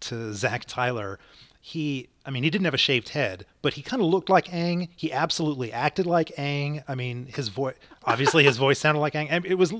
to 0.00 0.32
Zach 0.34 0.64
Tyler, 0.66 1.18
he 1.60 2.08
I 2.24 2.30
mean 2.30 2.42
he 2.42 2.50
didn't 2.50 2.64
have 2.64 2.74
a 2.74 2.78
shaved 2.78 3.10
head, 3.10 3.44
but 3.62 3.74
he 3.74 3.82
kind 3.82 4.02
of 4.02 4.08
looked 4.08 4.28
like 4.30 4.46
Aang. 4.46 4.88
He 4.96 5.12
absolutely 5.12 5.72
acted 5.72 6.06
like 6.06 6.28
Aang. 6.38 6.82
I 6.88 6.94
mean 6.94 7.26
his 7.26 7.48
voice 7.48 7.74
obviously 8.04 8.44
his 8.44 8.56
voice 8.56 8.78
sounded 8.78 9.00
like 9.00 9.12
Aang. 9.14 9.28
And 9.30 9.44
It 9.46 9.56
was 9.56 9.72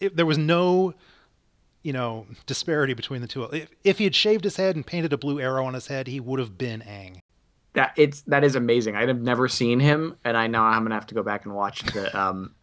it, 0.00 0.16
there 0.16 0.26
was 0.26 0.38
no 0.38 0.94
you 1.82 1.92
know 1.92 2.26
disparity 2.46 2.94
between 2.94 3.20
the 3.20 3.26
two. 3.26 3.42
If, 3.44 3.68
if 3.82 3.98
he 3.98 4.04
had 4.04 4.14
shaved 4.14 4.44
his 4.44 4.56
head 4.56 4.76
and 4.76 4.86
painted 4.86 5.12
a 5.12 5.18
blue 5.18 5.40
arrow 5.40 5.64
on 5.64 5.74
his 5.74 5.88
head, 5.88 6.06
he 6.06 6.20
would 6.20 6.38
have 6.38 6.56
been 6.56 6.80
Aang. 6.82 7.18
That 7.74 7.92
it's 7.96 8.22
that 8.22 8.44
is 8.44 8.54
amazing. 8.54 8.94
I've 8.96 9.20
never 9.20 9.48
seen 9.48 9.80
him, 9.80 10.16
and 10.24 10.36
I 10.36 10.46
know 10.46 10.62
I'm 10.62 10.82
gonna 10.84 10.94
have 10.94 11.06
to 11.06 11.14
go 11.14 11.22
back 11.22 11.44
and 11.46 11.54
watch 11.54 11.82
the 11.92 12.16
um 12.18 12.54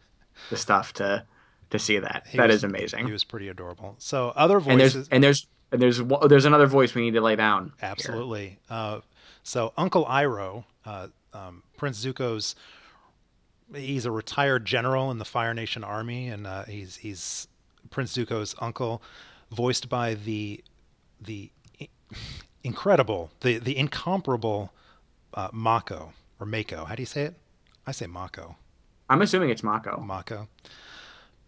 the 0.49 0.55
stuff 0.55 0.93
to 0.93 1.25
to 1.71 1.79
see 1.79 1.99
that. 1.99 2.27
He 2.29 2.37
That 2.37 2.47
was- 2.47 2.57
is 2.57 2.63
amazing. 2.63 3.05
He 3.07 3.11
was 3.11 3.23
pretty 3.25 3.49
adorable. 3.49 3.95
So 3.97 4.29
other 4.35 4.57
and 4.57 4.79
there's 4.79 4.93
voices 4.93 5.09
and 5.11 5.23
there's 5.23 5.47
and 5.71 5.81
there's 5.81 6.01
there's 6.27 6.45
another 6.45 6.67
voice 6.67 6.95
we 6.95 7.01
need 7.01 7.13
to 7.13 7.21
lay 7.21 7.35
down. 7.35 7.73
Absolutely. 7.81 8.59
Uh, 8.69 9.01
so 9.43 9.73
Uncle 9.77 10.05
Iroh, 10.05 10.63
uh, 10.85 11.07
um, 11.33 11.63
Prince 11.77 12.03
Zuko's, 12.03 12.55
he's 13.73 14.05
a 14.05 14.11
retired 14.11 14.65
general 14.65 15.11
in 15.11 15.17
the 15.17 15.25
Fire 15.25 15.53
Nation 15.53 15.83
Army, 15.83 16.27
and 16.27 16.47
uh, 16.47 16.63
he's 16.65 16.97
he's 16.97 17.47
Prince 17.89 18.15
Zuko's 18.15 18.55
uncle, 18.59 19.01
voiced 19.51 19.89
by 19.89 20.13
the 20.15 20.63
the 21.21 21.51
incredible, 22.63 23.31
the 23.41 23.57
the 23.57 23.77
incomparable 23.77 24.73
uh, 25.33 25.49
Mako 25.51 26.13
or 26.39 26.45
Mako. 26.45 26.85
How 26.85 26.95
do 26.95 27.01
you 27.01 27.07
say 27.07 27.23
it? 27.23 27.35
I 27.85 27.91
say 27.91 28.07
Mako. 28.07 28.55
I'm 29.09 29.21
assuming 29.21 29.49
it's 29.49 29.63
Mako. 29.63 30.01
Mako, 30.01 30.47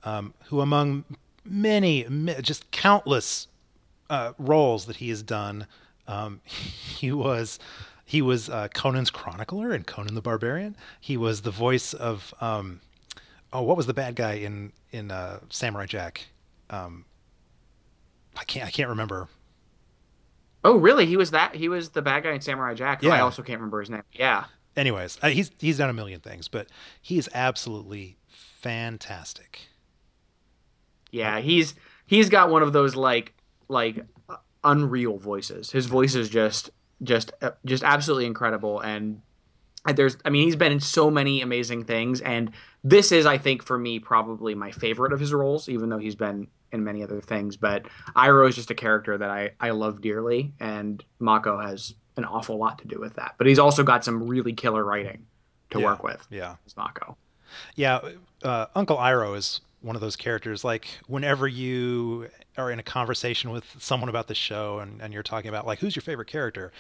um, 0.04 0.34
who 0.46 0.62
among 0.62 1.06
many, 1.46 2.06
ma- 2.10 2.42
just 2.42 2.72
countless 2.72 3.48
uh, 4.12 4.34
roles 4.38 4.86
that 4.86 4.98
he 4.98 5.10
has 5.10 5.24
done, 5.24 5.66
um, 6.08 6.42
he 6.46 7.12
was 7.12 7.58
he 8.06 8.22
was 8.22 8.50
uh, 8.50 8.68
Conan's 8.74 9.10
chronicler 9.10 9.74
in 9.74 9.86
Conan 9.86 10.14
the 10.14 10.22
Barbarian. 10.22 10.76
He 11.00 11.16
was 11.18 11.42
the 11.42 11.52
voice 11.52 11.94
of 11.94 12.34
um, 12.42 12.82
oh, 13.54 13.64
what 13.64 13.78
was 13.78 13.88
the 13.88 13.94
bad 13.94 14.16
guy 14.16 14.34
in 14.34 14.74
in 14.92 15.10
uh, 15.10 15.40
Samurai 15.50 15.86
Jack? 15.86 16.28
Um, 16.70 17.06
I 18.38 18.44
can't 18.44 18.68
I 18.68 18.72
can't 18.72 18.90
remember. 18.90 19.30
Oh, 20.64 20.78
really? 20.78 21.08
He 21.08 21.18
was 21.18 21.32
that? 21.32 21.56
He 21.56 21.70
was 21.70 21.90
the 21.90 22.04
bad 22.04 22.24
guy 22.24 22.34
in 22.34 22.42
Samurai 22.42 22.76
Jack. 22.76 23.02
who 23.02 23.10
I 23.10 23.22
also 23.22 23.42
can't 23.42 23.60
remember 23.60 23.80
his 23.80 23.90
name. 23.90 24.04
Yeah. 24.12 24.46
Anyways, 24.76 25.18
uh, 25.22 25.30
he's 25.30 25.52
he's 25.58 25.78
done 25.78 25.90
a 25.90 25.94
million 25.94 26.20
things, 26.20 26.48
but 26.48 26.68
he 27.02 27.18
is 27.18 27.30
absolutely 27.34 28.18
fantastic. 28.28 29.62
Yeah, 31.12 31.40
he's 31.40 31.76
he's 32.06 32.30
got 32.30 32.50
one 32.50 32.62
of 32.62 32.74
those 32.74 32.96
like 32.96 33.34
like 33.72 34.06
uh, 34.30 34.36
unreal 34.64 35.18
voices. 35.18 35.72
His 35.72 35.86
voice 35.88 36.14
is 36.16 36.30
just 36.30 36.70
just 37.04 37.32
uh, 37.42 37.52
just 37.66 37.84
absolutely 37.84 38.28
incredible 38.28 38.80
and 38.80 39.22
there's 39.96 40.16
I 40.24 40.30
mean 40.30 40.46
he's 40.46 40.56
been 40.56 40.72
in 40.72 40.80
so 40.80 41.10
many 41.10 41.42
amazing 41.42 41.86
things 41.86 42.22
and 42.22 42.52
this 42.84 43.12
is 43.12 43.26
I 43.26 43.40
think 43.40 43.64
for 43.64 43.76
me 43.80 43.98
probably 43.98 44.54
my 44.54 44.70
favorite 44.70 45.12
of 45.12 45.20
his 45.20 45.34
roles 45.34 45.68
even 45.68 45.90
though 45.90 45.98
he's 45.98 46.14
been 46.14 46.48
in 46.72 46.84
many 46.84 47.02
other 47.02 47.20
things 47.20 47.58
but 47.58 47.88
Iroh 48.16 48.50
is 48.50 48.56
just 48.56 48.70
a 48.70 48.76
character 48.76 49.18
that 49.18 49.32
I 49.32 49.52
I 49.60 49.72
love 49.72 50.00
dearly 50.02 50.54
and 50.60 51.04
Mako 51.18 51.60
has 51.60 51.96
an 52.18 52.26
awful 52.26 52.58
lot 52.58 52.78
to 52.80 52.88
do 52.88 53.00
with 53.00 53.16
that. 53.16 53.36
But 53.40 53.48
he's 53.48 53.58
also 53.58 53.82
got 53.84 54.04
some 54.06 54.28
really 54.28 54.54
killer 54.54 54.84
writing 54.84 55.26
to 55.72 55.80
Yeah. 55.80 55.86
work 55.86 56.04
with. 56.04 56.28
Yeah. 56.30 56.58
As 56.68 56.78
Mako. 56.78 57.18
Yeah, 57.76 58.00
uh, 58.44 58.68
Uncle 58.76 58.98
Iroh 58.98 59.36
is 59.38 59.62
one 59.82 59.96
of 59.96 60.02
those 60.02 60.16
characters. 60.16 60.64
Like 60.64 60.88
whenever 61.08 61.48
you 61.48 62.28
are 62.58 62.72
in 62.72 62.80
a 62.80 62.84
conversation 62.84 63.52
with 63.52 63.66
someone 63.80 64.10
about 64.10 64.28
the 64.28 64.36
show 64.36 64.80
and, 64.80 65.02
and 65.02 65.14
you're 65.14 65.24
talking 65.24 65.50
about 65.50 65.66
like 65.66 65.80
who's 65.80 65.96
your 65.96 66.04
favorite 66.04 66.28
character, 66.28 66.72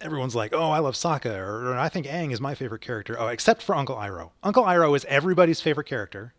everyone's 0.00 0.34
like, 0.34 0.52
"Oh, 0.52 0.70
I 0.70 0.78
love 0.80 0.94
Sokka," 0.94 1.36
or, 1.36 1.72
or 1.72 1.78
"I 1.78 1.88
think 1.88 2.06
Aang 2.06 2.32
is 2.32 2.40
my 2.40 2.54
favorite 2.54 2.80
character." 2.82 3.16
Oh, 3.18 3.28
except 3.28 3.62
for 3.62 3.74
Uncle 3.74 3.96
Iroh. 3.96 4.30
Uncle 4.42 4.64
Iroh 4.64 4.96
is 4.96 5.04
everybody's 5.06 5.60
favorite 5.60 5.86
character, 5.86 6.34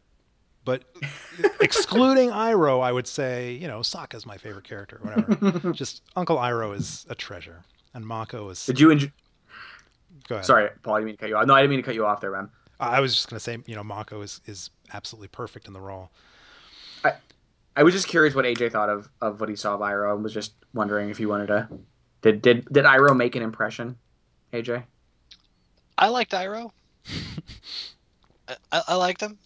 but 0.63 0.83
excluding 1.61 2.29
Iroh, 2.29 2.81
I 2.83 2.91
would 2.91 3.07
say 3.07 3.53
you 3.53 3.67
know 3.67 3.79
Sokka's 3.79 4.25
my 4.25 4.37
favorite 4.37 4.65
character. 4.65 4.99
or 5.03 5.11
Whatever. 5.11 5.71
Just 5.73 6.01
Uncle 6.15 6.37
Iroh 6.37 6.75
is 6.75 7.05
a 7.09 7.15
treasure, 7.15 7.63
and 7.93 8.05
Mako 8.05 8.49
is. 8.49 8.65
Did 8.65 8.79
you 8.79 8.91
enjoy 8.91 9.11
Go 10.27 10.35
ahead. 10.35 10.45
Sorry, 10.45 10.69
Paul, 10.81 10.95
I 10.95 10.99
didn't 10.99 11.05
mean 11.05 11.15
to 11.17 11.19
cut 11.21 11.29
you 11.29 11.37
off. 11.37 11.45
No, 11.45 11.53
I 11.53 11.61
didn't 11.61 11.69
mean 11.69 11.79
to 11.79 11.85
cut 11.85 11.93
you 11.93 12.05
off 12.05 12.19
there, 12.19 12.31
man. 12.31 12.49
I 12.79 12.99
was 12.99 13.13
just 13.15 13.29
gonna 13.29 13.39
say, 13.39 13.57
you 13.65 13.75
know, 13.75 13.83
Mako 13.83 14.21
is 14.21 14.41
is 14.45 14.69
absolutely 14.93 15.27
perfect 15.29 15.67
in 15.67 15.73
the 15.73 15.81
role. 15.81 16.11
I 17.03 17.13
I 17.75 17.83
was 17.83 17.93
just 17.93 18.07
curious 18.07 18.35
what 18.35 18.45
AJ 18.45 18.71
thought 18.71 18.89
of, 18.89 19.09
of 19.21 19.39
what 19.39 19.49
he 19.49 19.55
saw 19.55 19.75
of 19.75 19.81
Iroh 19.81 20.13
and 20.15 20.23
was 20.23 20.33
just 20.33 20.53
wondering 20.73 21.09
if 21.09 21.17
he 21.17 21.25
wanted 21.25 21.47
to. 21.47 21.67
Did 22.21 22.41
did 22.41 22.65
did 22.71 22.85
Iroh 22.85 23.15
make 23.15 23.35
an 23.35 23.43
impression, 23.43 23.97
AJ? 24.53 24.83
I 25.97 26.07
liked 26.09 26.31
Iroh. 26.31 26.71
I, 28.47 28.55
I, 28.71 28.81
I 28.89 28.95
liked 28.95 29.21
him. 29.21 29.37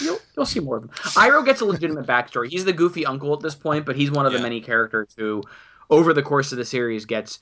You'll, 0.00 0.18
you'll 0.34 0.46
see 0.46 0.60
more 0.60 0.78
of 0.78 0.84
him. 0.84 0.88
Iroh 0.88 1.44
gets 1.44 1.60
a 1.60 1.64
legitimate 1.66 2.06
backstory. 2.06 2.48
He's 2.50 2.64
the 2.64 2.72
goofy 2.72 3.04
uncle 3.04 3.34
at 3.34 3.40
this 3.40 3.54
point, 3.54 3.84
but 3.84 3.96
he's 3.96 4.10
one 4.10 4.24
of 4.24 4.32
the 4.32 4.38
Yeah. 4.38 4.42
many 4.44 4.62
characters 4.62 5.08
who, 5.16 5.42
over 5.90 6.14
the 6.14 6.22
course 6.22 6.52
of 6.52 6.58
the 6.58 6.64
series, 6.64 7.04
gets. 7.04 7.38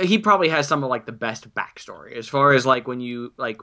He 0.00 0.18
probably 0.18 0.48
has 0.48 0.66
some 0.66 0.82
of 0.82 0.88
like 0.90 1.04
the 1.06 1.12
best 1.12 1.54
backstory 1.54 2.12
as 2.16 2.28
far 2.28 2.52
as 2.52 2.64
like 2.66 2.88
when 2.88 3.00
you 3.00 3.32
like. 3.36 3.60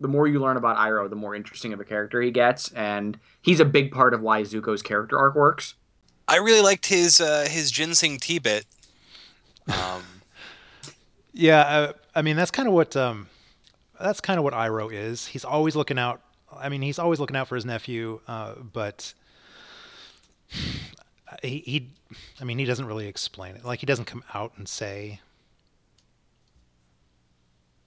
The 0.00 0.08
more 0.08 0.26
you 0.26 0.40
learn 0.40 0.56
about 0.56 0.76
Iroh, 0.76 1.08
the 1.08 1.16
more 1.16 1.34
interesting 1.34 1.72
of 1.72 1.80
a 1.80 1.84
character 1.84 2.20
he 2.20 2.30
gets, 2.30 2.72
and 2.72 3.18
he's 3.40 3.60
a 3.60 3.64
big 3.64 3.92
part 3.92 4.14
of 4.14 4.22
why 4.22 4.42
Zuko's 4.42 4.82
character 4.82 5.18
arc 5.18 5.36
works. 5.36 5.74
I 6.26 6.36
really 6.36 6.60
liked 6.60 6.86
his 6.86 7.20
uh, 7.20 7.46
his 7.48 7.70
ginseng 7.70 8.18
tea 8.18 8.38
bit. 8.38 8.66
Um, 9.68 10.02
Yeah, 11.34 11.60
uh, 11.60 11.92
I 12.14 12.22
mean 12.22 12.36
that's 12.36 12.50
kind 12.50 12.68
of 12.68 12.74
what 12.74 12.94
um, 12.94 13.28
that's 14.00 14.20
kind 14.20 14.38
of 14.38 14.44
what 14.44 14.52
Iroh 14.52 14.92
is. 14.92 15.26
He's 15.26 15.44
always 15.44 15.74
looking 15.74 15.98
out. 15.98 16.20
I 16.54 16.68
mean, 16.68 16.82
he's 16.82 16.98
always 16.98 17.18
looking 17.18 17.36
out 17.36 17.48
for 17.48 17.54
his 17.54 17.64
nephew, 17.64 18.20
uh, 18.28 18.54
but 18.56 19.14
he, 21.42 21.58
he, 21.60 21.88
I 22.40 22.44
mean, 22.44 22.58
he 22.58 22.66
doesn't 22.66 22.84
really 22.84 23.06
explain 23.06 23.56
it. 23.56 23.64
Like 23.64 23.80
he 23.80 23.86
doesn't 23.86 24.04
come 24.04 24.22
out 24.34 24.52
and 24.56 24.68
say. 24.68 25.20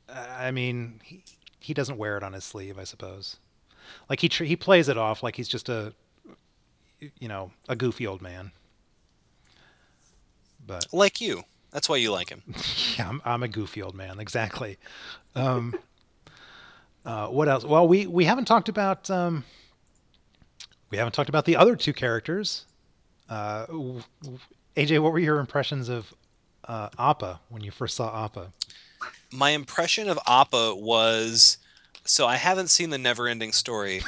I 0.10 0.52
mean, 0.52 1.02
he 1.04 1.24
he 1.66 1.74
doesn't 1.74 1.98
wear 1.98 2.16
it 2.16 2.22
on 2.24 2.34
his 2.34 2.44
sleeve, 2.44 2.78
I 2.78 2.84
suppose. 2.84 3.38
Like 4.08 4.20
he 4.20 4.30
tr- 4.30 4.44
he 4.44 4.56
plays 4.56 4.88
it 4.88 4.98
off 4.98 5.24
like 5.24 5.36
he's 5.36 5.48
just 5.48 5.68
a, 5.68 5.94
you 7.20 7.28
know, 7.28 7.52
a 7.68 7.76
goofy 7.76 8.06
old 8.06 8.22
man. 8.22 8.52
But 10.66 10.86
like 10.94 11.20
you. 11.20 11.44
That's 11.72 11.90
why 11.90 11.98
you 11.98 12.12
like 12.12 12.30
him. 12.30 12.44
Yeah, 12.98 13.10
I'm, 13.10 13.22
I'm 13.26 13.44
a 13.44 13.48
goofy 13.48 13.82
old 13.82 13.96
man. 13.96 14.20
Exactly. 14.20 14.78
Um, 15.34 15.76
uh, 17.06 17.28
what 17.28 17.50
else? 17.50 17.66
Well, 17.66 17.88
we 17.88 18.06
we 18.06 18.26
haven't 18.26 18.46
talked 18.46 18.70
about 18.70 19.10
um, 19.10 19.44
we 20.92 20.98
haven't 21.00 21.14
talked 21.14 21.30
about 21.30 21.46
the 21.46 21.56
other 21.56 21.76
two 21.76 21.94
characters. 21.94 22.66
Uh, 23.28 23.66
AJ, 24.78 25.02
what 25.02 25.12
were 25.12 25.20
your 25.20 25.40
impressions 25.40 25.90
of 25.90 26.14
uh, 26.66 26.90
Appa 27.00 27.40
when 27.50 27.64
you 27.64 27.72
first 27.72 27.96
saw 27.96 28.26
Appa? 28.26 28.54
My 29.32 29.50
impression 29.52 30.10
of 30.10 30.18
Appa 30.28 30.76
was 30.76 31.58
so 32.06 32.26
I 32.28 32.36
haven't 32.36 32.70
seen 32.70 32.90
the 32.92 32.98
never 32.98 33.28
ending 33.28 33.52
story, 33.52 34.02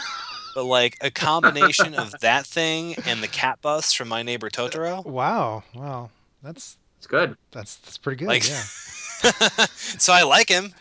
but 0.56 0.64
like 0.66 0.98
a 1.02 1.12
combination 1.12 1.94
of 1.96 2.12
that 2.22 2.46
thing 2.46 2.96
and 3.06 3.22
the 3.24 3.28
cat 3.28 3.62
bus 3.62 3.92
from 3.94 4.08
My 4.08 4.24
Neighbor 4.24 4.50
Totoro. 4.50 5.06
Wow, 5.06 5.64
wow, 5.74 6.10
that's 6.44 6.78
It's 6.98 7.08
good. 7.08 7.36
that's 7.52 7.76
that's 7.78 7.98
pretty 7.98 8.20
good. 8.20 8.28
Like- 8.28 8.48
yeah, 8.48 8.62
so 9.76 10.14
I 10.14 10.24
like 10.24 10.48
him. 10.50 10.74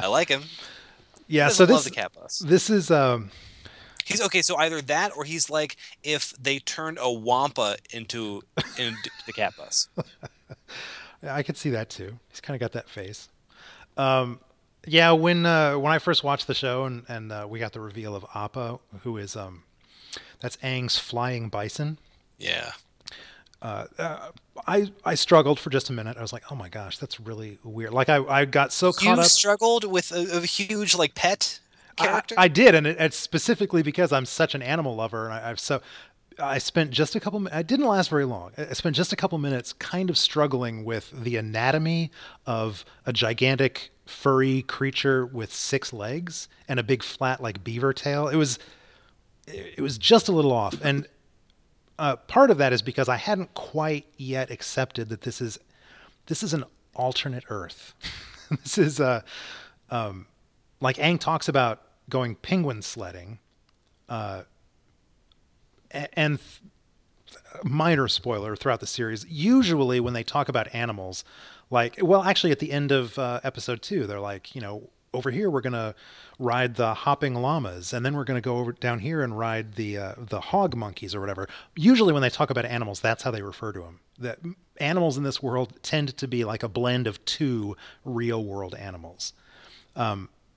I 0.00 0.06
like 0.06 0.28
him. 0.28 0.42
yeah. 1.28 1.48
Doesn't 1.48 1.66
So 1.66 1.72
love 1.72 1.84
this 1.84 1.92
the 1.92 2.00
cat 2.00 2.12
bus. 2.14 2.38
this 2.38 2.70
is 2.70 2.90
um, 2.90 3.30
He's 4.06 4.20
okay. 4.22 4.42
So 4.42 4.56
either 4.56 4.80
that, 4.82 5.16
or 5.16 5.24
he's 5.24 5.48
like 5.50 5.76
if 6.02 6.32
they 6.40 6.58
turned 6.58 6.98
a 7.00 7.10
wampa 7.12 7.76
into 7.92 8.42
into 8.78 9.10
the 9.26 9.32
cat 9.32 9.54
bus. 9.56 9.88
I 11.22 11.42
could 11.42 11.56
see 11.56 11.70
that 11.70 11.88
too. 11.88 12.18
He's 12.30 12.40
kind 12.40 12.54
of 12.54 12.60
got 12.60 12.72
that 12.72 12.88
face. 12.88 13.28
Um, 13.96 14.40
yeah, 14.86 15.12
when 15.12 15.46
uh, 15.46 15.78
when 15.78 15.92
I 15.92 15.98
first 15.98 16.22
watched 16.24 16.46
the 16.46 16.54
show 16.54 16.84
and 16.84 17.04
and 17.08 17.32
uh, 17.32 17.46
we 17.48 17.58
got 17.58 17.72
the 17.72 17.80
reveal 17.80 18.14
of 18.14 18.24
Appa, 18.34 18.78
who 19.02 19.16
is 19.16 19.36
um, 19.36 19.62
that's 20.40 20.56
Aang's 20.58 20.98
flying 20.98 21.48
bison. 21.48 21.98
Yeah. 22.38 22.72
Uh, 23.62 23.86
uh, 23.98 24.30
I 24.66 24.92
I 25.04 25.14
struggled 25.14 25.58
for 25.58 25.70
just 25.70 25.88
a 25.88 25.92
minute. 25.92 26.18
I 26.18 26.20
was 26.20 26.32
like, 26.34 26.42
oh 26.50 26.54
my 26.54 26.68
gosh, 26.68 26.98
that's 26.98 27.18
really 27.18 27.58
weird. 27.64 27.94
Like 27.94 28.10
I, 28.10 28.22
I 28.24 28.44
got 28.44 28.72
so 28.72 28.92
caught 28.92 29.02
You 29.02 29.22
up. 29.22 29.24
struggled 29.24 29.84
with 29.90 30.12
a, 30.12 30.38
a 30.38 30.40
huge 30.40 30.94
like 30.94 31.14
pet 31.14 31.60
I, 31.98 32.04
character. 32.06 32.34
I 32.36 32.48
did, 32.48 32.74
and 32.74 32.86
it, 32.86 32.96
it's 33.00 33.16
specifically 33.16 33.82
because 33.82 34.12
I'm 34.12 34.26
such 34.26 34.54
an 34.54 34.60
animal 34.60 34.94
lover, 34.96 35.24
and 35.24 35.32
I, 35.34 35.50
I've 35.50 35.60
so. 35.60 35.80
I 36.38 36.58
spent 36.58 36.90
just 36.90 37.14
a 37.14 37.20
couple. 37.20 37.46
I 37.52 37.62
didn't 37.62 37.86
last 37.86 38.10
very 38.10 38.24
long. 38.24 38.52
I 38.56 38.72
spent 38.72 38.96
just 38.96 39.12
a 39.12 39.16
couple 39.16 39.38
minutes, 39.38 39.72
kind 39.74 40.10
of 40.10 40.18
struggling 40.18 40.84
with 40.84 41.10
the 41.10 41.36
anatomy 41.36 42.10
of 42.46 42.84
a 43.06 43.12
gigantic 43.12 43.90
furry 44.06 44.62
creature 44.62 45.24
with 45.24 45.52
six 45.52 45.92
legs 45.92 46.48
and 46.68 46.78
a 46.78 46.82
big 46.82 47.02
flat 47.02 47.42
like 47.42 47.64
beaver 47.64 47.92
tail. 47.92 48.28
It 48.28 48.36
was, 48.36 48.58
it 49.46 49.80
was 49.80 49.98
just 49.98 50.28
a 50.28 50.32
little 50.32 50.52
off, 50.52 50.76
and 50.82 51.06
uh, 51.98 52.16
part 52.16 52.50
of 52.50 52.58
that 52.58 52.72
is 52.72 52.82
because 52.82 53.08
I 53.08 53.16
hadn't 53.16 53.54
quite 53.54 54.06
yet 54.16 54.50
accepted 54.50 55.08
that 55.10 55.22
this 55.22 55.40
is, 55.40 55.58
this 56.26 56.42
is 56.42 56.52
an 56.52 56.64
alternate 56.94 57.44
Earth. 57.48 57.94
this 58.62 58.78
is 58.78 59.00
uh, 59.00 59.22
um, 59.90 60.26
like 60.80 60.96
Aang 60.96 61.18
talks 61.18 61.48
about 61.48 61.82
going 62.08 62.34
penguin 62.36 62.82
sledding, 62.82 63.38
uh, 64.08 64.42
and 66.12 66.38
minor 67.62 68.08
spoiler 68.08 68.56
throughout 68.56 68.80
the 68.80 68.86
series. 68.86 69.24
Usually, 69.28 70.00
when 70.00 70.14
they 70.14 70.22
talk 70.22 70.48
about 70.48 70.74
animals, 70.74 71.24
like 71.70 71.98
well, 72.00 72.22
actually, 72.22 72.52
at 72.52 72.58
the 72.58 72.72
end 72.72 72.92
of 72.92 73.18
uh, 73.18 73.40
episode 73.42 73.82
two, 73.82 74.06
they're 74.06 74.20
like, 74.20 74.54
you 74.54 74.60
know, 74.60 74.90
over 75.12 75.30
here 75.30 75.48
we're 75.48 75.60
gonna 75.60 75.94
ride 76.38 76.74
the 76.74 76.94
hopping 76.94 77.34
llamas, 77.34 77.92
and 77.92 78.04
then 78.04 78.16
we're 78.16 78.24
gonna 78.24 78.40
go 78.40 78.58
over 78.58 78.72
down 78.72 78.98
here 78.98 79.22
and 79.22 79.38
ride 79.38 79.74
the 79.74 79.96
uh, 79.98 80.14
the 80.18 80.40
hog 80.40 80.76
monkeys 80.76 81.14
or 81.14 81.20
whatever. 81.20 81.48
Usually, 81.76 82.12
when 82.12 82.22
they 82.22 82.30
talk 82.30 82.50
about 82.50 82.64
animals, 82.64 83.00
that's 83.00 83.22
how 83.22 83.30
they 83.30 83.42
refer 83.42 83.72
to 83.72 83.80
them. 83.80 84.00
That 84.18 84.38
animals 84.78 85.16
in 85.16 85.22
this 85.22 85.42
world 85.42 85.74
tend 85.82 86.16
to 86.16 86.28
be 86.28 86.44
like 86.44 86.62
a 86.62 86.68
blend 86.68 87.06
of 87.06 87.24
two 87.24 87.76
real 88.04 88.44
world 88.44 88.74
animals. 88.74 89.32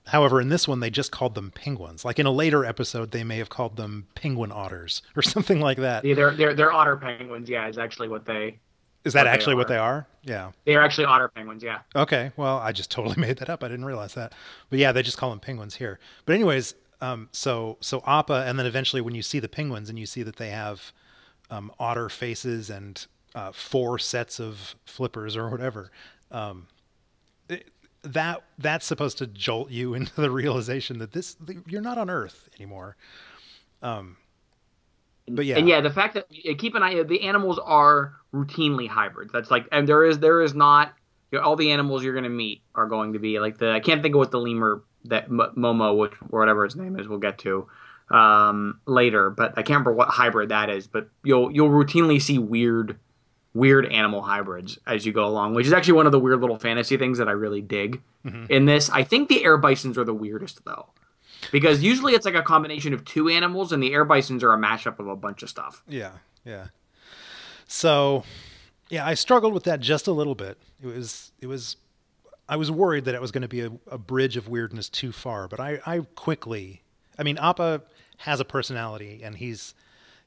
However, 0.08 0.40
in 0.40 0.48
this 0.48 0.66
one, 0.66 0.80
they 0.80 0.90
just 0.90 1.12
called 1.12 1.34
them 1.34 1.50
penguins. 1.50 2.04
Like 2.04 2.18
in 2.18 2.26
a 2.26 2.30
later 2.30 2.64
episode, 2.64 3.10
they 3.10 3.24
may 3.24 3.38
have 3.38 3.50
called 3.50 3.76
them 3.76 4.06
penguin 4.14 4.50
otters 4.52 5.02
or 5.16 5.22
something 5.22 5.60
like 5.60 5.78
that. 5.78 6.04
Yeah, 6.04 6.14
they're 6.14 6.30
they're 6.32 6.54
they're 6.54 6.72
otter 6.72 6.96
penguins. 6.96 7.48
Yeah, 7.48 7.68
is 7.68 7.78
actually 7.78 8.08
what 8.08 8.24
they 8.24 8.58
Is 9.04 9.12
that 9.12 9.20
what 9.20 9.24
they 9.24 9.30
actually 9.30 9.54
what 9.54 9.68
they 9.68 9.76
are? 9.76 10.06
Yeah. 10.22 10.52
they 10.64 10.74
are 10.76 10.82
actually 10.82 11.04
otter 11.06 11.28
penguins. 11.28 11.62
Yeah. 11.62 11.80
Okay. 11.94 12.32
Well, 12.36 12.58
I 12.58 12.72
just 12.72 12.90
totally 12.90 13.16
made 13.20 13.38
that 13.38 13.50
up. 13.50 13.62
I 13.62 13.68
didn't 13.68 13.84
realize 13.84 14.14
that. 14.14 14.32
But 14.70 14.78
yeah, 14.78 14.92
they 14.92 15.02
just 15.02 15.18
call 15.18 15.30
them 15.30 15.40
penguins 15.40 15.76
here. 15.76 15.98
But 16.26 16.34
anyways, 16.34 16.74
um, 17.00 17.28
so 17.32 17.76
so 17.80 18.02
Appa, 18.06 18.44
and 18.46 18.58
then 18.58 18.66
eventually 18.66 19.02
when 19.02 19.14
you 19.14 19.22
see 19.22 19.40
the 19.40 19.48
penguins 19.48 19.88
and 19.88 19.98
you 19.98 20.06
see 20.06 20.22
that 20.22 20.36
they 20.36 20.50
have 20.50 20.92
um, 21.50 21.70
otter 21.78 22.08
faces 22.08 22.70
and 22.70 23.06
uh, 23.34 23.52
four 23.52 23.98
sets 23.98 24.40
of 24.40 24.74
flippers 24.84 25.36
or 25.36 25.48
whatever, 25.48 25.90
um, 26.30 26.66
that 28.12 28.42
that's 28.58 28.86
supposed 28.86 29.18
to 29.18 29.26
jolt 29.26 29.70
you 29.70 29.94
into 29.94 30.20
the 30.20 30.30
realization 30.30 30.98
that 30.98 31.12
this 31.12 31.36
you're 31.66 31.82
not 31.82 31.98
on 31.98 32.10
Earth 32.10 32.48
anymore. 32.58 32.96
Um, 33.82 34.16
but 35.30 35.44
yeah, 35.44 35.58
And 35.58 35.68
yeah, 35.68 35.80
the 35.80 35.90
fact 35.90 36.14
that 36.14 36.26
keep 36.58 36.74
an 36.74 36.82
eye, 36.82 37.02
the 37.02 37.22
animals 37.22 37.58
are 37.58 38.14
routinely 38.32 38.88
hybrids. 38.88 39.32
That's 39.32 39.50
like, 39.50 39.66
and 39.72 39.88
there 39.88 40.04
is 40.04 40.18
there 40.18 40.42
is 40.42 40.54
not 40.54 40.94
you 41.30 41.38
know, 41.38 41.44
all 41.44 41.56
the 41.56 41.70
animals 41.70 42.02
you're 42.02 42.14
going 42.14 42.24
to 42.24 42.30
meet 42.30 42.62
are 42.74 42.86
going 42.86 43.12
to 43.12 43.18
be 43.18 43.38
like 43.38 43.58
the. 43.58 43.70
I 43.70 43.80
can't 43.80 44.02
think 44.02 44.14
of 44.14 44.18
what 44.18 44.30
the 44.30 44.40
lemur 44.40 44.82
that 45.04 45.28
Momo, 45.28 45.96
which 45.96 46.12
or 46.30 46.40
whatever 46.40 46.64
its 46.64 46.74
name 46.74 46.98
is, 46.98 47.08
we'll 47.08 47.18
get 47.18 47.38
to 47.38 47.68
um, 48.10 48.80
later. 48.86 49.30
But 49.30 49.52
I 49.52 49.62
can't 49.62 49.70
remember 49.70 49.92
what 49.92 50.08
hybrid 50.08 50.48
that 50.48 50.70
is. 50.70 50.86
But 50.86 51.08
you'll 51.22 51.52
you'll 51.52 51.70
routinely 51.70 52.20
see 52.20 52.38
weird 52.38 52.98
weird 53.58 53.86
animal 53.92 54.22
hybrids 54.22 54.78
as 54.86 55.04
you 55.04 55.12
go 55.12 55.26
along, 55.26 55.54
which 55.54 55.66
is 55.66 55.72
actually 55.72 55.94
one 55.94 56.06
of 56.06 56.12
the 56.12 56.20
weird 56.20 56.40
little 56.40 56.58
fantasy 56.58 56.96
things 56.96 57.18
that 57.18 57.28
I 57.28 57.32
really 57.32 57.60
dig 57.60 58.00
mm-hmm. 58.24 58.46
in 58.48 58.64
this. 58.64 58.88
I 58.90 59.02
think 59.02 59.28
the 59.28 59.44
air 59.44 59.58
bisons 59.58 59.98
are 59.98 60.04
the 60.04 60.14
weirdest 60.14 60.64
though. 60.64 60.86
Because 61.52 61.82
usually 61.82 62.14
it's 62.14 62.26
like 62.26 62.34
a 62.34 62.42
combination 62.42 62.92
of 62.92 63.04
two 63.04 63.28
animals, 63.28 63.72
and 63.72 63.80
the 63.82 63.94
air 63.94 64.04
bisons 64.04 64.42
are 64.42 64.52
a 64.52 64.58
mashup 64.58 64.98
of 64.98 65.06
a 65.06 65.14
bunch 65.14 65.42
of 65.42 65.48
stuff. 65.48 65.84
Yeah, 65.88 66.12
yeah. 66.44 66.66
So, 67.68 68.24
yeah, 68.88 69.06
I 69.06 69.14
struggled 69.14 69.54
with 69.54 69.64
that 69.64 69.78
just 69.80 70.08
a 70.08 70.12
little 70.12 70.34
bit. 70.34 70.58
It 70.82 70.88
was, 70.88 71.30
it 71.40 71.46
was, 71.46 71.76
I 72.48 72.56
was 72.56 72.70
worried 72.70 73.04
that 73.04 73.14
it 73.14 73.20
was 73.20 73.30
going 73.30 73.42
to 73.42 73.48
be 73.48 73.60
a, 73.60 73.70
a 73.88 73.98
bridge 73.98 74.36
of 74.36 74.48
weirdness 74.48 74.88
too 74.88 75.12
far, 75.12 75.46
but 75.46 75.60
I, 75.60 75.80
I 75.86 76.00
quickly, 76.16 76.82
I 77.18 77.22
mean, 77.22 77.38
Appa 77.38 77.82
has 78.18 78.40
a 78.40 78.44
personality, 78.44 79.20
and 79.22 79.36
he's, 79.36 79.74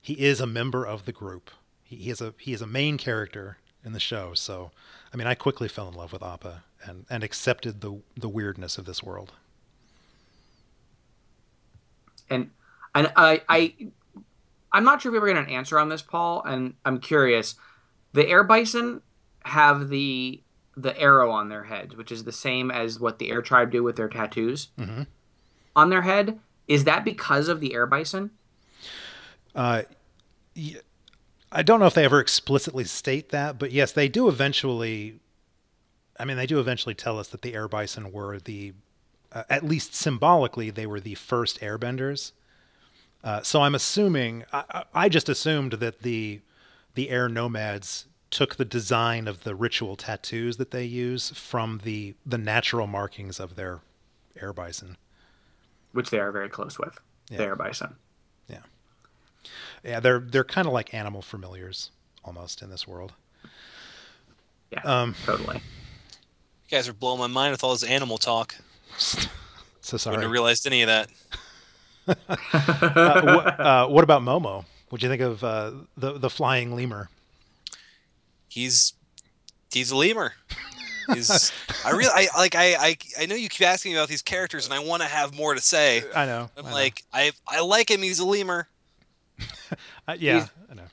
he 0.01 0.13
is 0.13 0.39
a 0.39 0.47
member 0.47 0.85
of 0.85 1.05
the 1.05 1.11
group. 1.11 1.51
He, 1.97 2.09
is 2.09 2.21
a, 2.21 2.33
he 2.37 2.53
is 2.53 2.61
a 2.61 2.67
main 2.67 2.97
character 2.97 3.57
in 3.83 3.93
the 3.93 3.99
show. 3.99 4.33
So, 4.33 4.71
I 5.13 5.17
mean, 5.17 5.27
I 5.27 5.35
quickly 5.35 5.67
fell 5.67 5.87
in 5.87 5.93
love 5.93 6.13
with 6.13 6.23
Appa 6.23 6.63
and, 6.85 7.05
and 7.09 7.23
accepted 7.23 7.81
the, 7.81 8.01
the 8.17 8.29
weirdness 8.29 8.77
of 8.77 8.85
this 8.85 9.01
world. 9.03 9.33
and 12.29 12.49
and 12.95 13.11
I 13.15 13.41
I 13.49 13.73
I'm 14.71 14.83
not 14.83 15.01
sure 15.01 15.09
if 15.09 15.13
we 15.13 15.17
ever 15.17 15.27
get 15.27 15.37
an 15.37 15.53
answer 15.53 15.77
on 15.77 15.89
this, 15.89 16.01
Paul, 16.01 16.43
and 16.43 16.75
I'm 16.85 16.99
curious. 16.99 17.55
The 18.13 18.27
air 18.27 18.43
bison 18.43 19.01
have 19.45 19.89
the 19.89 20.41
the 20.77 20.97
arrow 20.99 21.29
on 21.31 21.49
their 21.49 21.65
heads, 21.65 21.95
which 21.95 22.11
is 22.11 22.23
the 22.23 22.31
same 22.31 22.71
as 22.71 22.99
what 22.99 23.19
the 23.19 23.29
air 23.31 23.41
tribe 23.41 23.71
do 23.71 23.83
with 23.83 23.97
their 23.97 24.07
tattoos 24.07 24.69
Mhm. 24.79 25.07
on 25.75 25.89
their 25.89 26.03
head. 26.03 26.39
Is 26.67 26.85
that 26.85 27.03
because 27.03 27.49
of 27.49 27.59
the 27.59 27.73
air 27.73 27.85
bison? 27.85 28.31
Uh, 29.53 29.83
I 31.51 31.63
don't 31.63 31.79
know 31.79 31.85
if 31.85 31.93
they 31.93 32.05
ever 32.05 32.19
explicitly 32.19 32.85
state 32.85 33.29
that, 33.29 33.59
but 33.59 33.71
yes, 33.71 33.91
they 33.91 34.07
do 34.07 34.27
eventually. 34.27 35.19
I 36.19 36.25
mean, 36.25 36.37
they 36.37 36.45
do 36.45 36.59
eventually 36.59 36.95
tell 36.95 37.19
us 37.19 37.27
that 37.29 37.41
the 37.41 37.53
air 37.53 37.67
bison 37.67 38.11
were 38.11 38.39
the, 38.39 38.73
uh, 39.31 39.43
at 39.49 39.63
least 39.63 39.95
symbolically, 39.95 40.69
they 40.69 40.85
were 40.85 40.99
the 40.99 41.15
first 41.15 41.59
airbenders. 41.61 42.31
Uh, 43.23 43.41
so 43.41 43.61
I'm 43.61 43.73
assuming, 43.73 44.43
I, 44.53 44.83
I 44.93 45.09
just 45.09 45.29
assumed 45.29 45.73
that 45.73 46.03
the, 46.03 46.41
the 46.95 47.09
air 47.09 47.27
nomads 47.27 48.05
took 48.31 48.55
the 48.55 48.65
design 48.65 49.27
of 49.27 49.43
the 49.43 49.53
ritual 49.53 49.95
tattoos 49.95 50.57
that 50.57 50.71
they 50.71 50.85
use 50.85 51.31
from 51.31 51.81
the 51.83 52.15
the 52.25 52.37
natural 52.37 52.87
markings 52.87 53.39
of 53.39 53.55
their 53.55 53.81
air 54.41 54.53
bison. 54.53 54.97
Which 55.91 56.09
they 56.09 56.19
are 56.19 56.31
very 56.31 56.49
close 56.49 56.79
with. 56.79 56.99
Yeah. 57.29 57.37
The 57.37 57.43
air 57.43 57.55
bison. 57.55 57.95
Yeah, 59.83 59.99
they're 59.99 60.19
they're 60.19 60.43
kind 60.43 60.67
of 60.67 60.73
like 60.73 60.93
animal 60.93 61.21
familiars 61.21 61.91
almost 62.23 62.61
in 62.61 62.69
this 62.69 62.87
world. 62.87 63.13
Yeah, 64.71 64.81
Um, 64.83 65.15
totally. 65.25 65.57
You 65.57 66.77
guys 66.77 66.87
are 66.87 66.93
blowing 66.93 67.19
my 67.19 67.27
mind 67.27 67.51
with 67.51 67.63
all 67.63 67.71
this 67.73 67.83
animal 67.83 68.17
talk. 68.17 68.55
So 69.83 69.97
sorry. 69.97 70.17
Wouldn't 70.17 70.21
sorry. 70.21 70.23
have 70.25 70.31
realized 70.31 70.67
any 70.67 70.83
of 70.83 70.87
that. 70.87 71.09
uh, 72.53 73.21
what, 73.23 73.59
uh, 73.59 73.87
what 73.87 74.03
about 74.03 74.21
Momo? 74.21 74.63
What'd 74.89 75.01
you 75.01 75.09
think 75.09 75.23
of 75.23 75.43
uh, 75.43 75.71
the 75.97 76.19
the 76.19 76.29
flying 76.29 76.75
lemur? 76.75 77.09
He's 78.47 78.93
he's 79.71 79.89
a 79.89 79.95
lemur. 79.95 80.33
He's 81.13 81.51
I 81.83 81.89
really 81.91 82.11
I 82.13 82.27
like 82.37 82.53
I, 82.55 82.75
I 82.75 82.97
I 83.21 83.25
know 83.25 83.33
you 83.35 83.49
keep 83.49 83.65
asking 83.67 83.93
me 83.93 83.97
about 83.97 84.07
these 84.07 84.21
characters 84.21 84.65
and 84.65 84.73
I 84.73 84.79
want 84.79 85.01
to 85.01 85.07
have 85.07 85.35
more 85.35 85.55
to 85.55 85.61
say. 85.61 86.03
I 86.15 86.27
know. 86.27 86.51
I'm 86.55 86.65
I 86.67 86.69
know. 86.69 86.75
like 86.75 87.03
I 87.11 87.31
I 87.47 87.61
like 87.61 87.89
him. 87.89 88.03
He's 88.03 88.19
a 88.19 88.25
lemur. 88.25 88.67
Uh, 90.07 90.15
yeah, 90.19 90.33
he's- 90.33 90.49
I 90.69 90.73
know. 90.75 90.83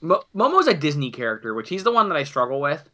Mo- 0.00 0.24
Momo's 0.34 0.66
a 0.66 0.74
Disney 0.74 1.10
character, 1.10 1.52
which 1.54 1.68
he's 1.68 1.84
the 1.84 1.92
one 1.92 2.08
that 2.08 2.16
I 2.16 2.24
struggle 2.24 2.60
with. 2.60 2.88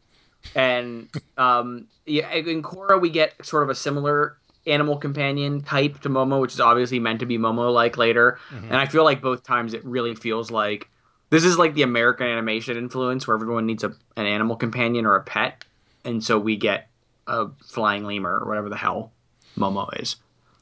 and 0.55 1.09
um, 1.37 1.87
yeah, 2.05 2.31
in 2.33 2.61
Korra 2.61 2.99
we 2.99 3.09
get 3.09 3.33
sort 3.45 3.63
of 3.63 3.69
a 3.69 3.75
similar 3.75 4.37
animal 4.67 4.97
companion 4.97 5.61
type 5.61 6.01
to 6.01 6.09
Momo, 6.09 6.41
which 6.41 6.53
is 6.53 6.59
obviously 6.59 6.99
meant 6.99 7.19
to 7.21 7.25
be 7.25 7.37
Momo 7.37 7.73
like 7.73 7.97
later. 7.97 8.37
Mhm. 8.51 8.63
And 8.65 8.75
I 8.75 8.85
feel 8.87 9.03
like 9.03 9.21
both 9.21 9.43
times 9.43 9.73
it 9.73 9.83
really 9.85 10.13
feels 10.15 10.51
like 10.51 10.89
this 11.29 11.43
is 11.45 11.57
like 11.57 11.73
the 11.73 11.83
American 11.83 12.27
animation 12.27 12.77
influence 12.77 13.27
where 13.27 13.35
everyone 13.35 13.65
needs 13.65 13.83
a, 13.83 13.93
an 14.17 14.25
animal 14.25 14.55
companion 14.55 15.05
or 15.05 15.15
a 15.15 15.23
pet. 15.23 15.63
And 16.03 16.23
so 16.23 16.37
we 16.37 16.57
get 16.57 16.89
a 17.27 17.47
flying 17.65 18.03
lemur 18.05 18.37
or 18.39 18.47
whatever 18.47 18.69
the 18.69 18.75
hell 18.77 19.11
Momo 19.57 19.87
is. 20.01 20.17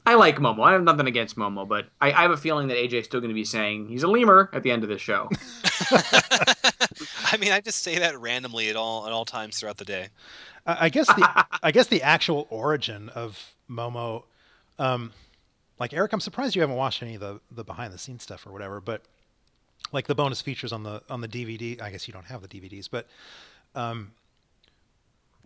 I 0.08 0.14
like 0.14 0.36
Momo. 0.36 0.62
I 0.62 0.72
have 0.72 0.82
nothing 0.82 1.06
against 1.06 1.36
Momo, 1.36 1.68
but 1.68 1.90
I, 2.00 2.10
I 2.10 2.22
have 2.22 2.30
a 2.30 2.36
feeling 2.38 2.68
that 2.68 2.78
AJ's 2.78 3.04
still 3.04 3.20
going 3.20 3.28
to 3.28 3.34
be 3.34 3.44
saying 3.44 3.88
he's 3.88 4.02
a 4.02 4.08
lemur 4.08 4.48
at 4.54 4.62
the 4.62 4.70
end 4.70 4.82
of 4.82 4.88
this 4.88 5.02
show. 5.02 5.28
I 7.30 7.36
mean, 7.38 7.52
I 7.52 7.60
just 7.60 7.82
say 7.82 7.98
that 7.98 8.18
randomly 8.18 8.70
at 8.70 8.76
all 8.76 9.06
at 9.06 9.12
all 9.12 9.26
times 9.26 9.60
throughout 9.60 9.76
the 9.76 9.84
day. 9.84 10.08
I 10.64 10.86
I 10.86 10.88
guess 10.88 11.08
the 11.08 11.46
I 11.62 11.72
guess 11.72 11.88
the 11.88 12.02
actual 12.02 12.46
origin 12.48 13.10
of 13.10 13.52
Momo, 13.68 14.22
um, 14.78 15.12
like 15.78 15.92
Eric, 15.92 16.14
I'm 16.14 16.20
surprised 16.20 16.56
you 16.56 16.62
haven't 16.62 16.76
watched 16.76 17.02
any 17.02 17.16
of 17.16 17.20
the 17.20 17.40
the 17.50 17.62
behind 17.62 17.92
the 17.92 17.98
scenes 17.98 18.22
stuff 18.22 18.46
or 18.46 18.50
whatever. 18.50 18.80
But 18.80 19.02
like 19.92 20.06
the 20.06 20.14
bonus 20.14 20.40
features 20.40 20.72
on 20.72 20.84
the 20.84 21.02
on 21.10 21.20
the 21.20 21.28
DVD, 21.28 21.82
I 21.82 21.90
guess 21.90 22.08
you 22.08 22.14
don't 22.14 22.24
have 22.24 22.40
the 22.40 22.48
DVDs, 22.48 22.88
but 22.90 23.06
um, 23.74 24.12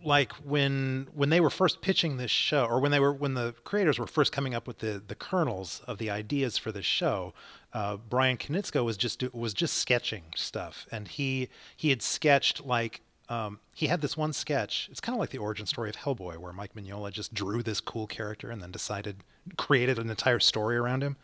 like 0.03 0.31
when 0.33 1.07
when 1.13 1.29
they 1.29 1.39
were 1.39 1.49
first 1.49 1.81
pitching 1.81 2.17
this 2.17 2.31
show, 2.31 2.65
or 2.65 2.79
when 2.79 2.91
they 2.91 2.99
were 2.99 3.13
when 3.13 3.33
the 3.33 3.53
creators 3.63 3.99
were 3.99 4.07
first 4.07 4.31
coming 4.31 4.53
up 4.53 4.67
with 4.67 4.79
the 4.79 5.01
the 5.05 5.15
kernels 5.15 5.81
of 5.87 5.97
the 5.97 6.09
ideas 6.09 6.57
for 6.57 6.71
this 6.71 6.85
show, 6.85 7.33
uh, 7.73 7.97
Bryan 7.97 8.37
Konietzko 8.37 8.83
was 8.83 8.97
just 8.97 9.23
was 9.33 9.53
just 9.53 9.75
sketching 9.75 10.23
stuff, 10.35 10.87
and 10.91 11.07
he 11.07 11.49
he 11.75 11.89
had 11.89 12.01
sketched 12.01 12.65
like 12.65 13.01
um, 13.29 13.59
he 13.73 13.87
had 13.87 14.01
this 14.01 14.17
one 14.17 14.33
sketch. 14.33 14.87
It's 14.91 14.99
kind 14.99 15.15
of 15.15 15.19
like 15.19 15.29
the 15.29 15.37
origin 15.37 15.65
story 15.65 15.89
of 15.89 15.95
Hellboy, 15.95 16.37
where 16.37 16.53
Mike 16.53 16.75
Mignola 16.75 17.11
just 17.11 17.33
drew 17.33 17.63
this 17.63 17.79
cool 17.79 18.07
character 18.07 18.51
and 18.51 18.61
then 18.61 18.71
decided 18.71 19.17
created 19.57 19.97
an 19.99 20.09
entire 20.09 20.39
story 20.39 20.77
around 20.77 21.03
him. 21.03 21.17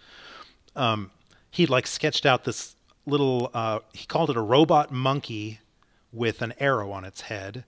Um, 0.75 1.11
he 1.51 1.65
like 1.65 1.87
sketched 1.87 2.25
out 2.25 2.45
this 2.45 2.75
little. 3.05 3.51
Uh, 3.53 3.79
he 3.93 4.05
called 4.05 4.29
it 4.29 4.37
a 4.37 4.41
robot 4.41 4.91
monkey 4.91 5.59
with 6.11 6.41
an 6.41 6.53
arrow 6.59 6.91
on 6.91 7.05
its 7.05 7.21
head, 7.21 7.65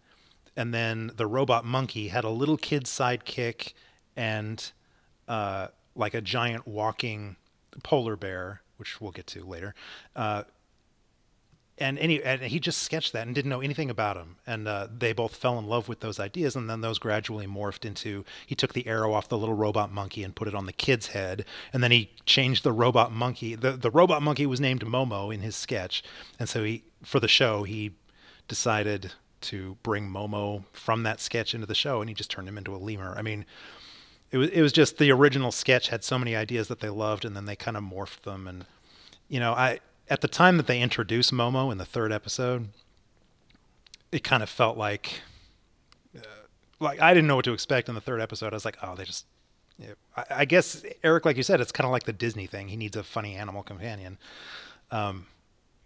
and 0.56 0.74
then 0.74 1.12
the 1.16 1.28
robot 1.28 1.66
monkey 1.66 2.10
had 2.10 2.24
a 2.24 2.30
little 2.30 2.58
kid 2.58 2.86
sidekick 2.86 3.74
and 4.16 4.72
uh, 5.28 5.68
like 5.96 6.14
a 6.14 6.22
giant 6.22 6.68
walking 6.68 7.36
polar 7.84 8.16
bear, 8.16 8.62
which 8.78 9.00
we'll 9.00 9.12
get 9.12 9.28
to 9.28 9.44
later. 9.46 9.74
Uh, 10.16 10.44
and 11.78 11.98
any 12.00 12.22
and 12.24 12.42
he 12.42 12.60
just 12.60 12.84
sketched 12.84 13.12
that 13.14 13.26
and 13.26 13.34
didn't 13.34 13.50
know 13.50 13.62
anything 13.62 13.90
about 13.90 14.16
him 14.16 14.36
and 14.46 14.68
uh, 14.68 14.88
they 14.96 15.14
both 15.14 15.36
fell 15.36 15.58
in 15.58 15.66
love 15.66 15.90
with 15.90 16.00
those 16.00 16.20
ideas 16.20 16.56
and 16.56 16.70
then 16.70 16.82
those 16.82 17.00
gradually 17.00 17.48
morphed 17.48 17.86
into 17.86 18.24
he 18.46 18.54
took 18.54 18.74
the 18.74 18.86
arrow 18.86 19.14
off 19.14 19.30
the 19.30 19.38
little 19.38 19.56
robot 19.56 19.92
monkey 19.92 20.24
and 20.24 20.36
put 20.36 20.48
it 20.48 20.54
on 20.54 20.68
the 20.68 20.74
kid's 20.74 21.08
head 21.08 21.44
and 21.74 21.82
then 21.82 21.90
he 21.90 22.12
changed 22.26 22.64
the 22.64 22.72
robot 22.72 23.12
monkey 23.12 23.56
the, 23.56 23.72
the 23.72 23.90
robot 23.90 24.22
monkey 24.22 24.46
was 24.46 24.62
named 24.62 24.86
momo 24.86 25.34
in 25.34 25.42
his 25.42 25.56
sketch 25.56 26.04
and 26.40 26.48
so 26.48 26.64
he 26.64 26.84
for 27.04 27.20
the 27.20 27.28
show 27.28 27.64
he 27.64 27.92
decided 28.48 29.14
to 29.42 29.78
bring 29.84 30.10
momo 30.10 30.64
from 30.74 31.04
that 31.04 31.20
sketch 31.20 31.54
into 31.54 31.68
the 31.68 31.76
show 31.76 32.02
and 32.02 32.10
he 32.10 32.14
just 32.14 32.32
turned 32.32 32.48
him 32.48 32.58
into 32.58 32.76
a 32.76 32.78
lemur 32.78 33.16
i 33.18 33.22
mean 33.22 33.46
it 34.32 34.38
was, 34.38 34.50
it 34.50 34.62
was 34.62 34.72
just 34.72 34.98
the 34.98 35.12
original 35.12 35.52
sketch 35.52 35.90
had 35.90 36.04
so 36.04 36.18
many 36.18 36.36
ideas 36.36 36.68
that 36.68 36.80
they 36.80 36.90
loved 36.90 37.26
and 37.26 37.36
then 37.36 37.46
they 37.46 37.56
kind 37.56 37.76
of 37.76 37.84
morphed 37.84 38.22
them 38.22 38.48
and 38.48 38.66
you 39.28 39.40
know 39.40 39.54
i 39.54 39.80
at 40.12 40.20
the 40.20 40.28
time 40.28 40.58
that 40.58 40.68
they 40.68 40.82
introduced 40.82 41.34
Momo 41.34 41.72
in 41.72 41.78
the 41.78 41.86
third 41.86 42.12
episode, 42.12 42.68
it 44.12 44.26
kind 44.26 44.44
of 44.44 44.50
felt 44.50 44.78
like, 44.78 45.22
uh, 46.16 46.22
like 46.82 47.02
I 47.02 47.14
didn't 47.14 47.28
know 47.28 47.38
what 47.38 47.46
to 47.46 47.54
expect 47.54 47.88
in 47.88 47.96
the 47.96 48.02
third 48.02 48.20
episode. 48.20 48.52
I 48.52 48.58
was 48.58 48.66
like, 48.66 48.78
oh, 48.84 48.96
they 48.96 49.06
just. 49.06 49.26
I, 50.16 50.26
I 50.30 50.46
guess 50.46 50.84
Eric, 51.02 51.26
like 51.26 51.38
you 51.38 51.44
said, 51.44 51.62
it's 51.62 51.72
kind 51.72 51.86
of 51.86 51.92
like 51.92 52.04
the 52.04 52.14
Disney 52.14 52.46
thing. 52.46 52.68
He 52.68 52.76
needs 52.76 52.98
a 52.98 53.04
funny 53.04 53.36
animal 53.36 53.64
companion. 53.64 54.18
Um, 54.92 55.26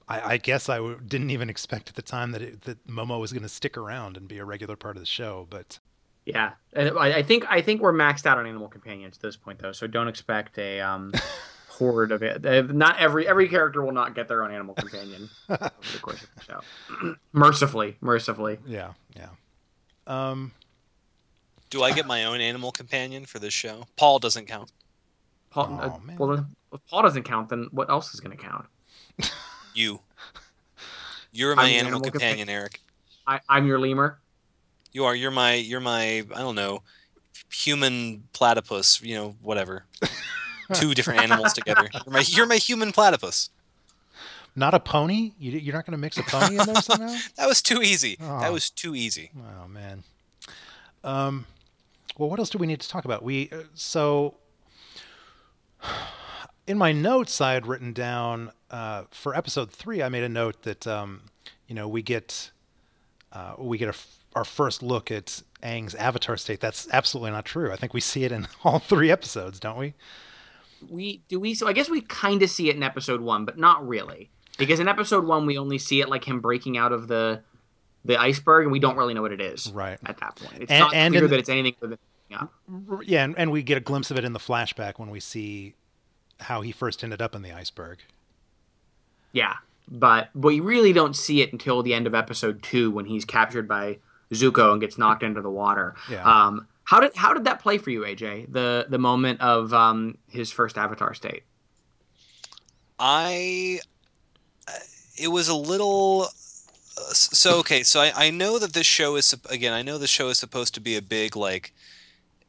I, 0.07 0.33
I 0.33 0.37
guess 0.37 0.69
I 0.69 0.77
w- 0.77 0.99
didn't 1.05 1.31
even 1.31 1.49
expect 1.49 1.89
at 1.89 1.95
the 1.95 2.01
time 2.01 2.31
that 2.31 2.41
it, 2.41 2.61
that 2.63 2.85
Momo 2.87 3.19
was 3.19 3.31
going 3.33 3.43
to 3.43 3.49
stick 3.49 3.75
around 3.77 4.17
and 4.17 4.27
be 4.27 4.37
a 4.37 4.45
regular 4.45 4.75
part 4.75 4.95
of 4.97 5.01
the 5.01 5.05
show, 5.07 5.47
but 5.49 5.79
Yeah, 6.25 6.51
and 6.73 6.97
I 6.97 7.17
I 7.19 7.23
think 7.23 7.45
I 7.49 7.61
think 7.61 7.81
we're 7.81 7.93
maxed 7.93 8.25
out 8.25 8.37
on 8.37 8.45
animal 8.45 8.67
companions 8.67 9.17
at 9.17 9.21
this 9.21 9.35
point, 9.35 9.59
though. 9.59 9.71
So 9.71 9.87
don't 9.87 10.07
expect 10.07 10.57
a 10.59 10.79
um, 10.81 11.11
horde 11.69 12.11
of 12.11 12.21
it. 12.23 12.45
Uh, 12.45 12.61
Not 12.71 12.99
every 12.99 13.27
every 13.27 13.47
character 13.49 13.81
will 13.83 13.91
not 13.93 14.13
get 14.15 14.27
their 14.27 14.43
own 14.43 14.51
animal 14.51 14.75
companion 14.75 15.27
over 15.49 15.71
the 15.93 15.99
course 15.99 16.21
of 16.23 16.29
the 16.35 16.41
show. 16.43 17.15
mercifully, 17.33 17.97
mercifully. 18.01 18.59
yeah, 18.67 18.93
yeah. 19.15 19.29
Um, 20.07 20.51
Do 21.71 21.81
I 21.81 21.91
get 21.93 22.05
my 22.05 22.25
own 22.25 22.41
animal 22.41 22.71
companion 22.71 23.25
for 23.25 23.39
this 23.39 23.53
show? 23.55 23.85
Paul 23.97 24.19
doesn't 24.19 24.45
count. 24.45 24.71
Paul, 25.49 25.79
Oh, 25.81 25.83
uh, 25.95 25.97
man. 26.05 26.17
well, 26.17 26.45
if 26.73 26.79
Paul 26.89 27.01
doesn't 27.01 27.23
count, 27.23 27.49
then 27.49 27.69
what 27.71 27.89
else 27.89 28.13
is 28.13 28.19
going 28.19 28.37
to 28.37 28.43
count? 28.43 28.65
You. 29.75 29.99
You're 31.31 31.55
my 31.55 31.63
I'm 31.63 31.69
animal 31.73 31.87
animal 31.97 32.11
companion, 32.11 32.49
Eric. 32.49 32.79
I, 33.27 33.41
I'm 33.49 33.67
your 33.67 33.77
lemur. 33.77 34.19
You 34.93 35.03
are. 35.05 35.13
You're 35.15 35.31
my. 35.31 35.55
You're 35.55 35.81
my. 35.81 36.25
I 36.33 36.39
don't 36.39 36.55
know. 36.55 36.81
Human 37.51 38.23
platypus. 38.33 39.01
You 39.01 39.15
know, 39.15 39.35
whatever. 39.41 39.83
Two 40.73 40.93
different 40.93 41.21
animals 41.21 41.53
together. 41.53 41.89
You're 41.93 42.13
my. 42.13 42.23
You're 42.25 42.45
my 42.47 42.55
human 42.55 42.91
platypus. 42.93 43.49
not 44.55 44.73
a 44.73 44.79
pony. 44.79 45.33
You, 45.37 45.51
you're 45.51 45.75
not 45.75 45.85
going 45.85 45.91
to 45.91 45.97
mix 45.97 46.17
a 46.17 46.23
pony 46.23 46.57
in 46.57 46.65
there 46.65 46.75
somehow. 46.81 47.13
That 47.35 47.47
was 47.47 47.61
too 47.61 47.81
easy. 47.81 48.17
Oh. 48.21 48.39
That 48.39 48.53
was 48.53 48.69
too 48.69 48.95
easy. 48.95 49.31
Oh 49.37 49.67
man. 49.67 50.03
Um, 51.03 51.45
well, 52.17 52.29
what 52.29 52.39
else 52.39 52.49
do 52.49 52.57
we 52.57 52.65
need 52.65 52.79
to 52.79 52.87
talk 52.87 53.03
about? 53.03 53.23
We 53.23 53.49
uh, 53.51 53.63
so 53.73 54.35
in 56.67 56.77
my 56.77 56.91
notes 56.91 57.41
I 57.41 57.53
had 57.53 57.67
written 57.67 57.93
down 57.93 58.51
uh, 58.71 59.03
for 59.11 59.35
episode 59.35 59.71
three. 59.71 60.01
I 60.01 60.09
made 60.09 60.23
a 60.23 60.29
note 60.29 60.63
that 60.63 60.85
um, 60.87 61.21
you 61.67 61.75
know 61.75 61.87
we 61.87 62.01
get 62.01 62.51
uh, 63.31 63.53
we 63.57 63.77
get 63.77 63.87
a 63.87 63.89
f 63.89 64.07
our 64.35 64.43
first 64.45 64.83
look 64.83 65.11
at 65.11 65.41
Aang's 65.63 65.95
avatar 65.95 66.35
state. 66.37 66.59
That's 66.59 66.87
absolutely 66.91 67.31
not 67.31 67.45
true. 67.45 67.71
I 67.71 67.77
think 67.77 67.93
we 67.93 68.01
see 68.01 68.23
it 68.25 68.31
in 68.31 68.47
all 68.63 68.79
three 68.79 69.09
episodes, 69.11 69.59
don't 69.59 69.77
we? 69.77 69.93
We 70.89 71.21
do 71.29 71.39
we 71.39 71.53
so 71.53 71.67
I 71.67 71.73
guess 71.73 71.89
we 71.89 72.01
kind 72.01 72.41
of 72.43 72.49
see 72.49 72.69
it 72.69 72.75
in 72.75 72.83
episode 72.83 73.21
one, 73.21 73.45
but 73.45 73.57
not 73.57 73.87
really 73.87 74.29
because 74.57 74.79
in 74.79 74.87
episode 74.87 75.25
one 75.25 75.45
we 75.45 75.57
only 75.57 75.77
see 75.77 76.01
it 76.01 76.09
like 76.09 76.25
him 76.25 76.41
breaking 76.41 76.77
out 76.77 76.91
of 76.91 77.07
the 77.07 77.41
the 78.03 78.17
iceberg, 78.21 78.65
and 78.65 78.71
we 78.71 78.77
don't 78.79 78.97
really 78.97 79.15
know 79.15 79.23
what 79.23 79.31
it 79.31 79.41
is 79.41 79.71
Right. 79.71 79.97
at 80.05 80.19
that 80.19 80.35
point. 80.35 80.61
It's 80.61 80.71
And- 80.71 80.79
not 80.79 80.93
and 80.93 81.11
clear 81.13 81.27
that 81.27 81.39
it's 81.39 81.49
anything 81.49 81.75
other 81.81 81.89
than 81.89 81.99
yeah. 82.29 82.99
Yeah, 83.03 83.23
and, 83.23 83.35
and 83.37 83.51
we 83.51 83.63
get 83.63 83.77
a 83.77 83.81
glimpse 83.81 84.11
of 84.11 84.17
it 84.17 84.23
in 84.25 84.33
the 84.33 84.39
flashback 84.39 84.99
when 84.99 85.09
we 85.09 85.19
see 85.19 85.73
how 86.39 86.61
he 86.61 86.71
first 86.71 87.03
ended 87.03 87.21
up 87.21 87.33
in 87.35 87.41
the 87.41 87.51
iceberg. 87.51 87.99
Yeah, 89.31 89.55
but 89.87 90.29
but 90.33 90.47
we 90.49 90.59
really 90.59 90.93
don't 90.93 91.15
see 91.15 91.41
it 91.41 91.51
until 91.51 91.83
the 91.83 91.93
end 91.93 92.07
of 92.07 92.15
episode 92.15 92.63
two 92.63 92.89
when 92.91 93.05
he's 93.05 93.25
captured 93.25 93.67
by 93.67 93.97
Zuko 94.31 94.71
and 94.71 94.81
gets 94.81 94.97
knocked 94.97 95.23
into 95.23 95.41
the 95.41 95.49
water. 95.49 95.95
Yeah. 96.09 96.23
Um, 96.23 96.67
how 96.85 96.99
did 96.99 97.15
how 97.15 97.33
did 97.33 97.43
that 97.45 97.59
play 97.59 97.77
for 97.77 97.89
you, 97.89 98.01
AJ? 98.01 98.51
The 98.51 98.85
the 98.89 98.97
moment 98.99 99.41
of 99.41 99.73
um, 99.73 100.17
his 100.29 100.51
first 100.51 100.77
Avatar 100.77 101.13
state. 101.13 101.43
I. 102.99 103.79
uh, 104.67 104.71
It 105.17 105.29
was 105.29 105.47
a 105.47 105.55
little. 105.55 106.27
uh, 106.97 107.13
So 107.13 107.59
okay, 107.59 107.83
so 107.83 107.99
I, 108.01 108.11
I 108.15 108.29
know 108.29 108.59
that 108.59 108.73
this 108.73 108.87
show 108.87 109.15
is 109.15 109.35
again. 109.49 109.73
I 109.73 109.81
know 109.81 109.97
the 109.97 110.07
show 110.07 110.29
is 110.29 110.37
supposed 110.37 110.73
to 110.75 110.81
be 110.81 110.95
a 110.95 111.01
big 111.01 111.35
like. 111.35 111.73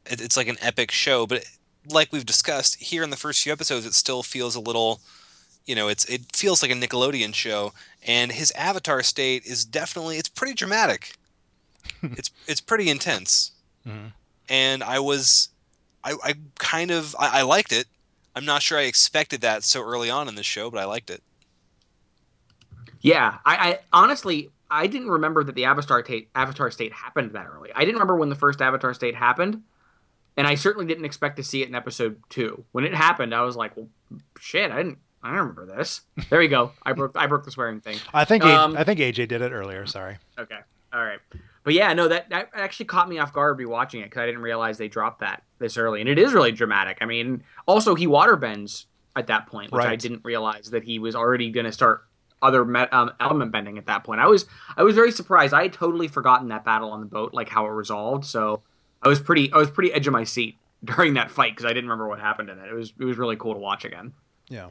It's 0.05 0.37
like 0.37 0.47
an 0.47 0.57
epic 0.61 0.91
show, 0.91 1.27
but 1.27 1.43
like 1.89 2.11
we've 2.11 2.25
discussed 2.25 2.75
here 2.77 3.03
in 3.03 3.09
the 3.09 3.17
first 3.17 3.43
few 3.43 3.51
episodes, 3.53 3.85
it 3.85 3.93
still 3.93 4.23
feels 4.23 4.55
a 4.55 4.59
little. 4.61 5.01
You 5.65 5.75
know, 5.75 5.87
it's 5.89 6.05
it 6.05 6.35
feels 6.35 6.61
like 6.61 6.71
a 6.71 6.75
Nickelodeon 6.75 7.33
show, 7.33 7.73
and 8.05 8.31
his 8.31 8.51
Avatar 8.51 9.03
state 9.03 9.45
is 9.45 9.65
definitely 9.65 10.17
it's 10.17 10.29
pretty 10.29 10.53
dramatic. 10.53 11.13
it's 12.03 12.31
it's 12.47 12.61
pretty 12.61 12.89
intense, 12.89 13.51
Mhm. 13.85 14.13
and 14.49 14.83
I 14.83 14.99
was, 14.99 15.49
I 16.03 16.15
I 16.23 16.35
kind 16.59 16.91
of 16.91 17.15
I, 17.19 17.39
I 17.39 17.41
liked 17.43 17.71
it. 17.73 17.87
I'm 18.35 18.45
not 18.45 18.61
sure 18.61 18.77
I 18.77 18.83
expected 18.83 19.41
that 19.41 19.63
so 19.63 19.81
early 19.83 20.09
on 20.09 20.27
in 20.27 20.35
the 20.35 20.43
show, 20.43 20.69
but 20.71 20.79
I 20.79 20.85
liked 20.85 21.09
it. 21.09 21.23
Yeah, 23.01 23.37
I, 23.45 23.55
I 23.71 23.79
honestly 23.93 24.51
I 24.69 24.87
didn't 24.87 25.09
remember 25.09 25.43
that 25.43 25.55
the 25.55 25.65
Avatar 25.65 26.03
state 26.03 26.29
Avatar 26.35 26.71
state 26.71 26.93
happened 26.93 27.31
that 27.33 27.47
early. 27.47 27.71
I 27.75 27.79
didn't 27.81 27.95
remember 27.95 28.15
when 28.15 28.29
the 28.29 28.35
first 28.35 28.61
Avatar 28.61 28.93
state 28.93 29.15
happened, 29.15 29.61
and 30.37 30.47
I 30.47 30.55
certainly 30.55 30.85
didn't 30.87 31.05
expect 31.05 31.37
to 31.37 31.43
see 31.43 31.61
it 31.63 31.67
in 31.67 31.75
episode 31.75 32.21
two. 32.29 32.63
When 32.71 32.83
it 32.85 32.93
happened, 32.93 33.33
I 33.33 33.41
was 33.41 33.55
like, 33.55 33.75
"Well, 33.75 33.89
shit, 34.39 34.71
I 34.71 34.77
didn't." 34.77 34.99
I 35.23 35.29
don't 35.29 35.39
remember 35.39 35.65
this. 35.65 36.01
There 36.29 36.41
you 36.41 36.47
go. 36.47 36.71
I 36.83 36.93
broke. 36.93 37.11
I 37.17 37.25
broke 37.27 37.43
the 37.43 37.51
swearing 37.51 37.81
thing. 37.81 37.97
I 38.13 38.23
think 38.23 38.43
Um, 38.45 38.77
I 38.77 38.83
think 38.83 38.99
AJ 38.99 39.27
did 39.27 39.41
it 39.41 39.51
earlier. 39.51 39.85
Sorry. 39.87 40.17
Okay. 40.39 40.59
All 40.93 41.03
right. 41.03 41.19
But 41.63 41.73
yeah, 41.73 41.91
no, 41.93 42.07
that, 42.07 42.29
that 42.29 42.51
actually 42.53 42.85
caught 42.85 43.09
me 43.09 43.19
off 43.19 43.33
guard 43.33 43.57
rewatching 43.59 43.99
it 43.99 44.05
because 44.05 44.21
I 44.21 44.25
didn't 44.27 44.41
realize 44.41 44.77
they 44.77 44.87
dropped 44.87 45.19
that 45.19 45.43
this 45.59 45.75
early. 45.75 45.99
And 45.99 46.09
it 46.09 46.17
is 46.17 46.31
really 46.33 46.53
dramatic. 46.53 46.99
I 47.01 47.05
mean, 47.05 47.43
also, 47.67 47.93
he 47.93 48.07
water 48.07 48.37
bends 48.37 48.85
at 49.17 49.27
that 49.27 49.47
point, 49.47 49.73
which 49.73 49.83
I 49.83 49.97
didn't 49.97 50.21
realize 50.23 50.69
that 50.69 50.83
he 50.85 50.97
was 50.97 51.13
already 51.13 51.49
going 51.51 51.65
to 51.65 51.73
start 51.73 52.05
other 52.41 52.63
me- 52.63 52.87
um, 52.91 53.11
element 53.19 53.51
bending 53.51 53.77
at 53.77 53.87
that 53.87 54.05
point. 54.05 54.21
I 54.21 54.27
was 54.27 54.45
I 54.77 54.83
was 54.83 54.95
very 54.95 55.11
surprised. 55.11 55.53
I 55.53 55.63
had 55.63 55.73
totally 55.73 56.07
forgotten 56.07 56.49
that 56.49 56.63
battle 56.63 56.91
on 56.91 57.01
the 57.01 57.05
boat, 57.07 57.33
like 57.33 57.49
how 57.49 57.65
it 57.65 57.69
resolved. 57.71 58.23
So 58.23 58.61
I 59.01 59.07
was 59.07 59.19
pretty 59.19 59.51
I 59.51 59.57
was 59.57 59.69
pretty 59.69 59.93
edge 59.93 60.07
of 60.07 60.13
my 60.13 60.23
seat 60.23 60.57
during 60.83 61.15
that 61.15 61.31
fight 61.31 61.55
because 61.55 61.65
I 61.65 61.69
didn't 61.69 61.85
remember 61.85 62.07
what 62.07 62.19
happened 62.19 62.49
in 62.49 62.59
it. 62.59 62.69
It 62.69 62.73
was 62.73 62.93
it 62.99 63.05
was 63.05 63.17
really 63.17 63.35
cool 63.35 63.53
to 63.53 63.59
watch 63.59 63.85
again. 63.85 64.13
Yeah. 64.49 64.69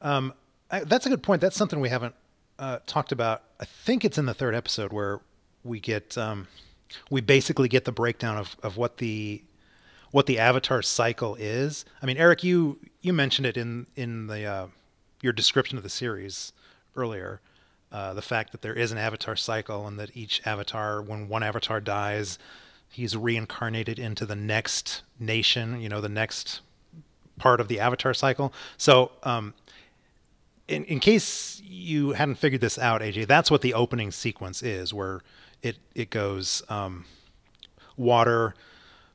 Um, 0.00 0.32
I, 0.70 0.80
that's 0.80 1.06
a 1.06 1.08
good 1.08 1.22
point. 1.22 1.40
That's 1.40 1.56
something 1.56 1.80
we 1.80 1.88
haven't 1.88 2.14
uh, 2.58 2.78
talked 2.86 3.12
about. 3.12 3.42
I 3.60 3.64
think 3.64 4.04
it's 4.04 4.18
in 4.18 4.26
the 4.26 4.34
third 4.34 4.54
episode 4.54 4.92
where 4.92 5.20
we 5.64 5.80
get 5.80 6.16
um, 6.18 6.48
we 7.10 7.20
basically 7.20 7.68
get 7.68 7.84
the 7.84 7.92
breakdown 7.92 8.36
of, 8.38 8.56
of 8.62 8.76
what 8.76 8.98
the 8.98 9.42
what 10.10 10.26
the 10.26 10.38
avatar 10.38 10.82
cycle 10.82 11.36
is. 11.36 11.84
I 12.02 12.06
mean, 12.06 12.16
Eric, 12.16 12.44
you 12.44 12.78
you 13.00 13.12
mentioned 13.12 13.46
it 13.46 13.56
in 13.56 13.86
in 13.96 14.26
the 14.26 14.44
uh, 14.44 14.66
your 15.20 15.32
description 15.32 15.76
of 15.76 15.84
the 15.84 15.90
series 15.90 16.52
earlier. 16.96 17.40
Uh, 17.90 18.14
the 18.14 18.22
fact 18.22 18.52
that 18.52 18.62
there 18.62 18.72
is 18.72 18.90
an 18.90 18.96
avatar 18.96 19.36
cycle 19.36 19.86
and 19.86 19.98
that 19.98 20.10
each 20.16 20.40
avatar, 20.46 21.02
when 21.02 21.28
one 21.28 21.42
avatar 21.42 21.78
dies, 21.78 22.38
he's 22.92 23.16
reincarnated 23.16 23.98
into 23.98 24.24
the 24.26 24.36
next 24.36 25.02
nation. 25.18 25.80
You 25.80 25.88
know, 25.88 26.00
the 26.00 26.08
next 26.08 26.60
part 27.38 27.60
of 27.60 27.66
the 27.68 27.80
avatar 27.80 28.14
cycle. 28.14 28.52
So, 28.76 29.10
um, 29.24 29.54
in, 30.68 30.84
in 30.84 31.00
case 31.00 31.60
you 31.64 32.12
hadn't 32.12 32.36
figured 32.36 32.60
this 32.60 32.78
out, 32.78 33.00
AJ, 33.00 33.26
that's 33.26 33.50
what 33.50 33.62
the 33.62 33.74
opening 33.74 34.10
sequence 34.12 34.62
is, 34.62 34.94
where 34.94 35.20
it 35.62 35.76
it 35.94 36.10
goes 36.10 36.62
um, 36.68 37.04
water, 37.96 38.54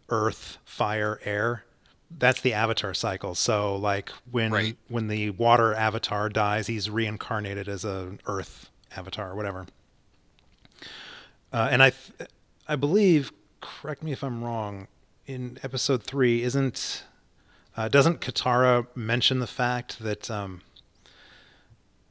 earth, 0.10 0.58
fire, 0.66 1.20
air. 1.24 1.64
That's 2.10 2.40
the 2.42 2.54
avatar 2.54 2.94
cycle. 2.94 3.36
So, 3.36 3.76
like 3.76 4.10
when 4.32 4.52
Right. 4.52 4.78
when 4.88 5.08
the 5.08 5.30
water 5.32 5.74
avatar 5.74 6.30
dies, 6.30 6.68
he's 6.68 6.90
reincarnated 6.90 7.68
as 7.68 7.84
an 7.86 8.20
earth 8.28 8.70
avatar 8.96 9.32
or 9.32 9.36
whatever. 9.36 9.66
Uh, 11.52 11.70
and 11.72 11.82
I, 11.82 11.92
th- 11.92 12.30
I 12.68 12.76
believe, 12.76 13.32
correct 13.62 14.04
me 14.04 14.12
if 14.12 14.24
I'm 14.24 14.44
wrong, 14.44 14.88
in 15.26 15.60
episode 15.64 16.04
three, 16.04 16.44
isn't 16.44 17.04
uh, 17.76 17.88
doesn't 17.88 18.22
Katara 18.22 18.88
mention 18.96 19.40
the 19.40 19.48
fact 19.48 20.00
that 20.00 20.32
um, 20.32 20.62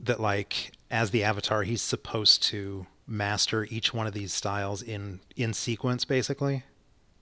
that 0.00 0.20
like 0.20 0.72
as 0.90 1.10
the 1.10 1.24
Avatar, 1.24 1.62
he's 1.62 1.82
supposed 1.82 2.42
to 2.44 2.86
master 3.06 3.64
each 3.70 3.94
one 3.94 4.06
of 4.06 4.12
these 4.12 4.32
styles 4.32 4.82
in 4.82 5.20
in 5.36 5.52
sequence, 5.52 6.04
basically. 6.04 6.64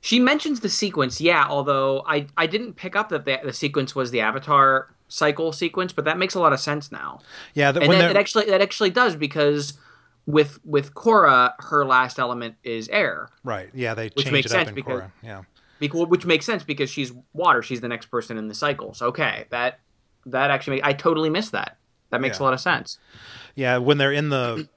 She 0.00 0.20
mentions 0.20 0.60
the 0.60 0.68
sequence, 0.68 1.20
yeah. 1.20 1.46
Although 1.48 2.04
I 2.06 2.26
I 2.36 2.46
didn't 2.46 2.74
pick 2.74 2.94
up 2.96 3.08
that 3.08 3.24
the, 3.24 3.40
the 3.42 3.52
sequence 3.52 3.94
was 3.94 4.10
the 4.10 4.20
Avatar 4.20 4.88
cycle 5.08 5.52
sequence, 5.52 5.92
but 5.92 6.04
that 6.04 6.18
makes 6.18 6.34
a 6.34 6.40
lot 6.40 6.52
of 6.52 6.60
sense 6.60 6.90
now. 6.90 7.20
Yeah, 7.54 7.72
that, 7.72 7.82
and 7.82 7.92
that, 7.92 8.10
it 8.10 8.16
actually 8.16 8.46
that 8.46 8.60
actually 8.60 8.90
does 8.90 9.16
because 9.16 9.74
with 10.26 10.58
with 10.64 10.94
Korra, 10.94 11.52
her 11.58 11.84
last 11.84 12.18
element 12.18 12.56
is 12.64 12.88
air, 12.88 13.28
right. 13.44 13.70
Yeah, 13.74 13.94
they 13.94 14.08
Which 14.14 14.30
makes 14.32 14.46
it 14.46 14.52
up 14.52 14.58
sense 14.60 14.68
in 14.70 14.74
because- 14.74 15.02
Korra. 15.02 15.10
Yeah, 15.22 15.42
because, 15.78 16.06
which 16.08 16.24
makes 16.26 16.46
sense 16.46 16.62
because 16.62 16.88
she's 16.90 17.12
water. 17.32 17.62
She's 17.62 17.80
the 17.80 17.88
next 17.88 18.06
person 18.06 18.38
in 18.38 18.48
the 18.48 18.54
cycle. 18.54 18.94
So 18.94 19.06
okay, 19.08 19.44
that 19.50 19.80
that 20.26 20.50
actually 20.50 20.76
make, 20.76 20.84
I 20.86 20.92
totally 20.94 21.28
missed 21.30 21.52
that. 21.52 21.76
That 22.10 22.20
makes 22.20 22.38
Yeah. 22.38 22.42
a 22.42 22.44
lot 22.44 22.54
of 22.54 22.60
sense. 22.60 22.98
yeah. 23.54 23.76
When 23.78 23.98
they're 23.98 24.12
in 24.12 24.28
the 24.30 24.68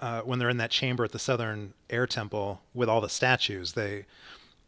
uh, 0.00 0.22
when 0.22 0.38
they're 0.38 0.50
in 0.50 0.56
that 0.58 0.70
chamber 0.70 1.04
at 1.04 1.12
the 1.12 1.18
Southern 1.18 1.72
Air 1.88 2.06
Temple 2.06 2.60
with 2.74 2.88
all 2.88 3.00
the 3.00 3.08
statues, 3.08 3.72
they 3.74 4.06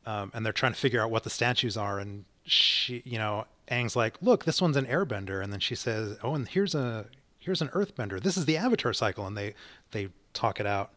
um, 0.06 0.30
and 0.34 0.44
they're 0.46 0.52
trying 0.52 0.72
to 0.72 0.78
figure 0.78 1.02
out 1.02 1.10
what 1.10 1.24
the 1.24 1.30
statues 1.30 1.76
are, 1.76 1.98
and 1.98 2.24
she, 2.44 3.02
you 3.04 3.18
know, 3.18 3.44
Aang's 3.70 3.94
like, 3.96 4.14
"Look, 4.22 4.44
this 4.46 4.62
one's 4.62 4.76
an 4.78 4.86
Airbender," 4.86 5.42
and 5.42 5.52
then 5.52 5.60
she 5.60 5.74
says, 5.74 6.16
"Oh, 6.22 6.34
and 6.34 6.48
here's 6.48 6.74
a 6.74 7.06
here's 7.38 7.60
an 7.60 7.68
Earthbender. 7.68 8.22
This 8.22 8.36
is 8.38 8.44
the 8.46 8.56
Avatar 8.56 8.92
cycle," 8.94 9.26
and 9.26 9.36
they 9.36 9.54
they 9.90 10.08
talk 10.34 10.60
it 10.60 10.66
out, 10.66 10.92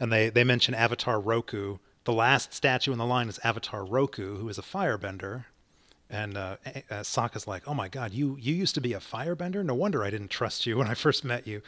and 0.00 0.12
they 0.12 0.30
they 0.30 0.44
mention 0.44 0.74
Avatar 0.74 1.20
Roku. 1.20 1.78
The 2.04 2.12
last 2.12 2.52
statue 2.52 2.92
in 2.92 2.98
the 2.98 3.06
line 3.06 3.28
is 3.28 3.38
Avatar 3.44 3.84
Roku, 3.84 4.36
who 4.38 4.48
is 4.48 4.58
a 4.58 4.62
firebender. 4.62 5.44
And 6.10 6.36
uh, 6.36 6.56
A- 6.66 6.84
uh, 6.90 7.00
Sokka's 7.02 7.46
like, 7.46 7.62
"Oh 7.66 7.74
my 7.74 7.88
God, 7.88 8.12
you 8.12 8.36
you 8.38 8.54
used 8.54 8.74
to 8.74 8.80
be 8.80 8.92
a 8.92 9.00
firebender? 9.00 9.64
No 9.64 9.74
wonder 9.74 10.04
I 10.04 10.10
didn't 10.10 10.28
trust 10.30 10.66
you 10.66 10.76
when 10.78 10.86
I 10.88 10.94
first 10.94 11.24
met 11.24 11.46
you." 11.46 11.62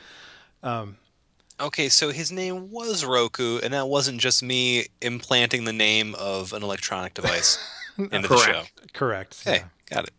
Okay, 1.61 1.89
so 1.89 2.11
his 2.11 2.33
name 2.33 2.71
was 2.71 3.05
Roku, 3.05 3.59
and 3.61 3.73
that 3.75 3.89
wasn't 3.89 4.21
just 4.21 4.43
me 4.43 4.87
implanting 5.01 5.65
the 5.65 5.73
name 5.73 6.15
of 6.17 6.53
an 6.53 6.63
electronic 6.63 7.15
device 7.15 7.59
into 7.99 8.27
the 8.29 8.37
show. 8.39 8.53
Correct. 8.53 8.93
Correct. 8.93 9.45
Hey, 9.45 9.57
yeah. 9.59 9.65
got 9.89 10.05
it. 10.05 10.15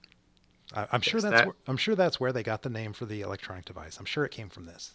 I, 0.73 0.87
I'm 0.93 1.01
sure 1.01 1.19
that's 1.19 1.33
that. 1.33 1.45
where, 1.47 1.55
I'm 1.67 1.77
sure 1.77 1.95
that's 1.95 2.19
where 2.19 2.31
they 2.31 2.41
got 2.43 2.61
the 2.61 2.69
name 2.69 2.93
for 2.93 3.05
the 3.05 3.21
electronic 3.21 3.65
device. 3.65 3.97
I'm 3.99 4.05
sure 4.05 4.23
it 4.23 4.31
came 4.31 4.49
from 4.49 4.65
this. 4.65 4.93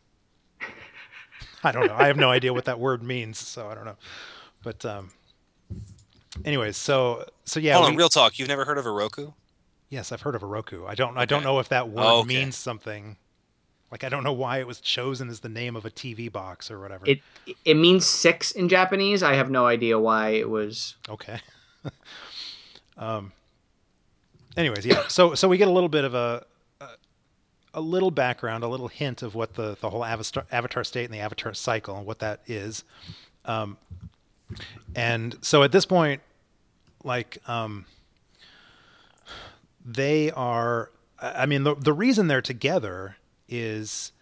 I 1.64 1.72
don't 1.72 1.86
know. 1.86 1.94
I 1.96 2.06
have 2.06 2.16
no 2.16 2.30
idea 2.30 2.52
what 2.52 2.64
that 2.66 2.78
word 2.80 3.02
means, 3.02 3.38
so 3.38 3.68
I 3.68 3.74
don't 3.74 3.84
know. 3.84 3.96
But 4.62 4.84
um, 4.84 5.11
anyways, 6.44 6.76
so 6.76 7.24
so 7.44 7.61
yeah. 7.61 7.74
Hold 7.74 7.86
we- 7.86 7.92
on, 7.92 7.96
real 7.96 8.08
talk. 8.08 8.38
You've 8.38 8.48
never 8.48 8.64
heard 8.64 8.78
of 8.78 8.86
a 8.86 8.90
Roku? 8.90 9.32
yes, 9.88 10.12
I've 10.12 10.22
heard 10.22 10.36
of 10.36 10.42
a 10.42 10.46
Roku. 10.46 10.86
I 10.86 10.94
don't 10.94 11.18
I 11.18 11.24
don't 11.24 11.42
know 11.42 11.58
if 11.58 11.68
that 11.70 11.88
word 11.88 12.04
Oh, 12.04 12.18
okay. 12.20 12.28
means 12.28 12.56
something. 12.56 13.16
Like 13.90 14.04
I 14.04 14.08
don't 14.08 14.22
know 14.22 14.32
why 14.32 14.61
it 14.61 14.66
was 14.68 14.80
chosen 14.80 15.28
as 15.28 15.40
the 15.40 15.48
name 15.48 15.74
of 15.74 15.84
a 15.84 15.90
TV 15.90 16.30
box 16.30 16.70
or 16.70 16.78
whatever. 16.80 17.04
It 17.06 17.20
it 17.64 17.74
means 17.74 18.06
six 18.06 18.52
in 18.52 18.68
Japanese. 18.68 19.22
I 19.22 19.34
have 19.34 19.50
no 19.50 19.66
idea 19.66 19.98
why 19.98 20.30
it 20.30 20.48
was. 20.48 20.94
Okay. 21.08 21.40
um. 22.96 23.32
Anyways, 24.56 24.84
yeah. 24.86 25.06
So 25.08 25.34
so 25.34 25.48
we 25.48 25.58
get 25.58 25.68
a 25.68 25.72
little 25.72 25.88
bit 25.88 26.04
of 26.04 26.14
a, 26.14 26.44
a 27.75 27.81
little 27.81 28.11
background, 28.11 28.64
a 28.64 28.68
little 28.68 28.89
hint 28.89 29.23
of 29.23 29.35
what 29.35 29.55
the 29.55 29.77
the 29.81 29.91
whole 29.91 30.05
avatar 30.05 30.45
avatar 30.51 30.85
state 30.85 31.05
and 31.05 31.14
the 31.14 31.21
avatar 31.21 31.55
cycle 31.55 31.97
and 31.97 32.07
what 32.07 32.18
that 32.21 32.41
is. 32.47 32.85
Um. 33.45 33.77
And 34.97 35.37
so 35.43 35.62
at 35.62 35.73
this 35.73 35.87
point, 35.87 36.23
like 37.05 37.39
um. 37.49 37.87
They 39.85 40.31
are. 40.33 40.91
I 41.21 41.43
I 41.43 41.47
mean, 41.47 41.64
the 41.64 41.75
the 41.75 41.93
reason 41.93 42.27
they're 42.27 42.43
together 42.43 43.16
is. 43.49 44.12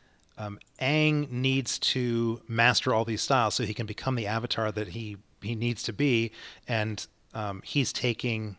Um, 0.40 0.60
Aang 0.80 1.28
needs 1.32 1.80
to 1.80 2.40
master 2.46 2.94
all 2.94 3.04
these 3.04 3.22
styles 3.22 3.56
so 3.56 3.64
he 3.64 3.74
can 3.74 3.86
become 3.86 4.14
the 4.14 4.28
avatar 4.28 4.70
that 4.70 4.86
he 4.90 5.16
he 5.42 5.56
needs 5.56 5.82
to 5.82 5.92
be, 5.92 6.30
and 6.68 7.04
um, 7.34 7.60
he's 7.64 7.92
taking 7.92 8.56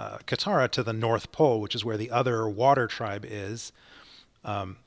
uh, 0.00 0.16
Katara 0.26 0.70
to 0.70 0.82
the 0.82 0.94
North 0.94 1.30
Pole, 1.30 1.60
which 1.60 1.74
is 1.74 1.84
where 1.84 1.98
the 1.98 2.10
other 2.10 2.48
water 2.48 2.86
tribe 2.86 3.26
is, 3.28 3.70
um, 4.46 4.78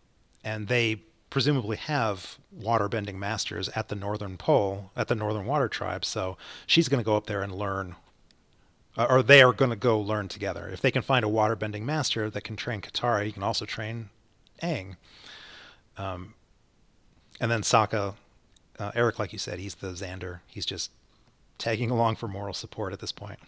and 0.43 0.67
they 0.67 1.01
presumably 1.29 1.77
have 1.77 2.39
water-bending 2.51 3.19
masters 3.19 3.69
at 3.69 3.89
the 3.89 3.95
Northern 3.95 4.37
Pole, 4.37 4.89
at 4.95 5.09
the 5.09 5.15
Northern 5.15 5.45
Water 5.45 5.67
Tribe. 5.67 6.03
So 6.03 6.35
she's 6.65 6.89
going 6.89 6.99
to 6.99 7.05
go 7.05 7.15
up 7.15 7.27
there 7.27 7.43
and 7.43 7.53
learn, 7.53 7.95
uh, 8.97 9.05
or 9.07 9.21
they 9.21 9.43
are 9.43 9.53
going 9.53 9.69
to 9.69 9.75
go 9.75 9.99
learn 9.99 10.29
together. 10.29 10.67
If 10.67 10.81
they 10.81 10.89
can 10.89 11.03
find 11.03 11.23
a 11.23 11.29
water-bending 11.29 11.85
master 11.85 12.31
that 12.31 12.43
can 12.43 12.55
train 12.55 12.81
Katara, 12.81 13.23
he 13.23 13.31
can 13.31 13.43
also 13.43 13.65
train 13.65 14.09
Aang. 14.63 14.97
Um, 15.95 16.33
and 17.39 17.51
then 17.51 17.61
Sokka, 17.61 18.15
uh, 18.79 18.91
Eric, 18.95 19.19
like 19.19 19.31
you 19.31 19.39
said, 19.39 19.59
he's 19.59 19.75
the 19.75 19.91
Xander. 19.91 20.39
He's 20.47 20.65
just 20.65 20.89
tagging 21.59 21.91
along 21.95 22.15
for 22.15 22.27
moral 22.27 22.55
support 22.55 22.93
at 22.93 22.99
this 22.99 23.11
point, 23.11 23.39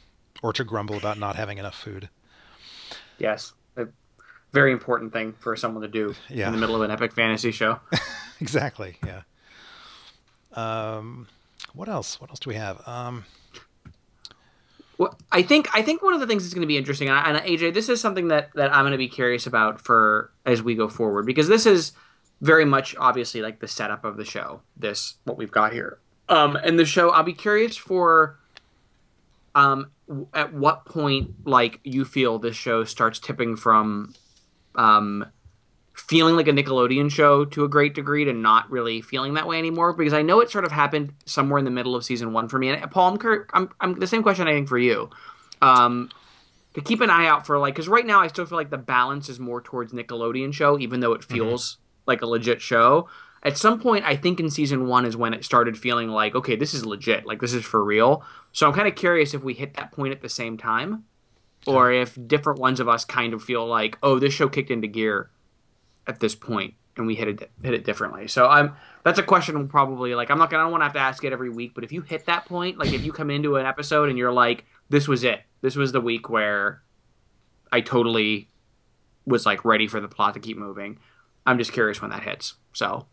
or 0.44 0.54
to 0.54 0.64
grumble 0.64 0.98
about 0.98 1.18
not 1.20 1.36
having 1.36 1.58
enough 1.58 1.76
food. 1.76 2.10
Yes, 3.18 3.54
a 3.78 3.88
very 4.52 4.72
important 4.72 5.14
thing 5.14 5.34
for 5.40 5.56
someone 5.56 5.82
to 5.82 5.88
do 5.88 6.16
Yeah. 6.30 6.48
in 6.48 6.54
the 6.54 6.60
middle 6.60 6.76
of 6.76 6.82
an 6.82 6.92
epic 6.92 7.14
fantasy 7.14 7.52
show. 7.52 7.80
exactly. 8.42 8.98
Yeah. 9.06 9.22
Um, 10.54 11.28
what 11.74 11.90
else? 11.90 12.20
What 12.22 12.30
else 12.30 12.40
do 12.40 12.50
we 12.50 12.56
have? 12.56 12.86
Um, 12.88 13.26
Well, 14.98 15.18
I 15.32 15.42
think 15.42 15.68
I 15.74 15.82
think 15.82 16.02
one 16.02 16.14
of 16.14 16.22
the 16.22 16.28
things 16.28 16.44
that's 16.44 16.54
going 16.54 16.62
to 16.62 16.68
be 16.68 16.78
interesting, 16.78 17.10
and, 17.10 17.18
I, 17.18 17.30
and 17.30 17.38
AJ, 17.46 17.74
this 17.74 17.90
is 17.90 18.00
something 18.00 18.30
that 18.30 18.52
that 18.56 18.74
I'm 18.74 18.84
going 18.84 18.92
to 18.94 18.98
be 18.98 19.10
curious 19.10 19.46
about 19.46 19.82
for 19.82 20.32
as 20.46 20.62
we 20.64 20.76
go 20.76 20.88
forward 20.88 21.26
because 21.26 21.48
this 21.50 21.66
is 21.66 21.92
very 22.42 22.64
much 22.66 22.96
obviously 22.98 23.42
like 23.42 23.60
the 23.60 23.68
setup 23.68 24.06
of 24.06 24.16
the 24.18 24.24
show. 24.26 24.62
This 24.78 25.16
what 25.26 25.38
we've 25.38 25.52
got 25.52 25.74
here, 25.74 26.00
um, 26.30 26.56
and 26.56 26.80
the 26.80 26.86
show. 26.86 27.10
I'll 27.10 27.24
be 27.24 27.34
curious 27.34 27.76
for, 27.76 28.40
um, 29.54 29.92
at 30.34 30.54
what 30.54 30.86
point 30.86 31.32
like 31.46 31.80
you 31.84 32.06
feel 32.06 32.40
this 32.40 32.56
show 32.56 32.84
starts 32.84 33.20
tipping 33.20 33.56
from, 33.56 34.14
um, 34.76 35.26
feeling 35.94 36.36
like 36.36 36.48
a 36.48 36.52
Nickelodeon 36.52 37.10
show 37.10 37.46
to 37.46 37.64
a 37.64 37.70
great 37.70 37.94
degree 37.94 38.26
to 38.26 38.34
not 38.34 38.70
really 38.70 39.02
feeling 39.02 39.34
that 39.36 39.48
way 39.48 39.58
anymore 39.58 39.94
because 39.94 40.14
I 40.14 40.22
know 40.22 40.42
it 40.42 40.50
sort 40.50 40.66
of 40.66 40.72
happened 40.72 41.14
somewhere 41.26 41.58
in 41.58 41.66
the 41.66 41.72
middle 41.72 41.96
of 41.96 42.04
season 42.04 42.34
one 42.34 42.50
for 42.50 42.60
me. 42.60 42.70
And 42.70 42.92
Paul, 42.92 43.12
I'm, 43.12 43.18
cur- 43.18 43.48
I'm, 43.54 43.70
I'm 43.80 44.00
the 44.00 44.08
same 44.08 44.22
question 44.22 44.48
I 44.48 44.52
think 44.52 44.68
for 44.68 44.78
you. 44.78 45.10
Um, 45.62 46.10
to 46.76 46.82
keep 46.82 47.00
an 47.00 47.10
eye 47.10 47.26
out 47.26 47.46
for 47.48 47.58
like 47.58 47.74
because 47.74 47.88
right 47.88 48.06
now 48.06 48.20
I 48.20 48.28
still 48.28 48.46
feel 48.46 48.58
like 48.58 48.70
the 48.70 48.78
balance 48.78 49.30
is 49.30 49.40
more 49.40 49.62
towards 49.62 49.94
Nickelodeon 49.94 50.54
show, 50.54 50.78
even 50.78 51.00
though 51.00 51.14
it 51.14 51.24
feels 51.24 51.78
like 52.06 52.22
a 52.22 52.28
legit 52.28 52.62
show. 52.62 53.08
At 53.46 53.58
some 53.58 53.80
point, 53.80 54.04
I 54.06 54.16
think 54.16 54.40
in 54.40 54.50
season 54.50 54.88
one 54.88 55.06
is 55.06 55.16
when 55.16 55.34
it 55.34 55.46
started 55.46 55.78
feeling 55.78 56.10
like 56.10 56.34
okay, 56.36 56.56
this 56.56 56.74
is 56.74 56.86
legit, 56.86 57.26
like 57.26 57.40
this 57.40 57.54
is 57.54 57.64
for 57.64 57.84
real. 57.84 58.24
So 58.52 58.68
I'm 58.68 58.74
kind 58.74 58.88
of 58.88 58.96
curious 58.96 59.34
if 59.34 59.44
we 59.44 59.54
hit 59.54 59.76
that 59.76 59.92
point 59.92 60.14
at 60.14 60.22
the 60.22 60.30
same 60.30 60.58
time, 60.58 61.06
or 61.68 61.92
if 61.92 62.18
different 62.28 62.60
ones 62.60 62.80
of 62.80 62.90
us 62.90 63.06
kind 63.06 63.34
of 63.34 63.44
feel 63.44 63.66
like 63.66 63.98
oh, 64.02 64.20
this 64.20 64.34
show 64.34 64.50
kicked 64.50 64.72
into 64.72 64.88
gear 64.88 65.30
at 66.08 66.20
this 66.20 66.36
point 66.36 66.74
and 66.98 67.08
we 67.08 67.16
hit 67.16 67.28
it 67.28 67.52
hit 67.62 67.74
it 67.74 67.86
differently. 67.86 68.28
So 68.28 68.48
I'm 68.48 68.76
that's 69.04 69.20
a 69.20 69.24
question 69.24 69.68
probably 69.68 70.16
like 70.16 70.32
I'm 70.32 70.38
not 70.38 70.50
gonna 70.50 70.64
I 70.64 70.66
don't 70.66 70.72
want 70.72 70.82
to 70.82 70.86
have 70.86 70.94
to 70.94 71.00
ask 71.00 71.24
it 71.24 71.34
every 71.34 71.50
week, 71.50 71.74
but 71.76 71.84
if 71.84 71.92
you 71.92 72.02
hit 72.02 72.26
that 72.26 72.46
point, 72.46 72.78
like 72.78 72.94
if 72.94 73.04
you 73.04 73.12
come 73.12 73.30
into 73.30 73.58
an 73.58 73.66
episode 73.66 74.10
and 74.10 74.18
you're 74.18 74.34
like, 74.34 74.66
this 74.90 75.08
was 75.08 75.24
it, 75.24 75.42
this 75.62 75.76
was 75.76 75.92
the 75.92 76.02
week 76.02 76.30
where 76.30 76.82
I 77.72 77.82
totally 77.82 78.50
was 79.26 79.46
like 79.46 79.66
ready 79.66 79.88
for 79.88 80.00
the 80.00 80.08
plot 80.08 80.34
to 80.36 80.40
keep 80.40 80.58
moving. 80.58 81.00
I'm 81.46 81.58
just 81.58 81.74
curious 81.74 82.02
when 82.02 82.12
that 82.12 82.24
hits. 82.24 82.56
So 82.74 83.06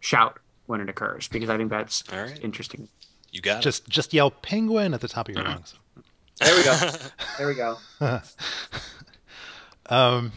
shout 0.00 0.38
when 0.66 0.80
it 0.80 0.88
occurs 0.88 1.28
because 1.28 1.48
I 1.50 1.56
think 1.56 1.70
that's 1.70 2.04
All 2.12 2.20
right. 2.22 2.38
interesting. 2.42 2.88
You 3.32 3.40
got 3.40 3.62
Just 3.62 3.88
just 3.88 4.12
yell 4.12 4.30
penguin 4.30 4.92
at 4.94 5.00
the 5.00 5.08
top 5.08 5.28
of 5.28 5.34
your 5.34 5.44
lungs. 5.44 5.74
There 6.40 6.56
we 6.56 6.64
go. 6.64 6.76
there 7.38 7.46
we 7.46 7.54
go. 7.54 7.76
Um, 9.86 10.32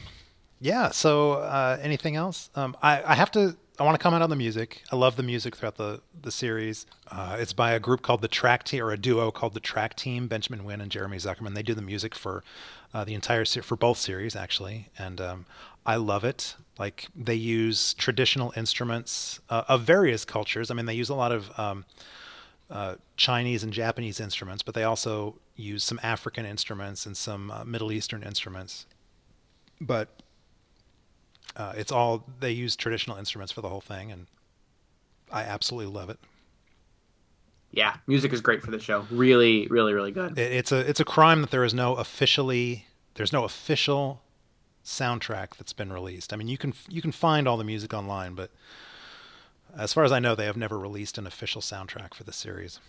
yeah. 0.59 0.89
So, 0.89 1.34
uh, 1.34 1.78
anything 1.82 2.16
else? 2.16 2.49
Um, 2.55 2.76
I, 2.82 3.03
I 3.03 3.16
have 3.16 3.32
to. 3.32 3.55
I 3.80 3.84
want 3.84 3.95
to 3.97 4.01
comment 4.01 4.22
on 4.22 4.30
the 4.30 4.36
music. 4.36 4.84
I 4.91 4.95
love 4.95 5.16
the 5.16 5.24
music 5.24 5.55
throughout 5.55 5.78
the 5.78 6.01
the 6.22 6.32
series. 6.32 6.86
Uh, 7.11 7.38
it's 7.39 7.53
by 7.53 7.72
a 7.72 7.80
group 7.80 8.01
called 8.01 8.22
the 8.22 8.28
Track 8.28 8.64
Team, 8.64 8.84
or 8.84 8.91
a 8.91 8.97
duo 8.97 9.32
called 9.32 9.53
the 9.53 9.59
Track 9.59 9.95
Team. 9.95 10.28
Benjamin 10.28 10.64
Wynn 10.64 10.82
and 10.82 10.91
Jeremy 10.91 11.18
Zuckerman. 11.18 11.53
They 11.55 11.64
do 11.64 11.74
the 11.74 11.82
music 11.82 12.16
for 12.16 12.43
uh, 12.93 13.03
the 13.03 13.14
entire 13.14 13.45
se- 13.45 13.61
for 13.61 13.76
both 13.76 13.97
series 13.97 14.36
actually, 14.36 14.89
and 14.97 15.20
um, 15.20 15.45
I 15.86 15.95
love 15.95 16.24
it. 16.24 16.55
Like 16.80 17.07
they 17.15 17.36
use 17.36 17.93
traditional 17.93 18.51
instruments 18.55 19.39
uh, 19.49 19.63
of 19.67 19.84
various 19.84 20.26
cultures. 20.26 20.71
I 20.71 20.74
mean, 20.74 20.86
they 20.86 20.95
use 20.95 21.09
a 21.09 21.15
lot 21.15 21.32
of 21.32 21.59
um, 21.59 21.86
uh, 22.69 22.95
Chinese 23.15 23.63
and 23.63 23.71
Japanese 23.71 24.19
instruments, 24.19 24.63
but 24.63 24.74
they 24.74 24.84
also 24.84 25.36
use 25.55 25.84
some 25.84 25.99
African 26.01 26.45
instruments 26.45 27.05
and 27.05 27.15
some 27.15 27.51
uh, 27.51 27.63
Middle 27.63 27.91
Eastern 27.91 28.24
instruments. 28.24 28.88
But 29.80 30.09
uh, 31.55 31.74
it's 31.76 31.91
all 31.91 32.26
they 32.39 32.51
use 32.51 32.76
traditional 32.76 33.17
instruments 33.17 33.51
for 33.51 33.61
the 33.61 33.69
whole 33.69 33.82
thing, 33.82 34.11
and 34.11 34.26
I 35.32 35.43
absolutely 35.43 35.93
love 35.93 36.09
it. 36.09 36.19
Yeah, 37.71 37.95
music 38.07 38.34
is 38.34 38.41
great 38.41 38.61
for 38.61 38.71
the 38.71 38.80
show. 38.80 39.05
Really, 39.11 39.67
really, 39.67 39.93
really 39.93 40.11
good. 40.11 40.38
it. 40.38 40.51
It's 40.51 40.71
a 40.71 40.78
it's 40.78 40.99
a 40.99 41.05
crime 41.05 41.41
that 41.41 41.51
there 41.51 41.63
is 41.63 41.74
no 41.74 41.95
officially 41.95 42.88
there's 43.15 43.34
no 43.34 43.43
official 43.43 44.21
soundtrack 44.84 45.55
that's 45.57 45.73
been 45.73 45.91
released. 45.91 46.34
I 46.34 46.36
mean, 46.36 46.47
you 46.47 46.57
can 46.57 46.73
you 46.89 47.01
can 47.01 47.11
find 47.11 47.47
all 47.47 47.57
the 47.57 47.63
music 47.63 47.93
online, 47.93 48.36
but 48.36 48.51
as 49.77 49.93
far 49.93 50.03
as 50.03 50.11
I 50.11 50.19
know, 50.19 50.36
they 50.36 50.45
have 50.45 50.57
never 50.57 50.77
released 50.77 51.17
an 51.17 51.25
official 51.25 51.61
soundtrack 51.61 52.13
for 52.13 52.23
the 52.23 52.34
series. 52.34 52.79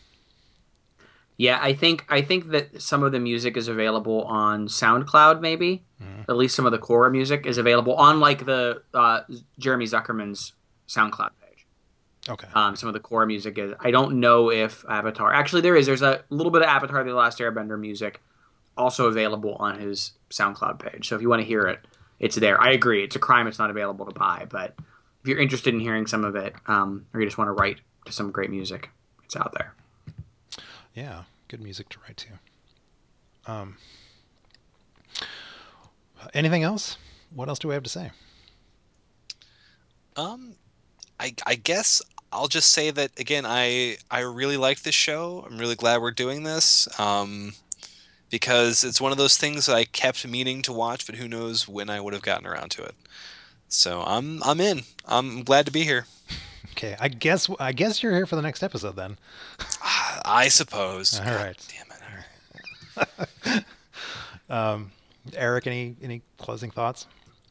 Yeah, 1.36 1.58
I 1.60 1.72
think 1.72 2.04
I 2.08 2.22
think 2.22 2.50
that 2.50 2.80
some 2.80 3.02
of 3.02 3.12
the 3.12 3.18
music 3.18 3.56
is 3.56 3.66
available 3.66 4.22
on 4.22 4.68
SoundCloud. 4.68 5.40
Maybe 5.40 5.84
at 6.28 6.36
least 6.36 6.54
some 6.54 6.66
of 6.66 6.72
the 6.72 6.78
core 6.78 7.10
music 7.10 7.46
is 7.46 7.58
available 7.58 7.94
on 7.94 8.20
like 8.20 8.46
the 8.46 8.82
uh, 8.92 9.20
Jeremy 9.58 9.86
Zuckerman's 9.86 10.52
SoundCloud 10.88 11.30
page. 11.42 11.66
Okay. 12.28 12.46
Um, 12.54 12.76
some 12.76 12.88
of 12.88 12.92
the 12.92 13.00
core 13.00 13.26
music 13.26 13.58
is. 13.58 13.74
I 13.80 13.90
don't 13.90 14.20
know 14.20 14.50
if 14.50 14.84
Avatar. 14.88 15.32
Actually, 15.32 15.62
there 15.62 15.74
is. 15.74 15.86
There's 15.86 16.02
a 16.02 16.22
little 16.30 16.52
bit 16.52 16.62
of 16.62 16.68
Avatar: 16.68 17.02
The 17.02 17.14
Last 17.14 17.38
Airbender 17.38 17.78
music 17.78 18.20
also 18.76 19.06
available 19.06 19.56
on 19.56 19.78
his 19.78 20.12
SoundCloud 20.30 20.78
page. 20.78 21.08
So 21.08 21.16
if 21.16 21.22
you 21.22 21.28
want 21.28 21.42
to 21.42 21.46
hear 21.46 21.62
it, 21.62 21.80
it's 22.18 22.36
there. 22.36 22.60
I 22.60 22.70
agree. 22.72 23.04
It's 23.04 23.16
a 23.16 23.20
crime. 23.20 23.46
It's 23.46 23.58
not 23.58 23.70
available 23.70 24.06
to 24.06 24.12
buy, 24.12 24.46
but 24.48 24.74
if 24.78 25.28
you're 25.28 25.38
interested 25.38 25.74
in 25.74 25.80
hearing 25.80 26.06
some 26.06 26.24
of 26.24 26.36
it, 26.36 26.54
um, 26.66 27.06
or 27.12 27.20
you 27.20 27.26
just 27.26 27.38
want 27.38 27.48
to 27.48 27.52
write 27.52 27.80
to 28.04 28.12
some 28.12 28.30
great 28.30 28.50
music, 28.50 28.90
it's 29.24 29.36
out 29.36 29.54
there. 29.54 29.74
Yeah, 30.94 31.22
good 31.48 31.60
music 31.60 31.88
to 31.90 31.98
write 32.06 32.16
to. 32.18 33.52
Um, 33.52 33.76
anything 36.32 36.62
else? 36.62 36.96
What 37.34 37.48
else 37.48 37.58
do 37.58 37.68
we 37.68 37.74
have 37.74 37.82
to 37.82 37.90
say? 37.90 38.10
Um, 40.16 40.54
I 41.18 41.34
I 41.46 41.56
guess 41.56 42.00
I'll 42.32 42.48
just 42.48 42.70
say 42.70 42.90
that 42.90 43.18
again. 43.18 43.44
I 43.46 43.96
I 44.10 44.20
really 44.20 44.56
like 44.56 44.82
this 44.82 44.94
show. 44.94 45.44
I'm 45.48 45.58
really 45.58 45.74
glad 45.74 46.00
we're 46.00 46.10
doing 46.12 46.42
this. 46.44 46.88
Um, 46.98 47.54
because 48.34 48.82
it's 48.82 49.00
one 49.00 49.12
of 49.12 49.16
those 49.16 49.36
things 49.38 49.66
that 49.66 49.76
I 49.76 49.84
kept 49.84 50.26
meaning 50.26 50.60
to 50.62 50.72
watch, 50.72 51.06
but 51.06 51.14
who 51.14 51.28
knows 51.28 51.68
when 51.68 51.88
I 51.88 52.00
would 52.00 52.14
have 52.14 52.22
gotten 52.22 52.48
around 52.48 52.72
to 52.72 52.82
it. 52.82 52.96
So 53.68 54.02
I'm 54.04 54.42
I'm 54.42 54.60
in. 54.60 54.82
I'm 55.06 55.44
glad 55.44 55.66
to 55.66 55.72
be 55.72 55.84
here. 55.84 56.06
Okay, 56.72 56.96
I 56.98 57.06
guess 57.06 57.48
I 57.60 57.70
guess 57.70 58.02
you're 58.02 58.10
here 58.10 58.26
for 58.26 58.34
the 58.34 58.42
next 58.42 58.64
episode 58.64 58.96
then. 58.96 59.18
I 60.24 60.48
suppose. 60.48 61.20
All 61.20 61.26
right. 61.26 61.56
Damn 61.68 63.06
it. 63.06 63.06
All 63.46 63.54
right. 64.74 64.86
Eric, 65.36 65.68
any 65.68 65.94
any 66.02 66.22
closing 66.36 66.72
thoughts? 66.72 67.06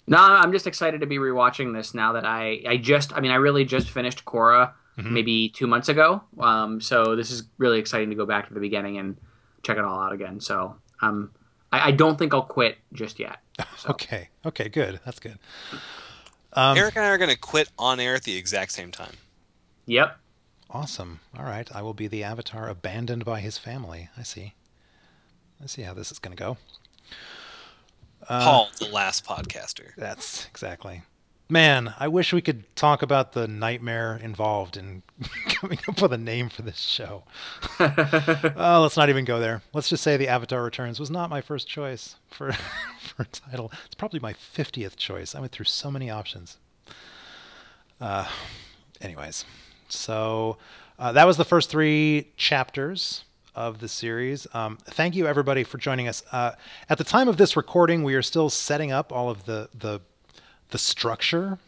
No, 0.05 0.17
I'm 0.17 0.51
just 0.51 0.67
excited 0.67 0.99
to 0.99 1.07
be 1.07 1.17
rewatching 1.17 1.73
this 1.73 1.93
now 1.93 2.11
that 2.11 2.25
I 2.25 2.61
I 2.67 2.75
just 2.75 3.13
I 3.13 3.21
mean 3.21 3.31
I 3.31 3.35
really 3.35 3.63
just 3.63 3.89
finished 3.89 4.25
Korra 4.25 4.73
maybe 4.97 5.47
two 5.47 5.65
months 5.65 5.87
ago. 5.87 6.21
Um, 6.39 6.81
so 6.81 7.15
this 7.15 7.31
is 7.31 7.43
really 7.57 7.79
exciting 7.79 8.09
to 8.09 8.15
go 8.15 8.25
back 8.25 8.49
to 8.49 8.53
the 8.53 8.59
beginning 8.59 8.97
and 8.97 9.15
check 9.63 9.77
it 9.77 9.83
all 9.83 9.99
out 9.99 10.13
again. 10.13 10.39
So 10.39 10.75
um, 11.01 11.31
I, 11.71 11.87
I 11.87 11.91
don't 11.91 12.17
think 12.17 12.33
I'll 12.33 12.43
quit 12.43 12.77
just 12.93 13.19
yet. 13.19 13.37
So. 13.77 13.89
Okay, 13.89 14.29
okay, 14.45 14.69
good. 14.69 15.01
That's 15.03 15.19
good. 15.19 15.37
Um, 16.53 16.77
Eric 16.77 16.95
and 16.95 17.05
I 17.05 17.09
are 17.09 17.17
going 17.17 17.29
to 17.29 17.37
quit 17.37 17.69
on 17.77 17.99
air 17.99 18.15
at 18.15 18.23
the 18.23 18.37
exact 18.37 18.71
same 18.71 18.91
time. 18.91 19.15
Yep. 19.87 20.17
Awesome. 20.69 21.19
All 21.37 21.43
right, 21.43 21.69
I 21.75 21.81
will 21.81 21.93
be 21.93 22.07
the 22.07 22.23
avatar 22.23 22.69
abandoned 22.69 23.25
by 23.25 23.41
his 23.41 23.57
family. 23.57 24.09
I 24.17 24.23
see. 24.23 24.53
I 25.61 25.65
see 25.65 25.81
how 25.81 25.93
this 25.93 26.11
is 26.11 26.19
going 26.19 26.35
to 26.35 26.41
go. 26.41 26.57
Uh, 28.27 28.43
Paul, 28.43 28.69
the 28.79 28.87
last 28.87 29.25
podcaster. 29.25 29.93
That's 29.97 30.47
exactly. 30.47 31.03
Man, 31.49 31.93
I 31.99 32.07
wish 32.07 32.31
we 32.31 32.41
could 32.41 32.73
talk 32.75 33.01
about 33.01 33.33
the 33.33 33.47
nightmare 33.47 34.19
involved 34.21 34.77
in 34.77 35.03
coming 35.49 35.77
up 35.87 36.01
with 36.01 36.13
a 36.13 36.17
name 36.17 36.49
for 36.49 36.61
this 36.61 36.79
show. 36.79 37.23
oh, 37.79 38.79
let's 38.81 38.95
not 38.95 39.09
even 39.09 39.25
go 39.25 39.39
there. 39.39 39.61
Let's 39.73 39.89
just 39.89 40.03
say 40.03 40.15
The 40.15 40.29
Avatar 40.29 40.63
Returns 40.63 40.99
was 40.99 41.11
not 41.11 41.29
my 41.29 41.41
first 41.41 41.67
choice 41.67 42.15
for 42.29 42.53
for 43.01 43.23
a 43.23 43.25
title. 43.25 43.71
It's 43.85 43.95
probably 43.95 44.19
my 44.19 44.33
50th 44.33 44.95
choice. 44.95 45.35
I 45.35 45.41
went 45.41 45.51
through 45.51 45.65
so 45.65 45.91
many 45.91 46.09
options. 46.09 46.57
Uh, 47.99 48.27
anyways, 49.01 49.43
so 49.89 50.57
uh, 50.97 51.11
that 51.11 51.27
was 51.27 51.37
the 51.37 51.45
first 51.45 51.69
three 51.69 52.31
chapters 52.37 53.25
of 53.53 53.79
the 53.79 53.89
series. 53.89 54.47
Um, 54.53 54.77
thank 54.85 55.13
you 55.13 55.27
everybody 55.27 55.63
for 55.63 55.77
joining 55.77 56.07
us. 56.07 56.23
Uh, 56.31 56.53
at 56.89 56.97
the 56.97 57.03
time 57.03 57.27
of 57.27 57.35
this 57.37 57.55
recording, 57.57 58.03
we 58.03 58.15
are 58.15 58.21
still 58.21 58.49
setting 58.49 58.93
up 58.93 59.11
all 59.11 59.29
of 59.29 59.45
the 59.45 59.69
the 59.77 59.99
the 60.73 60.79
structure 60.79 61.59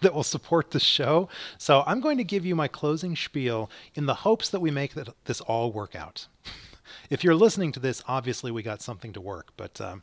that 0.00 0.14
will 0.14 0.24
support 0.24 0.70
the 0.70 0.80
show. 0.80 1.28
So 1.58 1.84
I'm 1.86 2.00
going 2.00 2.16
to 2.16 2.24
give 2.24 2.46
you 2.46 2.56
my 2.56 2.68
closing 2.68 3.14
spiel 3.14 3.70
in 3.94 4.06
the 4.06 4.14
hopes 4.14 4.48
that 4.48 4.60
we 4.60 4.70
make 4.70 4.94
that 4.94 5.10
this 5.26 5.42
all 5.42 5.70
work 5.70 5.94
out. 5.94 6.26
if 7.10 7.22
you're 7.22 7.34
listening 7.34 7.70
to 7.72 7.80
this, 7.80 8.02
obviously 8.08 8.50
we 8.50 8.62
got 8.62 8.80
something 8.80 9.12
to 9.12 9.20
work. 9.20 9.50
But 9.58 9.78
um, 9.78 10.02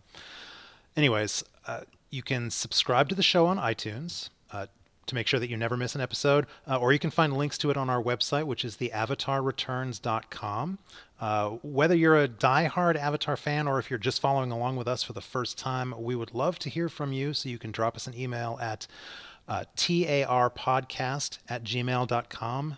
anyways, 0.96 1.44
uh, 1.66 1.82
you 2.12 2.22
can 2.22 2.52
subscribe 2.52 3.10
to 3.10 3.16
the 3.16 3.24
show 3.24 3.48
on 3.48 3.58
iTunes. 3.58 4.30
Uh, 4.52 4.68
to 5.08 5.16
make 5.16 5.28
sure 5.28 5.40
that 5.40 5.50
you 5.50 5.58
never 5.58 5.76
miss 5.76 5.96
an 5.96 6.02
episode, 6.02 6.46
uh, 6.68 6.78
or 6.78 6.94
you 6.94 7.00
can 7.00 7.10
find 7.10 7.36
links 7.36 7.58
to 7.60 7.72
it 7.72 7.78
on 7.78 7.90
our 7.90 8.02
website, 8.02 8.44
which 8.44 8.64
is 8.64 8.78
theavatarreturns.com. 8.78 10.78
Uh, 11.20 11.50
whether 11.64 11.96
you're 11.96 12.16
a 12.16 12.28
die-hard 12.28 12.96
Avatar 12.96 13.36
fan 13.36 13.68
or 13.68 13.80
if 13.80 13.90
you're 13.90 13.98
just 13.98 14.22
following 14.22 14.52
along 14.52 14.76
with 14.76 14.88
us 14.88 15.02
for 15.02 15.14
the 15.14 15.22
first 15.22 15.58
time, 15.58 15.96
we 15.98 16.16
would 16.16 16.36
love 16.36 16.60
to 16.60 16.70
hear 16.70 16.90
from 16.90 17.12
you. 17.12 17.34
So 17.34 17.50
you 17.50 17.58
can 17.58 17.72
drop 17.72 17.96
us 17.96 18.06
an 18.06 18.16
email 18.16 18.60
at 18.62 18.86
uh, 19.48 19.64
tarpodcast 19.76 21.40
at 21.50 21.64
gmail.com 21.64 22.78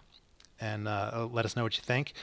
and 0.61 0.87
uh, 0.87 1.27
let 1.31 1.45
us 1.45 1.55
know 1.55 1.63
what 1.63 1.77
you 1.77 1.83
think. 1.83 2.13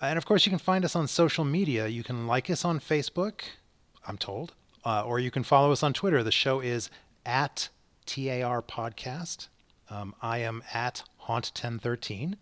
And 0.00 0.18
of 0.18 0.26
course, 0.26 0.46
you 0.46 0.50
can 0.50 0.58
find 0.58 0.84
us 0.84 0.94
on 0.94 1.08
social 1.08 1.44
media. 1.44 1.88
You 1.88 2.02
can 2.02 2.26
like 2.26 2.50
us 2.50 2.64
on 2.64 2.80
Facebook, 2.80 3.40
I'm 4.06 4.18
told, 4.18 4.52
uh, 4.84 5.04
or 5.04 5.18
you 5.18 5.30
can 5.30 5.42
follow 5.42 5.72
us 5.72 5.82
on 5.82 5.92
Twitter. 5.92 6.22
The 6.22 6.30
show 6.30 6.60
is 6.60 6.90
at 7.24 7.68
TAR 8.04 8.62
Podcast. 8.62 9.48
Um, 9.90 10.14
I 10.20 10.38
am 10.38 10.62
at 10.72 11.02
Haunt1013. 11.26 12.34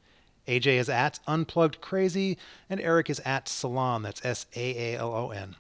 AJ 0.47 0.67
is 0.67 0.89
at 0.89 1.21
Unplugged 1.27 1.81
Crazy, 1.81 2.37
and 2.69 2.81
Eric 2.81 3.09
is 3.09 3.21
at 3.21 3.47
Saalon. 3.47 4.03
That's 4.03 4.25
S 4.25 4.47
A 4.55 4.95
A 4.95 4.99
L 4.99 5.15
O 5.15 5.31
N. 5.31 5.57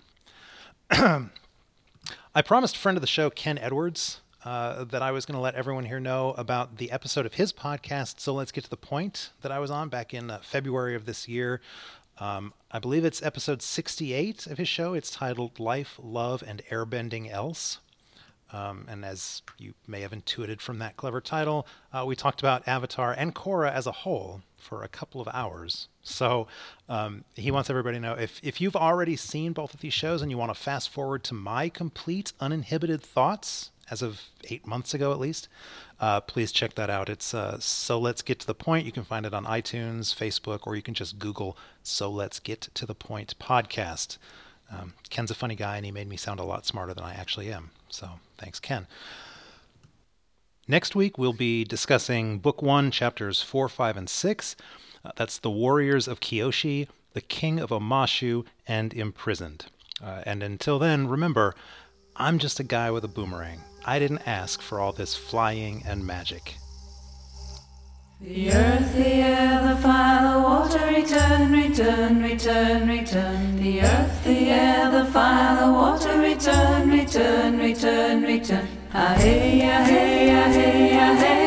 I 2.34 2.42
promised 2.42 2.76
friend 2.76 2.96
of 2.96 3.00
the 3.00 3.06
show, 3.06 3.30
Ken 3.30 3.56
Edwards, 3.58 4.20
uh, 4.44 4.84
that 4.84 5.00
I 5.00 5.10
was 5.10 5.24
going 5.24 5.36
to 5.36 5.40
let 5.40 5.54
everyone 5.54 5.86
here 5.86 6.00
know 6.00 6.34
about 6.36 6.76
the 6.76 6.90
episode 6.90 7.24
of 7.24 7.34
his 7.34 7.52
podcast. 7.52 8.20
So 8.20 8.34
let's 8.34 8.52
get 8.52 8.64
to 8.64 8.70
the 8.70 8.76
point 8.76 9.30
that 9.40 9.50
I 9.50 9.58
was 9.58 9.70
on 9.70 9.88
back 9.88 10.12
in 10.12 10.30
uh, 10.30 10.40
February 10.42 10.94
of 10.94 11.06
this 11.06 11.28
year. 11.28 11.62
Um, 12.18 12.52
I 12.70 12.78
believe 12.78 13.04
it's 13.04 13.22
episode 13.22 13.62
68 13.62 14.46
of 14.46 14.58
his 14.58 14.68
show. 14.68 14.94
It's 14.94 15.10
titled 15.10 15.58
Life, 15.58 15.98
Love, 16.02 16.44
and 16.46 16.62
Airbending 16.70 17.30
Else. 17.32 17.78
Um, 18.54 18.86
and 18.88 19.04
as 19.04 19.42
you 19.58 19.74
may 19.88 20.02
have 20.02 20.12
intuited 20.12 20.60
from 20.60 20.78
that 20.78 20.96
clever 20.96 21.20
title, 21.20 21.66
uh, 21.92 22.04
we 22.06 22.14
talked 22.14 22.38
about 22.38 22.68
Avatar 22.68 23.12
and 23.12 23.34
Korra 23.34 23.72
as 23.72 23.88
a 23.88 23.92
whole 23.92 24.42
for 24.56 24.84
a 24.84 24.88
couple 24.88 25.20
of 25.20 25.28
hours. 25.32 25.88
So 26.04 26.46
um, 26.88 27.24
he 27.34 27.50
wants 27.50 27.68
everybody 27.68 27.96
to 27.96 28.00
know 28.00 28.12
if, 28.12 28.38
if 28.44 28.60
you've 28.60 28.76
already 28.76 29.16
seen 29.16 29.54
both 29.54 29.74
of 29.74 29.80
these 29.80 29.92
shows 29.92 30.22
and 30.22 30.30
you 30.30 30.38
want 30.38 30.54
to 30.54 30.60
fast 30.60 30.88
forward 30.88 31.24
to 31.24 31.34
my 31.34 31.68
complete, 31.68 32.32
uninhibited 32.38 33.02
thoughts, 33.02 33.72
as 33.90 34.02
of 34.02 34.22
eight 34.44 34.66
months 34.66 34.94
ago 34.94 35.10
at 35.10 35.18
least, 35.18 35.48
uh, 35.98 36.20
please 36.20 36.52
check 36.52 36.74
that 36.76 36.88
out. 36.88 37.08
It's 37.08 37.34
uh, 37.34 37.58
So 37.58 37.98
Let's 37.98 38.22
Get 38.22 38.38
to 38.40 38.46
the 38.46 38.54
Point. 38.54 38.86
You 38.86 38.92
can 38.92 39.04
find 39.04 39.26
it 39.26 39.34
on 39.34 39.44
iTunes, 39.46 40.14
Facebook, 40.14 40.60
or 40.64 40.76
you 40.76 40.82
can 40.82 40.94
just 40.94 41.18
Google 41.18 41.58
So 41.82 42.08
Let's 42.08 42.38
Get 42.38 42.60
to 42.74 42.86
the 42.86 42.94
Point 42.94 43.36
podcast. 43.40 44.16
Um, 44.70 44.94
Ken's 45.10 45.30
a 45.30 45.34
funny 45.34 45.56
guy, 45.56 45.76
and 45.76 45.84
he 45.84 45.92
made 45.92 46.08
me 46.08 46.16
sound 46.16 46.40
a 46.40 46.44
lot 46.44 46.66
smarter 46.66 46.94
than 46.94 47.04
I 47.04 47.14
actually 47.14 47.52
am. 47.52 47.70
So 47.90 48.20
thanks, 48.38 48.60
Ken. 48.60 48.86
Next 50.66 50.96
week, 50.96 51.18
we'll 51.18 51.34
be 51.34 51.64
discussing 51.64 52.38
Book 52.38 52.62
One, 52.62 52.90
Chapters 52.90 53.42
4, 53.42 53.68
5, 53.68 53.96
and 53.96 54.08
6. 54.08 54.56
Uh, 55.04 55.10
that's 55.14 55.38
The 55.38 55.50
Warriors 55.50 56.08
of 56.08 56.20
Kyoshi, 56.20 56.88
The 57.12 57.20
King 57.20 57.60
of 57.60 57.70
Omashu, 57.70 58.46
and 58.66 58.94
Imprisoned. 58.94 59.66
Uh, 60.02 60.22
and 60.24 60.42
until 60.42 60.78
then, 60.78 61.06
remember, 61.06 61.54
I'm 62.16 62.38
just 62.38 62.60
a 62.60 62.64
guy 62.64 62.90
with 62.90 63.04
a 63.04 63.08
boomerang. 63.08 63.60
I 63.84 63.98
didn't 63.98 64.26
ask 64.26 64.62
for 64.62 64.80
all 64.80 64.92
this 64.92 65.14
flying 65.14 65.82
and 65.86 66.06
magic. 66.06 66.56
The 68.20 68.52
earth, 68.52 68.94
the 68.94 69.06
air, 69.06 69.60
the 69.68 69.76
fire, 69.82 70.34
the 70.34 70.40
water, 70.40 70.86
return, 70.86 71.52
return, 71.52 72.22
return, 72.22 72.88
return. 72.88 73.56
The 73.56 73.82
earth, 73.82 74.24
the 74.24 74.50
air, 74.50 74.90
the 74.90 75.04
fire, 75.06 75.66
the 75.66 75.72
water, 75.72 76.18
return, 76.20 76.90
return, 76.90 77.58
return, 77.58 78.22
return. 78.22 78.68
Ah 78.94 79.14
hey, 79.18 79.68
ah 79.68 79.84
hey, 79.84 80.30
ah 80.30 80.48
hey, 80.48 80.96
ah 80.96 81.14
hey, 81.16 81.43